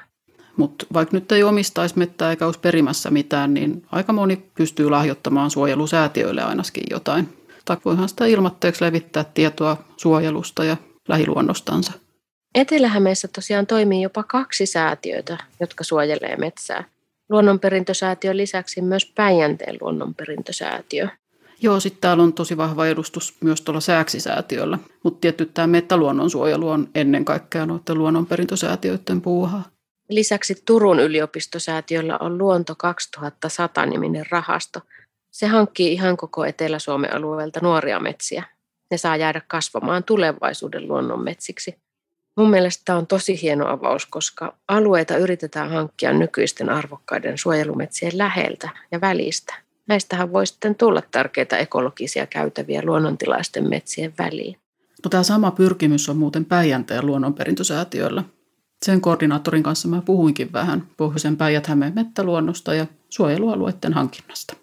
Mutta 0.57 0.87
vaikka 0.93 1.17
nyt 1.17 1.33
ei 1.33 1.43
omistaisi 1.43 1.99
mettää 1.99 2.31
eikä 2.31 2.47
olisi 2.47 2.61
perimässä 2.61 3.11
mitään, 3.11 3.55
niin 3.55 3.87
aika 3.93 4.13
moni 4.13 4.45
pystyy 4.55 4.91
lahjoittamaan 4.91 5.51
suojelusäätiöille 5.51 6.43
ainakin 6.43 6.85
jotain. 6.91 7.29
Tai 7.65 7.77
voihan 7.85 8.09
sitä 8.09 8.27
ilmatteeksi 8.27 8.85
levittää 8.85 9.25
tietoa 9.25 9.77
suojelusta 9.97 10.65
ja 10.65 10.77
lähiluonnostansa. 11.09 11.93
Etelä-Hämeessä 12.55 13.29
tosiaan 13.29 13.67
toimii 13.67 14.03
jopa 14.03 14.23
kaksi 14.23 14.67
säätiötä, 14.67 15.39
jotka 15.61 15.85
suojelee 15.85 16.37
metsää. 16.37 16.85
Luonnonperintösäätiön 17.29 18.37
lisäksi 18.37 18.83
myös 18.83 19.13
Päijänteen 19.15 19.77
luonnonperintösäätiö. 19.81 21.09
Joo, 21.63 21.81
sitten 21.81 22.01
täällä 22.01 22.23
on 22.23 22.33
tosi 22.33 22.57
vahva 22.57 22.87
edustus 22.87 23.35
myös 23.41 23.61
tuolla 23.61 23.81
sääksisäätiöllä. 23.81 24.79
Mutta 25.03 25.21
tietty 25.21 25.47
tämä 25.47 25.67
mettäluonnonsuojelu 25.67 26.69
on 26.69 26.89
ennen 26.95 27.25
kaikkea 27.25 27.67
noiden 27.67 27.99
luonnonperintösäätiöiden 27.99 29.21
puuhaa. 29.21 29.74
Lisäksi 30.09 30.63
Turun 30.65 31.01
yliopistosäätiöllä 31.01 32.19
on 32.19 32.39
Luonto 32.39 32.73
2100-niminen 32.73 34.27
rahasto. 34.31 34.81
Se 35.31 35.47
hankkii 35.47 35.93
ihan 35.93 36.17
koko 36.17 36.45
Etelä-Suomen 36.45 37.15
alueelta 37.15 37.61
nuoria 37.63 38.01
metsiä. 38.01 38.45
Ne 38.91 38.99
saa 38.99 39.17
jäädä 39.17 39.41
kasvamaan 39.49 40.05
tulevaisuuden 40.05 40.89
luonnonmetsiksi. 40.89 41.77
Mun 42.37 42.51
mielestä 42.51 42.83
tämä 42.85 42.99
on 42.99 43.07
tosi 43.07 43.43
hieno 43.43 43.69
avaus, 43.69 44.07
koska 44.07 44.57
alueita 44.69 45.17
yritetään 45.17 45.71
hankkia 45.71 46.13
nykyisten 46.13 46.71
arvokkaiden 46.71 47.39
suojelumetsien 47.39 48.19
läheltä 48.19 48.69
ja 48.93 49.01
välistä. 49.01 49.55
Näistähän 49.87 50.33
voi 50.33 50.47
sitten 50.47 50.75
tulla 50.75 51.03
tärkeitä 51.11 51.59
ekologisia 51.59 52.27
käytäviä 52.27 52.83
luonnontilaisten 52.85 53.69
metsien 53.69 54.15
väliin. 54.19 54.57
No, 55.05 55.09
tämä 55.11 55.23
sama 55.23 55.51
pyrkimys 55.51 56.09
on 56.09 56.17
muuten 56.17 56.45
Päijänteen 56.45 57.07
luonnonperintösäätiöllä. 57.07 58.25
Sen 58.85 59.01
koordinaattorin 59.01 59.63
kanssa 59.63 59.89
mä 59.89 60.03
puhuinkin 60.03 60.53
vähän 60.53 60.87
Pohjoisen 60.97 61.37
päijät 61.37 61.67
mettäluonnosta 61.95 62.75
ja 62.75 62.87
suojelualueiden 63.09 63.93
hankinnasta. 63.93 64.57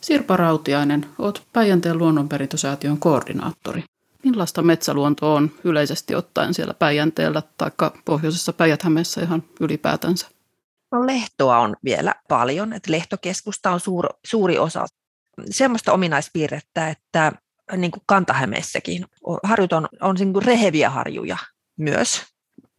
Sirpa 0.00 0.36
Rautiainen, 0.36 1.06
olet 1.18 1.42
Päijänteen 1.52 1.98
luonnonperintösäätiön 1.98 2.98
koordinaattori. 2.98 3.84
Millaista 4.24 4.62
metsäluonto 4.62 5.34
on 5.34 5.50
yleisesti 5.64 6.14
ottaen 6.14 6.54
siellä 6.54 6.74
Päijänteellä 6.74 7.42
tai 7.56 7.70
pohjoisessa 8.04 8.52
päijät 8.52 8.82
ihan 9.22 9.42
ylipäätänsä? 9.60 10.28
No 10.92 11.06
lehtoa 11.06 11.58
on 11.58 11.76
vielä 11.84 12.14
paljon, 12.28 12.72
että 12.72 12.92
lehtokeskusta 12.92 13.70
on 13.70 13.80
suur, 13.80 14.06
suuri 14.26 14.58
osa 14.58 14.86
semmoista 15.50 15.92
ominaispiirrettä, 15.92 16.88
että 16.88 17.32
niin 17.76 17.90
kuin 17.90 18.02
Kantahämeessäkin 18.06 19.04
harjut 19.42 19.72
on, 19.72 19.88
on 20.00 20.16
niin 20.18 20.32
kuin 20.32 20.44
reheviä 20.44 20.90
harjuja 20.90 21.38
myös. 21.76 22.22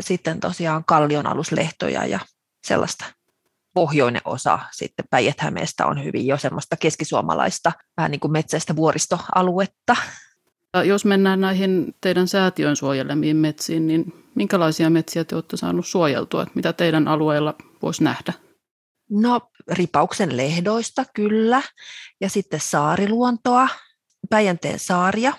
Sitten 0.03 0.39
tosiaan 0.39 0.85
kallion 0.85 1.27
aluslehtoja 1.27 2.05
ja 2.05 2.19
sellaista 2.63 3.05
pohjoinen 3.73 4.21
osa 4.25 4.59
sitten 4.71 5.05
päijät 5.09 5.37
on 5.85 6.03
hyvin 6.03 6.27
jo 6.27 6.37
semmoista 6.37 6.77
keskisuomalaista 6.77 7.71
vähän 7.97 8.11
niin 8.11 8.19
kuin 8.19 8.31
metsäistä 8.31 8.75
vuoristoaluetta. 8.75 9.95
Jos 10.85 11.05
mennään 11.05 11.41
näihin 11.41 11.95
teidän 12.01 12.27
säätiön 12.27 12.75
suojelemiin 12.75 13.37
metsiin, 13.37 13.87
niin 13.87 14.25
minkälaisia 14.35 14.89
metsiä 14.89 15.23
te 15.23 15.35
olette 15.35 15.57
saaneet 15.57 15.85
suojeltua? 15.85 16.45
Mitä 16.55 16.73
teidän 16.73 17.07
alueella 17.07 17.55
voisi 17.81 18.03
nähdä? 18.03 18.33
No 19.11 19.41
ripauksen 19.71 20.37
lehdoista 20.37 21.05
kyllä 21.15 21.61
ja 22.21 22.29
sitten 22.29 22.59
saariluontoa, 22.59 23.67
Päijänteen 24.29 24.79
saaria. 24.79 25.33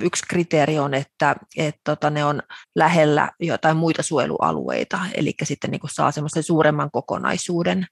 Yksi 0.00 0.24
kriteeri 0.28 0.78
on, 0.78 0.94
että, 0.94 1.36
että 1.56 1.80
tota, 1.84 2.10
ne 2.10 2.24
on 2.24 2.42
lähellä 2.74 3.30
jotain 3.40 3.76
muita 3.76 4.02
suojelualueita, 4.02 5.00
eli 5.14 5.34
sitten 5.42 5.70
niin 5.70 5.80
saa 5.90 6.12
semmoisen 6.12 6.42
suuremman 6.42 6.90
kokonaisuuden. 6.90 7.86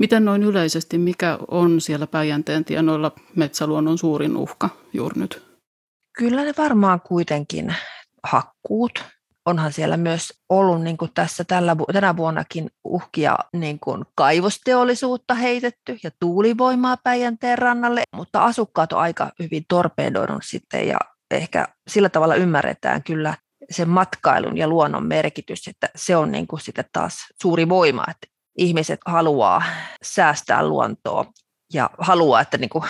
Miten 0.00 0.24
noin 0.24 0.42
yleisesti, 0.42 0.98
mikä 0.98 1.38
on 1.48 1.80
siellä 1.80 2.06
Päijänteen 2.06 2.64
tienoilla 2.64 3.12
metsäluonnon 3.36 3.98
suurin 3.98 4.36
uhka 4.36 4.68
juuri 4.92 5.20
nyt? 5.20 5.42
Kyllä 6.18 6.44
ne 6.44 6.54
varmaan 6.58 7.00
kuitenkin 7.00 7.74
hakkuut, 8.22 9.04
onhan 9.46 9.72
siellä 9.72 9.96
myös 9.96 10.32
ollut 10.48 10.82
niin 10.82 10.96
kuin 10.96 11.10
tässä 11.14 11.44
tällä, 11.44 11.76
tänä 11.92 12.16
vuonnakin 12.16 12.70
uhkia 12.84 13.38
niin 13.52 13.80
kuin 13.80 14.04
kaivosteollisuutta 14.14 15.34
heitetty 15.34 15.98
ja 16.02 16.10
tuulivoimaa 16.20 16.96
Päijänteen 16.96 17.58
rannalle, 17.58 18.02
mutta 18.16 18.44
asukkaat 18.44 18.92
on 18.92 19.00
aika 19.00 19.32
hyvin 19.38 19.64
torpedoinut 19.68 20.42
sitten 20.44 20.88
ja 20.88 20.98
ehkä 21.30 21.68
sillä 21.88 22.08
tavalla 22.08 22.34
ymmärretään 22.34 23.02
kyllä 23.02 23.34
sen 23.70 23.88
matkailun 23.88 24.56
ja 24.56 24.68
luonnon 24.68 25.06
merkitys, 25.06 25.68
että 25.68 25.88
se 25.96 26.16
on 26.16 26.32
niin 26.32 26.46
kuin 26.46 26.60
sitten 26.60 26.84
taas 26.92 27.16
suuri 27.42 27.68
voima, 27.68 28.04
että 28.10 28.26
ihmiset 28.58 29.00
haluaa 29.06 29.62
säästää 30.04 30.68
luontoa 30.68 31.24
ja 31.72 31.90
haluaa, 31.98 32.40
että, 32.40 32.58
niin 32.58 32.70
kuin, 32.70 32.84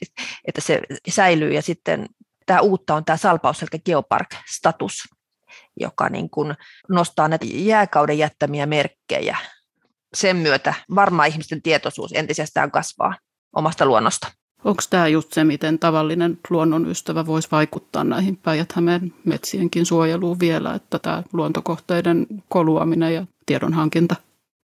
että 0.48 0.60
se 0.60 0.80
säilyy 1.08 1.52
ja 1.52 1.62
sitten 1.62 2.06
tämä 2.46 2.60
uutta 2.60 2.94
on 2.94 3.04
tämä 3.04 3.16
Salpausselkä 3.16 3.78
Geopark-status, 3.78 5.08
joka 5.80 6.08
niin 6.08 6.30
kuin 6.30 6.54
nostaa 6.88 7.28
näitä 7.28 7.46
jääkauden 7.48 8.18
jättämiä 8.18 8.66
merkkejä. 8.66 9.36
Sen 10.14 10.36
myötä 10.36 10.74
varmaan 10.94 11.28
ihmisten 11.28 11.62
tietoisuus 11.62 12.10
entisestään 12.14 12.70
kasvaa 12.70 13.14
omasta 13.56 13.86
luonnosta. 13.86 14.28
Onko 14.64 14.82
tämä 14.90 15.08
just 15.08 15.32
se, 15.32 15.44
miten 15.44 15.78
tavallinen 15.78 16.38
luonnonystävä 16.50 17.26
voisi 17.26 17.48
vaikuttaa 17.52 18.04
näihin 18.04 18.36
päijät 18.36 18.74
metsienkin 19.24 19.86
suojeluun 19.86 20.40
vielä, 20.40 20.74
että 20.74 20.98
tämä 20.98 21.22
luontokohteiden 21.32 22.26
koluaminen 22.48 23.14
ja 23.14 23.26
tiedonhankinta? 23.46 24.16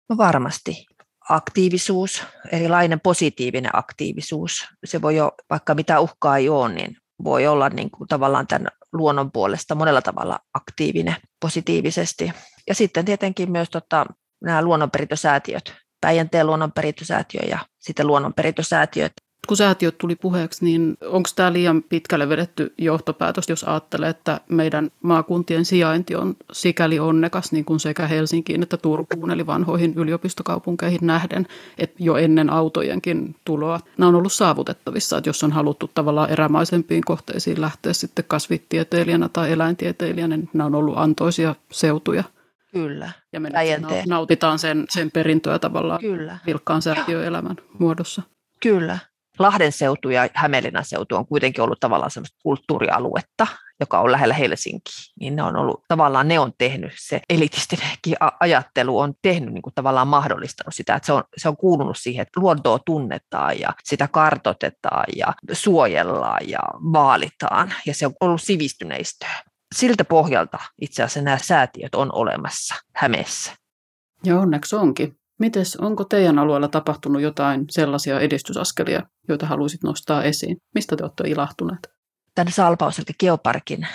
No 0.09 0.17
varmasti. 0.17 0.87
Aktiivisuus, 1.29 2.23
erilainen 2.53 3.01
positiivinen 3.01 3.71
aktiivisuus. 3.73 4.69
Se 4.85 5.03
voi 5.03 5.17
jo, 5.17 5.33
vaikka 5.51 5.75
mitä 5.75 6.01
uhkaa 6.01 6.37
ei 6.37 6.49
ole, 6.49 6.75
niin 6.75 6.97
voi 7.25 7.47
olla 7.47 7.69
niin 7.69 7.91
kuin 7.91 8.09
tavallaan 8.09 8.47
tämän 8.47 8.69
luonnon 8.97 9.33
puolesta 9.33 9.75
monella 9.75 10.03
tavalla 10.03 10.39
aktiivinen 10.55 11.17
positiivisesti. 11.41 12.33
Ja 12.69 12.75
sitten 12.75 13.05
tietenkin 13.05 13.53
myös 13.53 13.71
tota, 13.71 14.07
nämä 14.45 14.63
luonnonperintösäätiöt, 14.63 15.75
Päijänteen 16.01 16.47
luonnonperintösäätiö 16.47 17.41
ja 17.49 17.59
sitten 17.79 18.07
luonnonperintösäätiöt 18.07 19.13
kun 19.47 19.57
säätiöt 19.57 19.99
tuli 19.99 20.17
puheeksi, 20.17 20.65
niin 20.65 20.97
onko 21.05 21.29
tämä 21.37 21.53
liian 21.53 21.83
pitkälle 21.83 22.29
vedetty 22.29 22.75
johtopäätös, 22.79 23.49
jos 23.49 23.65
ajattelee, 23.65 24.11
että 24.11 24.41
meidän 24.49 24.91
maakuntien 25.03 25.65
sijainti 25.65 26.15
on 26.15 26.37
sikäli 26.53 26.99
onnekas 26.99 27.53
niin 27.53 27.65
kuin 27.65 27.81
sekä 27.81 28.07
Helsinkiin 28.07 28.63
että 28.63 28.77
Turkuun, 28.77 29.31
eli 29.31 29.47
vanhoihin 29.47 29.93
yliopistokaupunkeihin 29.97 31.01
nähden, 31.03 31.47
että 31.79 31.97
jo 31.99 32.17
ennen 32.17 32.51
autojenkin 32.51 33.37
tuloa 33.45 33.81
nämä 33.99 34.09
on 34.09 34.15
ollut 34.15 34.33
saavutettavissa, 34.33 35.19
että 35.19 35.29
jos 35.29 35.45
on 35.45 35.53
haluttu 35.53 35.91
tavallaan 35.95 36.31
erämaisempiin 36.31 37.05
kohteisiin 37.05 37.61
lähteä 37.61 37.93
sitten 37.93 38.25
kasvitieteilijänä 38.29 39.29
tai 39.29 39.53
eläintieteilijänä, 39.53 40.37
niin 40.37 40.51
nämä 40.53 40.67
on 40.67 40.75
ollut 40.75 40.99
antoisia 40.99 41.55
seutuja. 41.73 42.25
Kyllä. 42.73 43.11
Ja 43.33 43.41
me 43.41 43.51
nautitaan 44.07 44.59
sen, 44.59 44.87
sen 44.91 45.11
perintöä 45.11 45.59
tavallaan 45.59 46.01
Kyllä. 46.01 46.39
vilkkaan 46.47 46.83
säätiöelämän 46.83 47.57
muodossa. 47.79 48.23
Kyllä. 48.63 48.99
Lahden 49.39 49.73
seutu 49.73 50.11
ja 50.11 50.29
Hämeenlinnan 50.35 50.85
seutu 50.85 51.17
on 51.17 51.27
kuitenkin 51.27 51.65
ollut 51.65 51.81
tavallaan 51.81 52.11
sellaista 52.11 52.39
kulttuurialuetta, 52.43 53.47
joka 53.81 54.01
on 54.01 54.13
lähellä 54.13 54.35
Helsinkiä, 54.35 54.93
niin 55.21 55.37
ne 55.37 55.43
on 55.43 55.57
ollut, 55.57 55.83
tavallaan 55.89 56.29
ne 56.29 56.39
on 56.39 56.53
tehnyt, 56.59 56.93
se 56.97 57.21
elitistinenkin 57.31 58.17
ajattelu 58.41 58.99
on 58.99 59.15
tehnyt 59.23 59.55
niin 59.55 59.63
kuin 59.63 59.75
tavallaan 59.75 60.09
mahdollistanut 60.09 60.75
sitä, 60.75 60.95
että 60.95 61.07
se 61.07 61.13
on, 61.13 61.25
se 61.37 61.49
on 61.49 61.57
kuulunut 61.57 61.99
siihen, 61.99 62.23
että 62.23 62.41
luontoa 62.41 62.79
tunnetaan 62.87 63.61
ja 63.61 63.75
sitä 63.85 64.09
kartotetaan 64.09 65.05
ja 65.17 65.35
suojellaan 65.53 66.49
ja 66.49 66.59
vaalitaan 66.93 67.73
ja 67.87 67.95
se 67.95 68.07
on 68.07 68.13
ollut 68.21 68.43
sivistyneistöä. 68.43 69.43
Siltä 69.75 70.05
pohjalta 70.05 70.59
itse 70.81 71.03
asiassa 71.03 71.23
nämä 71.23 71.39
säätiöt 71.39 71.95
on 71.95 72.15
olemassa 72.15 72.75
Hämeessä. 72.95 73.53
Ja 74.25 74.39
onneksi 74.39 74.77
onkin. 74.77 75.17
Mites, 75.39 75.77
onko 75.77 76.05
teidän 76.05 76.39
alueella 76.39 76.69
tapahtunut 76.69 77.23
jotain 77.23 77.65
sellaisia 77.71 78.21
edistysaskelia, 78.21 79.03
joita 79.29 79.47
haluaisit 79.47 79.83
nostaa 79.83 80.23
esiin? 80.23 80.57
Mistä 80.75 80.97
te 80.97 81.05
olette 81.05 81.29
ilahtuneet? 81.29 81.89
Tämän 82.35 82.53
Salpauselta 82.53 83.13
geoparkin 83.21 83.87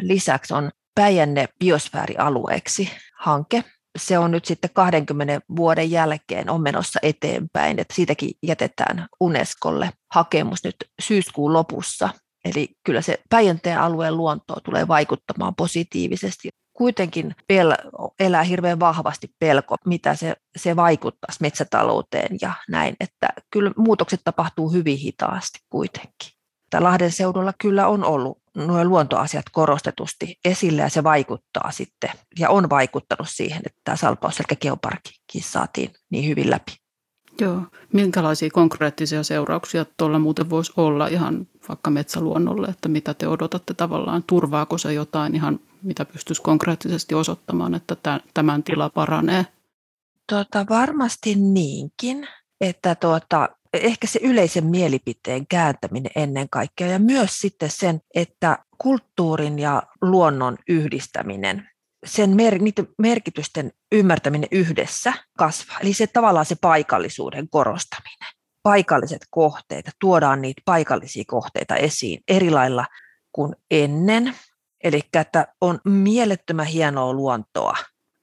lisäksi 0.00 0.54
on 0.54 0.70
Päijänne 0.94 1.48
biosfäärialueeksi 1.58 2.90
hanke. 3.18 3.64
Se 3.98 4.18
on 4.18 4.30
nyt 4.30 4.44
sitten 4.44 4.70
20 4.74 5.40
vuoden 5.56 5.90
jälkeen 5.90 6.50
on 6.50 6.62
menossa 6.62 6.98
eteenpäin, 7.02 7.78
että 7.78 7.94
siitäkin 7.94 8.30
jätetään 8.42 9.06
Unescolle 9.20 9.90
hakemus 10.14 10.64
nyt 10.64 10.76
syyskuun 11.02 11.52
lopussa. 11.52 12.08
Eli 12.44 12.68
kyllä 12.84 13.02
se 13.02 13.18
Päijänteen 13.30 13.78
alueen 13.78 14.16
luontoa 14.16 14.60
tulee 14.64 14.88
vaikuttamaan 14.88 15.54
positiivisesti 15.54 16.48
kuitenkin 16.74 17.34
pel- 17.52 18.12
elää 18.20 18.42
hirveän 18.42 18.80
vahvasti 18.80 19.30
pelko, 19.38 19.76
mitä 19.86 20.14
se, 20.14 20.36
se 20.56 20.76
vaikuttaisi 20.76 21.38
metsätalouteen 21.40 22.36
ja 22.40 22.52
näin, 22.68 22.96
että 23.00 23.28
kyllä 23.50 23.70
muutokset 23.76 24.20
tapahtuu 24.24 24.72
hyvin 24.72 24.98
hitaasti 24.98 25.58
kuitenkin. 25.70 26.30
Tämä 26.70 26.84
Lahden 26.84 27.12
seudulla 27.12 27.52
kyllä 27.60 27.86
on 27.86 28.04
ollut 28.04 28.38
nuo 28.54 28.84
luontoasiat 28.84 29.44
korostetusti 29.52 30.36
esillä 30.44 30.82
ja 30.82 30.90
se 30.90 31.04
vaikuttaa 31.04 31.70
sitten 31.70 32.10
ja 32.38 32.50
on 32.50 32.70
vaikuttanut 32.70 33.28
siihen, 33.30 33.62
että 33.66 33.80
tämä 33.84 33.96
Salpaus 33.96 34.38
geoparkkikin 34.60 35.42
saatiin 35.42 35.90
niin 36.10 36.28
hyvin 36.28 36.50
läpi. 36.50 36.72
Joo. 37.40 37.62
Minkälaisia 37.92 38.50
konkreettisia 38.52 39.22
seurauksia 39.22 39.86
tuolla 39.96 40.18
muuten 40.18 40.50
voisi 40.50 40.72
olla 40.76 41.06
ihan 41.06 41.46
vaikka 41.68 41.90
metsäluonnolle, 41.90 42.66
että 42.66 42.88
mitä 42.88 43.14
te 43.14 43.28
odotatte 43.28 43.74
tavallaan, 43.74 44.22
turvaako 44.26 44.78
se 44.78 44.92
jotain 44.92 45.34
ihan, 45.34 45.60
mitä 45.84 46.04
pystyisi 46.04 46.42
konkreettisesti 46.42 47.14
osoittamaan, 47.14 47.74
että 47.74 48.20
tämän 48.34 48.62
tila 48.62 48.90
paranee? 48.90 49.46
Tota, 50.32 50.66
varmasti 50.68 51.34
niinkin, 51.34 52.28
että 52.60 52.94
tuota, 52.94 53.48
ehkä 53.72 54.06
se 54.06 54.20
yleisen 54.22 54.66
mielipiteen 54.66 55.46
kääntäminen 55.46 56.12
ennen 56.16 56.48
kaikkea 56.50 56.86
ja 56.86 56.98
myös 56.98 57.38
sitten 57.40 57.70
sen, 57.70 58.00
että 58.14 58.58
kulttuurin 58.78 59.58
ja 59.58 59.82
luonnon 60.02 60.56
yhdistäminen 60.68 61.68
sen 62.04 62.30
mer- 62.30 62.58
niiden 62.58 62.88
merkitysten 62.98 63.72
ymmärtäminen 63.92 64.48
yhdessä 64.52 65.12
kasvaa. 65.38 65.78
Eli 65.80 65.92
se 65.92 66.06
tavallaan 66.06 66.46
se 66.46 66.56
paikallisuuden 66.60 67.48
korostaminen. 67.48 68.34
Paikalliset 68.62 69.22
kohteet, 69.30 69.90
tuodaan 70.00 70.42
niitä 70.42 70.62
paikallisia 70.64 71.24
kohteita 71.26 71.76
esiin 71.76 72.20
eri 72.28 72.50
lailla 72.50 72.86
kuin 73.32 73.56
ennen. 73.70 74.34
Eli 74.84 75.00
että 75.14 75.46
on 75.60 75.80
mielettömän 75.84 76.66
hienoa 76.66 77.12
luontoa, 77.12 77.76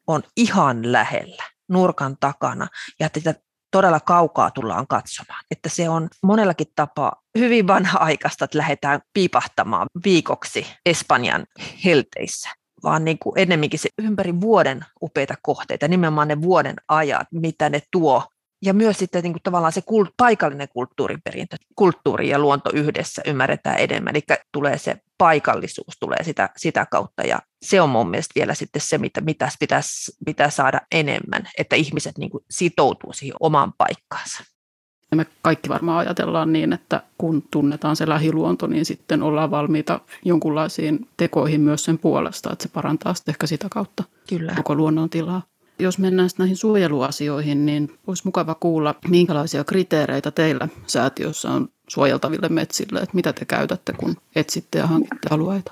on 0.07 0.23
ihan 0.37 0.91
lähellä, 0.91 1.43
nurkan 1.69 2.17
takana, 2.19 2.67
ja 2.99 3.05
että 3.05 3.35
todella 3.71 3.99
kaukaa 3.99 4.51
tullaan 4.51 4.87
katsomaan. 4.87 5.43
Että 5.51 5.69
se 5.69 5.89
on 5.89 6.07
monellakin 6.23 6.67
tapaa 6.75 7.21
hyvin 7.37 7.67
vanha-aikaista, 7.67 8.45
että 8.45 8.57
lähdetään 8.57 9.01
piipahtamaan 9.13 9.87
viikoksi 10.05 10.67
Espanjan 10.85 11.45
helteissä 11.85 12.49
vaan 12.83 13.05
niin 13.05 13.19
kuin 13.19 13.39
ennemminkin 13.39 13.79
se 13.79 13.89
ympäri 13.97 14.41
vuoden 14.41 14.85
upeita 15.01 15.35
kohteita, 15.41 15.87
nimenomaan 15.87 16.27
ne 16.27 16.41
vuoden 16.41 16.75
ajat, 16.87 17.27
mitä 17.31 17.69
ne 17.69 17.81
tuo. 17.91 18.23
Ja 18.61 18.73
myös 18.73 18.97
sitten 18.97 19.23
niin 19.23 19.33
kuin 19.33 19.43
tavallaan 19.43 19.73
se 19.73 19.81
kult, 19.81 20.09
paikallinen 20.17 20.67
kulttuuriperintö, 20.69 21.57
kulttuuri 21.75 22.29
ja 22.29 22.39
luonto 22.39 22.69
yhdessä 22.73 23.21
ymmärretään 23.25 23.79
enemmän, 23.79 24.15
eli 24.15 24.23
tulee 24.51 24.77
se 24.77 24.97
paikallisuus 25.17 25.97
tulee 25.99 26.23
sitä, 26.23 26.49
sitä 26.57 26.85
kautta, 26.91 27.23
ja 27.23 27.39
se 27.61 27.81
on 27.81 27.89
mun 27.89 28.09
mielestä 28.09 28.31
vielä 28.35 28.53
sitten 28.53 28.81
se, 28.81 28.97
mitä 28.97 29.21
pitäisi, 29.21 29.57
pitäisi, 29.59 30.11
pitäisi 30.25 30.55
saada 30.55 30.81
enemmän, 30.91 31.49
että 31.57 31.75
ihmiset 31.75 32.17
niin 32.17 32.29
kuin 32.29 32.43
sitoutuu 32.49 33.13
siihen 33.13 33.35
omaan 33.39 33.73
paikkaansa. 33.77 34.43
Ja 35.11 35.17
me 35.17 35.25
kaikki 35.41 35.69
varmaan 35.69 35.97
ajatellaan 35.97 36.53
niin, 36.53 36.73
että 36.73 37.03
kun 37.17 37.43
tunnetaan 37.51 37.95
se 37.95 38.09
lähiluonto, 38.09 38.67
niin 38.67 38.85
sitten 38.85 39.23
ollaan 39.23 39.51
valmiita 39.51 39.99
jonkunlaisiin 40.25 41.09
tekoihin 41.17 41.61
myös 41.61 41.83
sen 41.83 41.97
puolesta, 41.97 42.51
että 42.53 42.63
se 42.63 42.69
parantaa 42.69 43.13
sitten 43.13 43.31
ehkä 43.31 43.47
sitä 43.47 43.67
kautta 43.71 44.03
Kyllä. 44.29 44.53
koko 44.55 44.75
luonnon 44.75 45.09
tilaa. 45.09 45.41
Jos 45.79 45.97
mennään 45.97 46.29
näihin 46.37 46.57
suojeluasioihin, 46.57 47.65
niin 47.65 47.99
olisi 48.07 48.25
mukava 48.25 48.55
kuulla, 48.55 48.95
minkälaisia 49.07 49.63
kriteereitä 49.63 50.31
teillä 50.31 50.67
säätiössä 50.87 51.49
on 51.49 51.69
suojeltaville 51.87 52.49
metsille, 52.49 52.99
että 52.99 53.15
mitä 53.15 53.33
te 53.33 53.45
käytätte, 53.45 53.93
kun 53.93 54.15
etsitte 54.35 54.79
ja 54.79 54.87
hankitte 54.87 55.27
alueita 55.31 55.71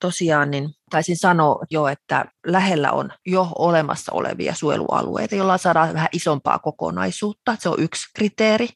tosiaan 0.00 0.50
niin 0.50 0.70
taisin 0.90 1.16
sanoa 1.16 1.64
jo, 1.70 1.86
että 1.86 2.24
lähellä 2.46 2.92
on 2.92 3.10
jo 3.26 3.48
olemassa 3.58 4.12
olevia 4.12 4.54
suojelualueita, 4.54 5.34
joilla 5.34 5.58
saadaan 5.58 5.94
vähän 5.94 6.08
isompaa 6.12 6.58
kokonaisuutta. 6.58 7.56
Se 7.58 7.68
on 7.68 7.80
yksi 7.80 8.10
kriteeri. 8.14 8.68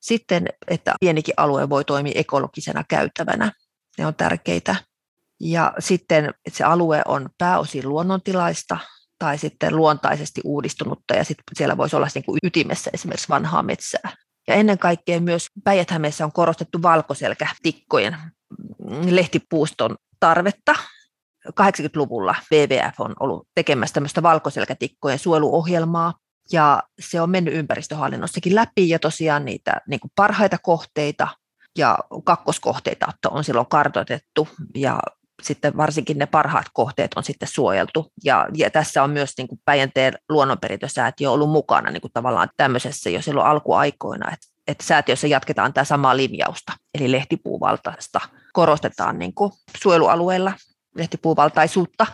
Sitten, 0.00 0.46
että 0.68 0.94
pienikin 1.00 1.34
alue 1.36 1.68
voi 1.68 1.84
toimia 1.84 2.12
ekologisena 2.14 2.84
käytävänä. 2.88 3.52
Ne 3.98 4.06
on 4.06 4.14
tärkeitä. 4.14 4.76
Ja 5.40 5.72
sitten, 5.78 6.24
että 6.24 6.56
se 6.56 6.64
alue 6.64 7.02
on 7.08 7.28
pääosin 7.38 7.88
luonnontilaista 7.88 8.78
tai 9.18 9.38
sitten 9.38 9.76
luontaisesti 9.76 10.40
uudistunutta 10.44 11.14
ja 11.14 11.24
sitten 11.24 11.44
siellä 11.56 11.76
voisi 11.76 11.96
olla 11.96 12.08
niin 12.14 12.24
kuin 12.24 12.38
ytimessä 12.42 12.90
esimerkiksi 12.94 13.28
vanhaa 13.28 13.62
metsää. 13.62 14.12
Ja 14.48 14.54
ennen 14.54 14.78
kaikkea 14.78 15.20
myös 15.20 15.46
päijät 15.64 15.88
on 16.24 16.32
korostettu 16.32 16.82
valkoselkätikkojen 16.82 18.16
lehtipuuston 19.10 19.96
tarvetta. 20.20 20.74
80-luvulla 21.48 22.34
WWF 22.52 23.00
on 23.00 23.14
ollut 23.20 23.48
tekemässä 23.54 23.94
tämmöistä 23.94 24.22
valkoselkätikkojen 24.22 25.18
suojeluohjelmaa, 25.18 26.14
ja 26.52 26.82
se 27.00 27.20
on 27.20 27.30
mennyt 27.30 27.54
ympäristöhallinnossakin 27.54 28.54
läpi, 28.54 28.88
ja 28.88 28.98
tosiaan 28.98 29.44
niitä 29.44 29.80
niin 29.88 30.00
kuin 30.00 30.10
parhaita 30.16 30.58
kohteita 30.62 31.28
ja 31.78 31.98
kakkoskohteita 32.24 33.06
on 33.30 33.44
silloin 33.44 33.66
kartoitettu, 33.66 34.48
ja 34.74 35.00
sitten 35.44 35.76
varsinkin 35.76 36.18
ne 36.18 36.26
parhaat 36.26 36.66
kohteet 36.72 37.10
on 37.16 37.24
sitten 37.24 37.48
suojeltu. 37.48 38.12
Ja, 38.24 38.48
ja 38.54 38.70
tässä 38.70 39.02
on 39.02 39.10
myös 39.10 39.32
niin 39.38 39.48
kuin 39.48 39.60
Päijänteen 39.64 40.14
luonnonperintösäätiö 40.28 41.30
ollut 41.30 41.50
mukana 41.50 41.90
niin 41.90 42.00
kuin 42.00 42.12
tavallaan 42.12 42.48
tämmöisessä 42.56 43.10
jo 43.10 43.22
silloin 43.22 43.46
alkuaikoina, 43.46 44.32
että, 44.32 44.46
että 44.66 44.84
säätiössä 44.84 45.26
jatketaan 45.26 45.72
tämä 45.72 45.84
samaa 45.84 46.16
linjausta, 46.16 46.72
eli 46.94 47.12
lehtipuuvaltaista 47.12 48.20
korostetaan 48.52 49.18
niin 49.18 49.34
kuin 49.34 49.52
suojelualueella 49.76 50.52
lehtipuuvaltaisuutta. 50.94 52.06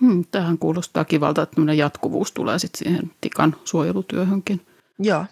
Hmm, 0.00 0.24
tähän 0.30 0.58
kuulostaa 0.58 1.04
kivalta, 1.04 1.42
että 1.42 1.72
jatkuvuus 1.76 2.32
tulee 2.32 2.58
sitten 2.58 2.78
siihen 2.78 3.10
tikan 3.20 3.56
suojelutyöhönkin. 3.64 4.66
Joo. 4.98 5.26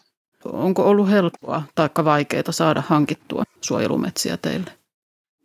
Onko 0.45 0.83
ollut 0.83 1.11
helppoa 1.11 1.63
tai 1.75 1.89
vaikeaa 2.05 2.53
saada 2.53 2.83
hankittua 2.87 3.45
suojelumetsiä 3.61 4.37
teille? 4.37 4.80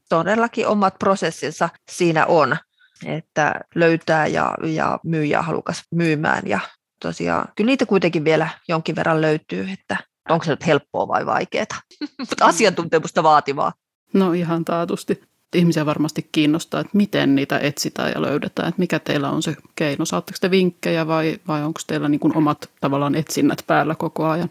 Todellakin 0.09 0.67
omat 0.67 0.99
prosessinsa 0.99 1.69
siinä 1.91 2.25
on, 2.25 2.57
että 3.05 3.53
löytää 3.75 4.27
ja, 4.27 4.53
ja 4.63 4.99
myyjä 5.03 5.41
halukas 5.41 5.83
myymään. 5.91 6.43
Ja 6.45 6.59
tosiaan, 7.01 7.47
kyllä 7.55 7.69
niitä 7.69 7.85
kuitenkin 7.85 8.23
vielä 8.23 8.49
jonkin 8.67 8.95
verran 8.95 9.21
löytyy, 9.21 9.67
että 9.73 9.97
onko 10.29 10.45
se 10.45 10.51
nyt 10.51 10.67
helppoa 10.67 11.07
vai 11.07 11.25
vaikeaa, 11.25 11.81
mutta 12.19 12.45
asiantuntemusta 12.45 13.23
vaativaa. 13.23 13.73
No 14.13 14.33
ihan 14.33 14.65
taatusti. 14.65 15.21
Ihmisiä 15.55 15.85
varmasti 15.85 16.29
kiinnostaa, 16.31 16.81
että 16.81 16.97
miten 16.97 17.35
niitä 17.35 17.59
etsitään 17.59 18.11
ja 18.15 18.21
löydetään, 18.21 18.69
että 18.69 18.79
mikä 18.79 18.99
teillä 18.99 19.29
on 19.29 19.43
se 19.43 19.55
keino. 19.75 20.05
Saatteko 20.05 20.37
te 20.41 20.51
vinkkejä 20.51 21.07
vai, 21.07 21.39
vai 21.47 21.63
onko 21.63 21.79
teillä 21.87 22.09
niin 22.09 22.19
kuin 22.19 22.37
omat 22.37 22.69
tavallaan 22.81 23.15
etsinnät 23.15 23.63
päällä 23.67 23.95
koko 23.95 24.25
ajan? 24.25 24.49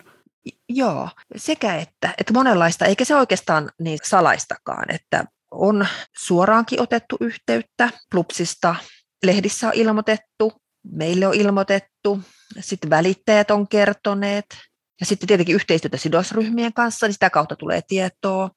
Joo, 0.68 1.08
sekä 1.36 1.76
että, 1.76 2.14
että 2.18 2.32
monenlaista, 2.32 2.84
eikä 2.84 3.04
se 3.04 3.16
oikeastaan 3.16 3.70
niin 3.78 3.98
salaistakaan, 4.02 4.90
että 4.90 5.24
on 5.54 5.86
suoraankin 6.16 6.82
otettu 6.82 7.16
yhteyttä 7.20 7.90
Plupsista, 8.10 8.74
lehdissä 9.24 9.68
on 9.68 9.74
ilmoitettu, 9.74 10.52
meille 10.92 11.26
on 11.26 11.34
ilmoitettu, 11.34 12.20
sitten 12.60 12.90
välittäjät 12.90 13.50
on 13.50 13.68
kertoneet, 13.68 14.46
ja 15.00 15.06
sitten 15.06 15.26
tietenkin 15.26 15.54
yhteistyötä 15.54 15.96
sidosryhmien 15.96 16.72
kanssa, 16.72 17.06
niin 17.06 17.12
sitä 17.12 17.30
kautta 17.30 17.56
tulee 17.56 17.80
tietoa. 17.88 18.50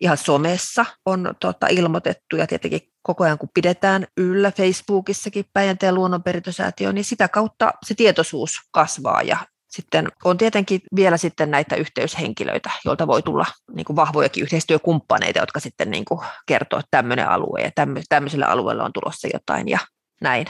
Ihan 0.00 0.16
somessa 0.16 0.86
on 1.06 1.34
tota, 1.40 1.66
ilmoitettu 1.66 2.36
ja 2.36 2.46
tietenkin 2.46 2.80
koko 3.02 3.24
ajan 3.24 3.38
kun 3.38 3.48
pidetään 3.54 4.06
yllä 4.16 4.50
Facebookissakin 4.52 5.44
Päijänteen 5.52 5.94
luonnonperintösäätiö, 5.94 6.92
niin 6.92 7.04
sitä 7.04 7.28
kautta 7.28 7.72
se 7.86 7.94
tietoisuus 7.94 8.60
kasvaa 8.70 9.22
ja 9.22 9.36
sitten 9.76 10.08
on 10.24 10.38
tietenkin 10.38 10.80
vielä 10.96 11.16
sitten 11.16 11.50
näitä 11.50 11.76
yhteyshenkilöitä, 11.76 12.70
joilta 12.84 13.06
voi 13.06 13.22
tulla 13.22 13.46
niin 13.74 13.84
kuin 13.84 13.96
vahvojakin 13.96 14.42
yhteistyökumppaneita, 14.42 15.38
jotka 15.38 15.60
sitten 15.60 15.90
niin 15.90 16.04
kuin 16.04 16.20
kertoo, 16.46 16.78
että 16.78 16.88
tämmöinen 16.90 17.28
alue 17.28 17.60
ja 17.60 17.70
tämmöisellä 18.08 18.46
alueella 18.46 18.84
on 18.84 18.92
tulossa 18.92 19.28
jotain 19.32 19.68
ja 19.68 19.78
näin. 20.20 20.46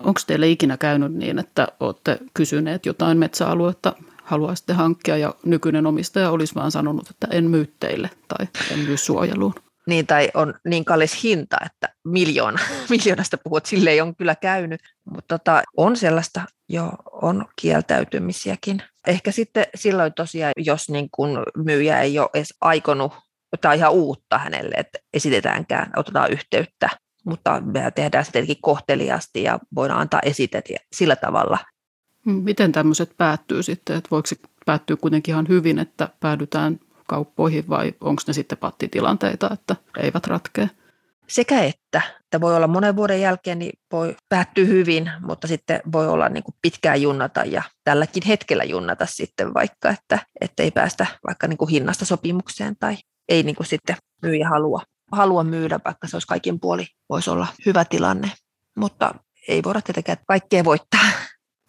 Onko 0.00 0.20
teille 0.26 0.48
ikinä 0.48 0.76
käynyt 0.76 1.12
niin, 1.12 1.38
että 1.38 1.68
olette 1.80 2.18
kysyneet 2.34 2.86
jotain 2.86 3.18
metsäaluetta, 3.18 3.92
haluaisitte 4.22 4.72
hankkia 4.72 5.16
ja 5.16 5.34
nykyinen 5.44 5.86
omistaja 5.86 6.30
olisi 6.30 6.54
vaan 6.54 6.70
sanonut, 6.70 7.10
että 7.10 7.26
en 7.30 7.44
myy 7.44 7.74
teille 7.80 8.10
tai 8.28 8.46
en 8.72 8.78
myy 8.78 8.96
suojeluun? 8.96 9.54
Niin, 9.86 10.06
tai 10.06 10.30
on 10.34 10.54
niin 10.64 10.84
kallis 10.84 11.22
hinta, 11.22 11.56
että 11.66 11.88
miljoona, 12.04 12.58
miljoonasta 12.90 13.38
puhut, 13.38 13.66
sille 13.66 13.90
ei 13.90 14.00
on 14.00 14.16
kyllä 14.16 14.34
käynyt. 14.34 14.80
Mutta 15.04 15.38
tota, 15.38 15.62
on 15.76 15.96
sellaista, 15.96 16.40
jo 16.68 16.92
on 17.12 17.44
kieltäytymisiäkin. 17.60 18.82
Ehkä 19.06 19.30
sitten 19.30 19.66
silloin 19.74 20.14
tosiaan, 20.14 20.52
jos 20.56 20.88
niin 20.88 21.08
kun 21.12 21.42
myyjä 21.56 22.00
ei 22.00 22.18
ole 22.18 22.30
edes 22.34 22.54
aikonut 22.60 23.12
jotain 23.52 23.78
ihan 23.78 23.92
uutta 23.92 24.38
hänelle, 24.38 24.74
että 24.76 24.98
esitetäänkään, 25.12 25.92
otetaan 25.96 26.32
yhteyttä, 26.32 26.88
mutta 27.24 27.60
me 27.60 27.90
tehdään 27.90 28.24
sitä 28.24 28.32
tietenkin 28.32 28.62
kohteliasti 28.62 29.42
ja 29.42 29.58
voidaan 29.74 30.00
antaa 30.00 30.20
esitet 30.24 30.64
sillä 30.92 31.16
tavalla. 31.16 31.58
Miten 32.24 32.72
tämmöiset 32.72 33.10
päättyy 33.16 33.62
sitten, 33.62 33.96
että 33.96 34.10
voiko 34.10 34.26
se 34.26 34.36
päättyä 34.66 34.96
kuitenkin 34.96 35.32
ihan 35.32 35.48
hyvin, 35.48 35.78
että 35.78 36.08
päädytään 36.20 36.80
kauppoihin 37.08 37.68
vai 37.68 37.94
onko 38.00 38.22
ne 38.26 38.32
sitten 38.32 38.58
pattitilanteita, 38.58 39.50
että 39.52 39.76
eivät 39.98 40.26
ratkea? 40.26 40.68
Sekä 41.28 41.64
että, 41.64 42.02
että 42.20 42.40
voi 42.40 42.56
olla 42.56 42.66
monen 42.66 42.96
vuoden 42.96 43.20
jälkeen, 43.20 43.58
niin 43.58 43.72
voi 43.92 44.16
päättyä 44.28 44.64
hyvin, 44.64 45.10
mutta 45.20 45.46
sitten 45.46 45.80
voi 45.92 46.08
olla 46.08 46.28
niin 46.28 46.44
kuin 46.44 46.54
pitkään 46.62 47.02
junnata 47.02 47.44
ja 47.44 47.62
tälläkin 47.84 48.22
hetkellä 48.26 48.64
junnata 48.64 49.06
sitten 49.06 49.54
vaikka, 49.54 49.90
että, 49.90 50.18
että 50.40 50.62
ei 50.62 50.70
päästä 50.70 51.06
vaikka 51.26 51.46
niin 51.48 51.56
kuin 51.56 51.70
hinnasta 51.70 52.04
sopimukseen 52.04 52.76
tai 52.80 52.96
ei 53.28 53.42
niin 53.42 53.56
kuin 53.56 53.66
sitten 53.66 53.96
myyjä 54.22 54.48
halua, 54.48 54.82
halua 55.12 55.44
myydä, 55.44 55.80
vaikka 55.84 56.08
se 56.08 56.16
olisi 56.16 56.28
kaikin 56.28 56.60
puoli, 56.60 56.86
voisi 57.08 57.30
olla 57.30 57.46
hyvä 57.66 57.84
tilanne. 57.84 58.32
Mutta 58.76 59.14
ei 59.48 59.62
voida 59.62 59.80
tietenkään 59.82 60.18
kaikkea 60.26 60.64
voittaa. 60.64 61.08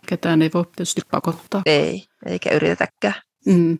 Ketään 0.08 0.42
ei 0.42 0.50
voi 0.54 0.66
tietysti 0.66 1.02
pakottaa. 1.12 1.62
Ei, 1.66 2.04
eikä 2.26 2.50
yritetäkään. 2.50 3.14
Mm. 3.46 3.80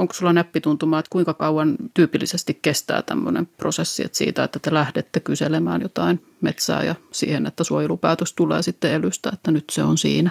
Onko 0.00 0.14
sulla 0.14 0.32
näppituntumaa, 0.32 0.98
että 0.98 1.10
kuinka 1.10 1.34
kauan 1.34 1.76
tyypillisesti 1.94 2.58
kestää 2.62 3.02
tämmöinen 3.02 3.46
prosessi, 3.46 4.04
että 4.04 4.18
siitä, 4.18 4.44
että 4.44 4.58
te 4.58 4.74
lähdette 4.74 5.20
kyselemään 5.20 5.82
jotain 5.82 6.26
metsää 6.40 6.84
ja 6.84 6.94
siihen, 7.12 7.46
että 7.46 7.64
suojelupäätös 7.64 8.32
tulee 8.32 8.62
sitten 8.62 8.92
elystä, 8.92 9.30
että 9.32 9.50
nyt 9.50 9.64
se 9.70 9.82
on 9.82 9.98
siinä? 9.98 10.30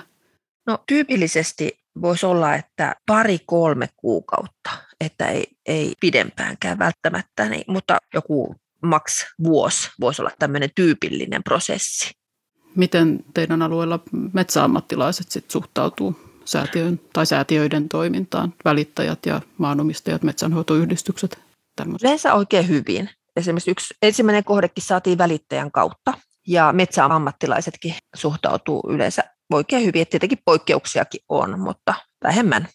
No 0.68 0.78
tyypillisesti 0.88 1.80
voisi 2.02 2.26
olla, 2.26 2.56
että 2.56 2.96
pari-kolme 3.06 3.90
kuukautta, 3.98 4.70
että 5.00 5.28
ei, 5.28 5.48
ei 5.66 5.94
pidempäänkään 6.00 6.80
välttämättä, 6.80 7.50
niin, 7.50 7.64
mutta 7.68 7.98
joku 8.14 8.56
maks 8.84 9.26
vuosi 9.44 9.90
voisi 10.00 10.22
olla 10.22 10.32
tämmöinen 10.40 10.70
tyypillinen 10.76 11.44
prosessi. 11.44 12.12
Miten 12.76 13.20
teidän 13.34 13.62
alueella 13.62 14.00
metsäammattilaiset 14.34 15.32
sitten 15.32 15.52
suhtautuu 15.52 16.29
säätiön 16.52 17.00
tai 17.14 17.26
säätiöiden 17.26 17.90
toimintaan, 17.90 18.54
välittäjät 18.66 19.26
ja 19.26 19.42
maanomistajat, 19.58 20.24
metsänhoitoyhdistykset? 20.24 21.40
Tämmöset. 21.76 22.04
Yleensä 22.04 22.34
oikein 22.34 22.68
hyvin. 22.68 23.10
Esimerkiksi 23.36 23.72
yksi 23.72 23.94
ensimmäinen 24.02 24.44
kohdekin 24.44 24.84
saatiin 24.84 25.18
välittäjän 25.18 25.72
kautta 25.72 26.14
ja 26.48 26.74
metsäammattilaisetkin 26.74 27.96
suhtautuu 28.16 28.84
yleensä 28.90 29.24
oikein 29.54 29.86
hyvin. 29.86 30.02
Että 30.02 30.12
tietenkin 30.12 30.42
poikkeuksiakin 30.46 31.22
on, 31.30 31.60
mutta 31.60 31.94
vähemmän. 32.24 32.68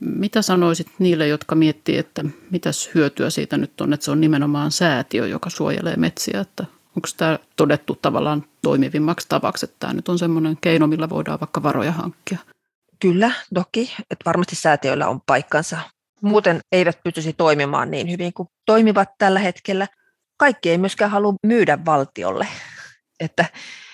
Mitä 0.00 0.42
sanoisit 0.42 0.86
niille, 0.98 1.28
jotka 1.28 1.54
miettii, 1.54 1.98
että 1.98 2.24
mitäs 2.50 2.90
hyötyä 2.94 3.30
siitä 3.30 3.56
nyt 3.56 3.80
on, 3.80 3.92
että 3.92 4.04
se 4.04 4.10
on 4.10 4.20
nimenomaan 4.20 4.70
säätiö, 4.70 5.26
joka 5.26 5.50
suojelee 5.50 5.96
metsiä, 5.96 6.40
että 6.40 6.64
onko 6.96 7.08
tämä 7.16 7.38
todettu 7.56 7.98
tavallaan 8.02 8.44
toimivimmaksi 8.62 9.28
tavaksi, 9.28 9.66
että 9.66 9.76
tämä 9.78 9.92
nyt 9.92 10.08
on 10.08 10.18
semmoinen 10.18 10.58
keino, 10.60 10.86
millä 10.86 11.08
voidaan 11.08 11.40
vaikka 11.40 11.62
varoja 11.62 11.92
hankkia? 11.92 12.38
Kyllä, 13.04 13.30
toki, 13.54 13.94
että 14.10 14.24
varmasti 14.24 14.56
säätiöillä 14.56 15.08
on 15.08 15.20
paikkansa. 15.26 15.78
Muuten 16.22 16.60
eivät 16.72 16.98
pystyisi 17.04 17.32
toimimaan 17.32 17.90
niin 17.90 18.10
hyvin 18.10 18.32
kuin 18.32 18.48
toimivat 18.66 19.08
tällä 19.18 19.38
hetkellä. 19.38 19.86
Kaikki 20.36 20.70
ei 20.70 20.78
myöskään 20.78 21.10
halua 21.10 21.34
myydä 21.46 21.78
valtiolle, 21.84 22.48
että 23.20 23.44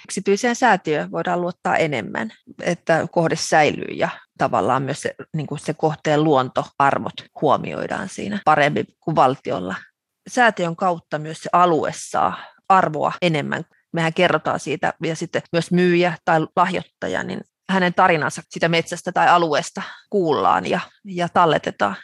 yksityiseen 0.08 0.56
säätiöön 0.56 1.10
voidaan 1.10 1.40
luottaa 1.40 1.76
enemmän, 1.76 2.32
että 2.62 3.06
kohde 3.10 3.36
säilyy 3.36 3.94
ja 3.94 4.08
tavallaan 4.38 4.82
myös 4.82 5.02
se, 5.02 5.14
niin 5.36 5.46
kuin 5.46 5.58
se 5.58 5.74
kohteen 5.74 6.24
luontoarvot 6.24 7.24
huomioidaan 7.40 8.08
siinä 8.08 8.40
paremmin 8.44 8.86
kuin 9.00 9.16
valtiolla. 9.16 9.74
Säätiön 10.28 10.76
kautta 10.76 11.18
myös 11.18 11.38
se 11.38 11.50
alue 11.52 11.92
saa 11.94 12.36
arvoa 12.68 13.12
enemmän. 13.22 13.64
Mehän 13.92 14.14
kerrotaan 14.14 14.60
siitä 14.60 14.94
ja 15.02 15.16
sitten 15.16 15.42
myös 15.52 15.70
myyjä 15.70 16.18
tai 16.24 16.46
lahjoittaja, 16.56 17.22
niin 17.22 17.40
hänen 17.70 17.94
tarinansa 17.94 18.42
sitä 18.48 18.68
metsästä 18.68 19.12
tai 19.12 19.28
alueesta 19.28 19.82
kuullaan 20.10 20.66
ja, 20.66 20.80
ja 21.04 21.28
talletetaan. 21.28 21.96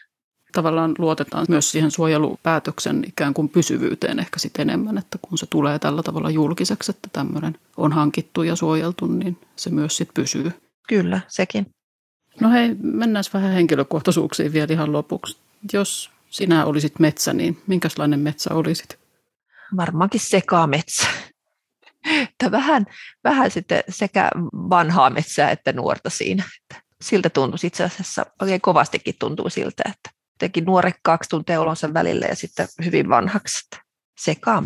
Tavallaan 0.53 0.95
luotetaan 0.99 1.47
myös 1.49 1.71
siihen 1.71 1.91
suojelupäätöksen 1.91 3.05
ikään 3.07 3.35
kuin 3.35 3.49
pysyvyyteen 3.49 4.19
ehkä 4.19 4.39
sitten 4.39 4.71
enemmän, 4.71 4.99
että 4.99 5.19
kun 5.23 5.39
se 5.39 5.47
tulee 5.47 5.79
tällä 5.79 6.03
tavalla 6.03 6.31
julkiseksi, 6.31 6.91
että 6.91 7.09
tämmöinen 7.13 7.59
on 7.77 7.93
hankittu 7.93 8.43
ja 8.43 8.57
suojeltu, 8.57 9.07
niin 9.07 9.39
se 9.57 9.71
myös 9.71 9.97
sitten 9.97 10.23
pysyy. 10.23 10.53
Kyllä, 10.89 11.21
sekin. 11.29 11.67
No 12.41 12.51
hei, 12.51 12.77
mennään 12.83 13.25
vähän 13.35 13.53
henkilökohtaisuuksiin 13.53 14.53
vielä 14.53 14.73
ihan 14.73 14.93
lopuksi. 14.93 15.37
Jos 15.73 16.11
sinä 16.31 16.65
olisit 16.65 16.99
metsä, 16.99 17.33
niin 17.33 17.63
minkälainen 17.67 18.21
metsä 18.21 18.55
olisit? 18.55 18.99
Varmaankin 19.77 20.21
sekametsä 20.21 21.07
että 22.07 22.51
vähän, 22.51 22.87
vähän 23.25 23.51
sitten 23.51 23.83
sekä 23.89 24.31
vanhaa 24.53 25.11
metsää 25.11 25.51
että 25.51 25.73
nuorta 25.73 26.11
siinä. 26.11 26.45
Että 26.63 26.83
siltä 27.01 27.31
tuntuu 27.31 27.59
itse 27.65 27.85
asiassa, 27.85 28.27
oikein 28.43 28.61
kovastikin 28.61 29.15
tuntuu 29.19 29.51
siltä, 29.51 29.83
että 29.87 30.11
teki 30.39 30.61
nuorekkaaksi 30.61 31.31
tuntee 31.31 31.59
olonsa 31.59 31.95
välillä 31.95 32.27
ja 32.27 32.37
sitten 32.37 32.69
hyvin 32.85 33.09
vanhaksi. 33.09 33.69
Sekaa 34.19 34.63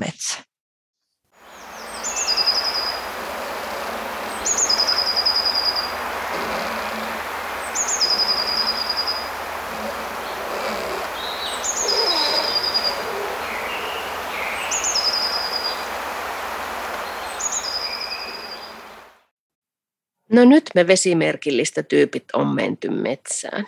No 20.33 20.45
nyt 20.45 20.71
me 20.75 20.87
vesimerkillistä 20.87 21.83
tyypit 21.83 22.25
on 22.33 22.47
menty 22.47 22.89
metsään. 22.89 23.67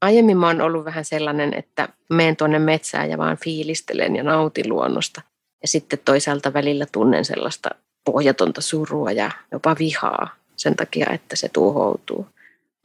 Aiemmin 0.00 0.36
mä 0.36 0.46
oon 0.46 0.60
ollut 0.60 0.84
vähän 0.84 1.04
sellainen, 1.04 1.54
että 1.54 1.88
menen 2.10 2.36
tuonne 2.36 2.58
metsään 2.58 3.10
ja 3.10 3.18
vaan 3.18 3.38
fiilistelen 3.44 4.16
ja 4.16 4.22
nautin 4.22 4.68
luonnosta. 4.68 5.22
Ja 5.62 5.68
sitten 5.68 5.98
toisaalta 6.04 6.52
välillä 6.52 6.86
tunnen 6.92 7.24
sellaista 7.24 7.70
pohjatonta 8.04 8.60
surua 8.60 9.12
ja 9.12 9.30
jopa 9.52 9.76
vihaa 9.78 10.36
sen 10.56 10.76
takia, 10.76 11.06
että 11.12 11.36
se 11.36 11.48
tuhoutuu. 11.48 12.26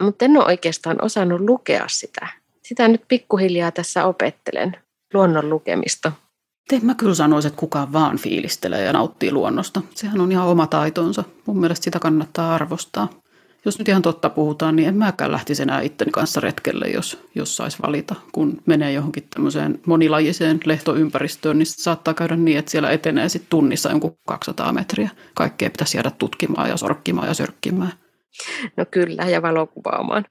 Mutta 0.02 0.24
en 0.24 0.36
ole 0.36 0.44
oikeastaan 0.44 1.04
osannut 1.04 1.40
lukea 1.40 1.84
sitä. 1.88 2.28
Sitä 2.62 2.88
nyt 2.88 3.02
pikkuhiljaa 3.08 3.70
tässä 3.70 4.04
opettelen, 4.04 4.76
luonnon 5.14 5.50
lukemista. 5.50 6.12
En 6.72 6.86
mä 6.86 6.94
kyllä 6.94 7.14
sanoisi, 7.14 7.48
että 7.48 7.60
kukaan 7.60 7.92
vaan 7.92 8.18
fiilistelee 8.18 8.84
ja 8.84 8.92
nauttii 8.92 9.32
luonnosta. 9.32 9.82
Sehän 9.94 10.20
on 10.20 10.32
ihan 10.32 10.46
oma 10.46 10.66
taitonsa. 10.66 11.24
Mun 11.46 11.60
mielestä 11.60 11.84
sitä 11.84 11.98
kannattaa 11.98 12.54
arvostaa. 12.54 13.08
Jos 13.64 13.78
nyt 13.78 13.88
ihan 13.88 14.02
totta 14.02 14.30
puhutaan, 14.30 14.76
niin 14.76 14.88
en 14.88 14.96
mäkään 14.96 15.32
lähtisi 15.32 15.62
enää 15.62 15.80
itteni 15.80 16.10
kanssa 16.10 16.40
retkelle, 16.40 16.86
jos, 16.86 17.18
jos 17.34 17.56
saisi 17.56 17.78
valita. 17.82 18.14
Kun 18.32 18.62
menee 18.66 18.92
johonkin 18.92 19.26
tämmöiseen 19.34 19.80
monilajiseen 19.86 20.60
lehtoympäristöön, 20.64 21.58
niin 21.58 21.66
saattaa 21.66 22.14
käydä 22.14 22.36
niin, 22.36 22.58
että 22.58 22.70
siellä 22.70 22.90
etenee 22.90 23.28
sitten 23.28 23.50
tunnissa 23.50 23.90
jonkun 23.90 24.18
200 24.26 24.72
metriä. 24.72 25.10
Kaikkea 25.34 25.70
pitäisi 25.70 25.96
jäädä 25.96 26.10
tutkimaan 26.10 26.68
ja 26.68 26.76
sorkkimaan 26.76 27.28
ja 27.28 27.34
sörkkimään. 27.34 27.92
No 28.76 28.84
kyllä, 28.90 29.22
ja 29.22 29.42
valokuvaamaan. 29.42 30.24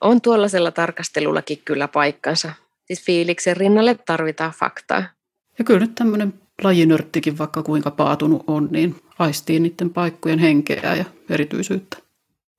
On 0.00 0.20
tuollaisella 0.20 0.70
tarkastelullakin 0.70 1.62
kyllä 1.64 1.88
paikkansa. 1.88 2.52
Siis 2.86 3.04
fiiliksen 3.04 3.56
rinnalle 3.56 3.98
tarvitaan 4.06 4.52
faktaa. 4.52 5.04
Ja 5.60 5.64
kyllä 5.64 5.80
nyt 5.80 5.94
tämmöinen 5.94 6.34
lajinörttikin, 6.62 7.38
vaikka 7.38 7.62
kuinka 7.62 7.90
paatunut 7.90 8.44
on, 8.46 8.68
niin 8.70 8.96
aistii 9.18 9.60
niiden 9.60 9.90
paikkojen 9.90 10.38
henkeä 10.38 10.94
ja 10.94 11.04
erityisyyttä. 11.30 11.96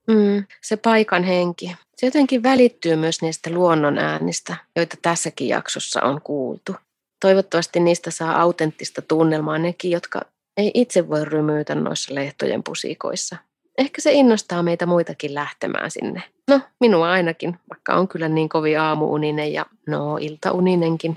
Mm, 0.08 0.44
se 0.62 0.78
paikan 0.78 1.24
henki. 1.24 1.76
Se 1.98 2.08
jotenkin 2.08 2.44
välittyy 2.44 2.96
myös 2.96 3.22
niistä 3.22 3.50
luonnon 3.50 3.98
äänistä, 3.98 4.56
joita 4.76 4.98
tässäkin 5.02 5.48
jaksossa 5.48 6.02
on 6.02 6.22
kuultu. 6.22 6.76
Toivottavasti 7.22 7.80
niistä 7.80 8.12
saa 8.12 8.42
autenttista 8.42 9.02
tunnelmaa 9.02 9.58
nekin, 9.58 9.92
jotka 9.92 10.22
ei 10.58 10.72
itse 10.74 11.10
voi 11.10 11.26
rymyytä 11.26 11.76
noissa 11.76 12.16
lehtojen 12.16 12.64
pusikoissa. 12.64 13.38
Ehkä 13.78 14.02
se 14.02 14.12
innostaa 14.12 14.64
meitä 14.64 14.86
muitakin 14.86 15.34
lähtemään 15.34 15.92
sinne. 15.92 16.24
No, 16.48 16.62
minua 16.80 17.12
ainakin, 17.12 17.60
vaikka 17.70 17.96
on 17.96 18.08
kyllä 18.08 18.30
niin 18.30 18.50
kovin 18.50 18.80
aamuuninen 18.80 19.54
ja 19.54 19.66
no 19.88 20.18
iltauninenkin. 20.18 21.16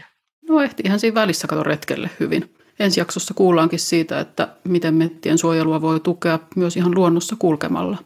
No 0.49 0.61
ehtihän 0.61 1.01
siinä 1.01 1.15
välissä 1.15 1.47
kato 1.47 1.63
retkelle 1.63 2.11
hyvin. 2.21 2.55
Ensi 2.79 3.01
jaksossa 3.01 3.35
kuullaankin 3.35 3.79
siitä, 3.79 4.21
että 4.21 4.49
miten 4.65 4.95
mettien 4.95 5.39
suojelua 5.39 5.81
voi 5.81 6.01
tukea 6.01 6.39
myös 6.57 6.77
ihan 6.77 6.95
luonnossa 6.95 7.37
kulkemalla. 7.39 7.99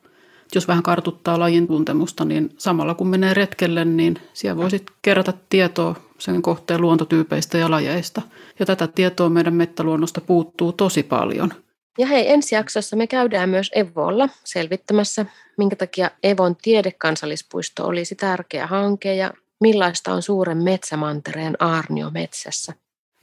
Jos 0.54 0.68
vähän 0.68 0.82
kartuttaa 0.82 1.38
lajin 1.38 1.66
tuntemusta, 1.66 2.24
niin 2.24 2.50
samalla 2.58 2.94
kun 2.94 3.08
menee 3.08 3.34
retkelle, 3.34 3.84
niin 3.84 4.16
siellä 4.32 4.62
voisit 4.62 4.90
kerätä 5.02 5.32
tietoa 5.50 5.94
sen 6.18 6.42
kohteen 6.42 6.80
luontotyypeistä 6.80 7.58
ja 7.58 7.70
lajeista. 7.70 8.22
Ja 8.58 8.66
tätä 8.66 8.86
tietoa 8.86 9.28
meidän 9.28 9.54
mettäluonnosta 9.54 10.20
puuttuu 10.20 10.72
tosi 10.72 11.02
paljon. 11.02 11.52
Ja 11.98 12.06
hei, 12.06 12.32
ensi 12.32 12.54
jaksossa 12.54 12.96
me 12.96 13.06
käydään 13.06 13.48
myös 13.48 13.70
Evolla 13.74 14.28
selvittämässä, 14.44 15.26
minkä 15.56 15.76
takia 15.76 16.10
Evon 16.22 16.56
tiedekansallispuisto 16.56 17.86
olisi 17.86 18.14
tärkeä 18.14 18.66
hanke 18.66 19.14
ja 19.14 19.32
millaista 19.60 20.12
on 20.12 20.22
suuren 20.22 20.58
metsämantereen 20.58 21.56
Aarnio 21.58 22.10
metsässä. 22.10 22.74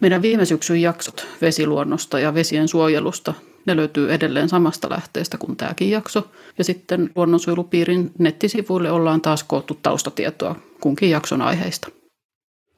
Meidän 0.02 0.22
viime 0.22 0.46
syksyn 0.46 0.82
jaksot 0.82 1.28
vesiluonnosta 1.42 2.20
ja 2.20 2.34
vesien 2.34 2.68
suojelusta, 2.68 3.34
ne 3.66 3.76
löytyy 3.76 4.14
edelleen 4.14 4.50
samasta 4.50 4.90
lähteestä 4.90 5.38
kuin 5.38 5.58
tämäkin 5.58 5.92
jakso. 5.92 6.32
Ja 6.58 6.64
sitten 6.64 7.10
luonnonsuojelupiirin 7.16 8.12
nettisivuille 8.20 8.92
ollaan 8.92 9.22
taas 9.22 9.44
koottu 9.44 9.80
taustatietoa 9.82 10.56
kunkin 10.82 11.10
jakson 11.10 11.42
aiheista. 11.42 11.88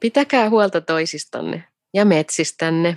Pitäkää 0.00 0.50
huolta 0.50 0.80
toisistanne 0.80 1.64
ja 1.94 2.04
metsistänne. 2.04 2.96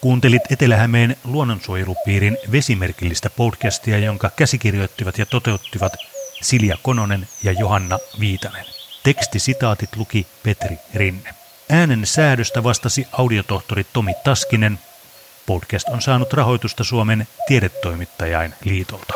Kuuntelit 0.00 0.42
Etelä-Hämeen 0.52 1.16
luonnonsuojelupiirin 1.24 2.38
vesimerkillistä 2.52 3.30
podcastia, 3.30 3.98
jonka 3.98 4.30
käsikirjoittivat 4.36 5.18
ja 5.18 5.26
toteuttivat 5.26 5.92
Silja 6.40 6.76
Kononen 6.82 7.28
ja 7.44 7.52
Johanna 7.52 7.98
Viitanen. 8.20 8.66
Tekstisitaatit 9.02 9.96
luki 9.96 10.26
Petri 10.42 10.76
Rinne. 10.94 11.34
Äänen 11.70 12.06
säädöstä 12.06 12.62
vastasi 12.62 13.06
audiotohtori 13.12 13.84
Tomi 13.92 14.12
Taskinen. 14.24 14.78
Podcast 15.46 15.88
on 15.88 16.02
saanut 16.02 16.32
rahoitusta 16.32 16.84
Suomen 16.84 17.28
tiedetoimittajain 17.48 18.54
liitolta. 18.64 19.14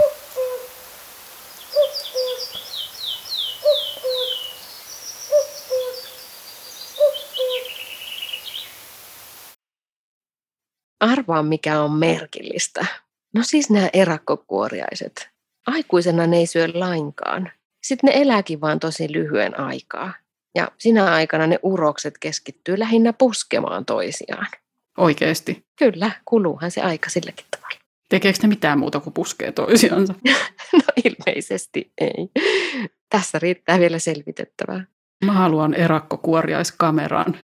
Arvaa, 11.00 11.42
mikä 11.42 11.80
on 11.80 11.92
merkillistä. 11.92 12.86
No 13.34 13.42
siis 13.42 13.70
nämä 13.70 13.88
erakkokuoriaiset. 13.92 15.33
Aikuisena 15.66 16.26
ne 16.26 16.36
ei 16.36 16.46
syö 16.46 16.68
lainkaan. 16.74 17.50
Sitten 17.82 18.08
ne 18.08 18.22
elääkin 18.22 18.60
vaan 18.60 18.80
tosi 18.80 19.12
lyhyen 19.12 19.60
aikaa. 19.60 20.12
Ja 20.54 20.68
sinä 20.78 21.12
aikana 21.12 21.46
ne 21.46 21.58
urokset 21.62 22.18
keskittyy 22.18 22.78
lähinnä 22.78 23.12
puskemaan 23.12 23.84
toisiaan. 23.84 24.46
Oikeesti? 24.98 25.64
Kyllä, 25.78 26.10
kuluuhan 26.24 26.70
se 26.70 26.80
aika 26.80 27.10
silläkin 27.10 27.46
tavalla. 27.50 27.78
Tekeekö 28.08 28.38
ne 28.42 28.48
mitään 28.48 28.78
muuta 28.78 29.00
kuin 29.00 29.14
puskee 29.14 29.52
toisiansa? 29.52 30.14
no 30.72 30.82
ilmeisesti 31.04 31.92
ei. 32.00 32.30
Tässä 33.10 33.38
riittää 33.38 33.78
vielä 33.80 33.98
selvitettävää. 33.98 34.84
Mä 35.24 35.32
haluan 35.32 35.74
erakkokuoriaiskameraan. 35.74 37.38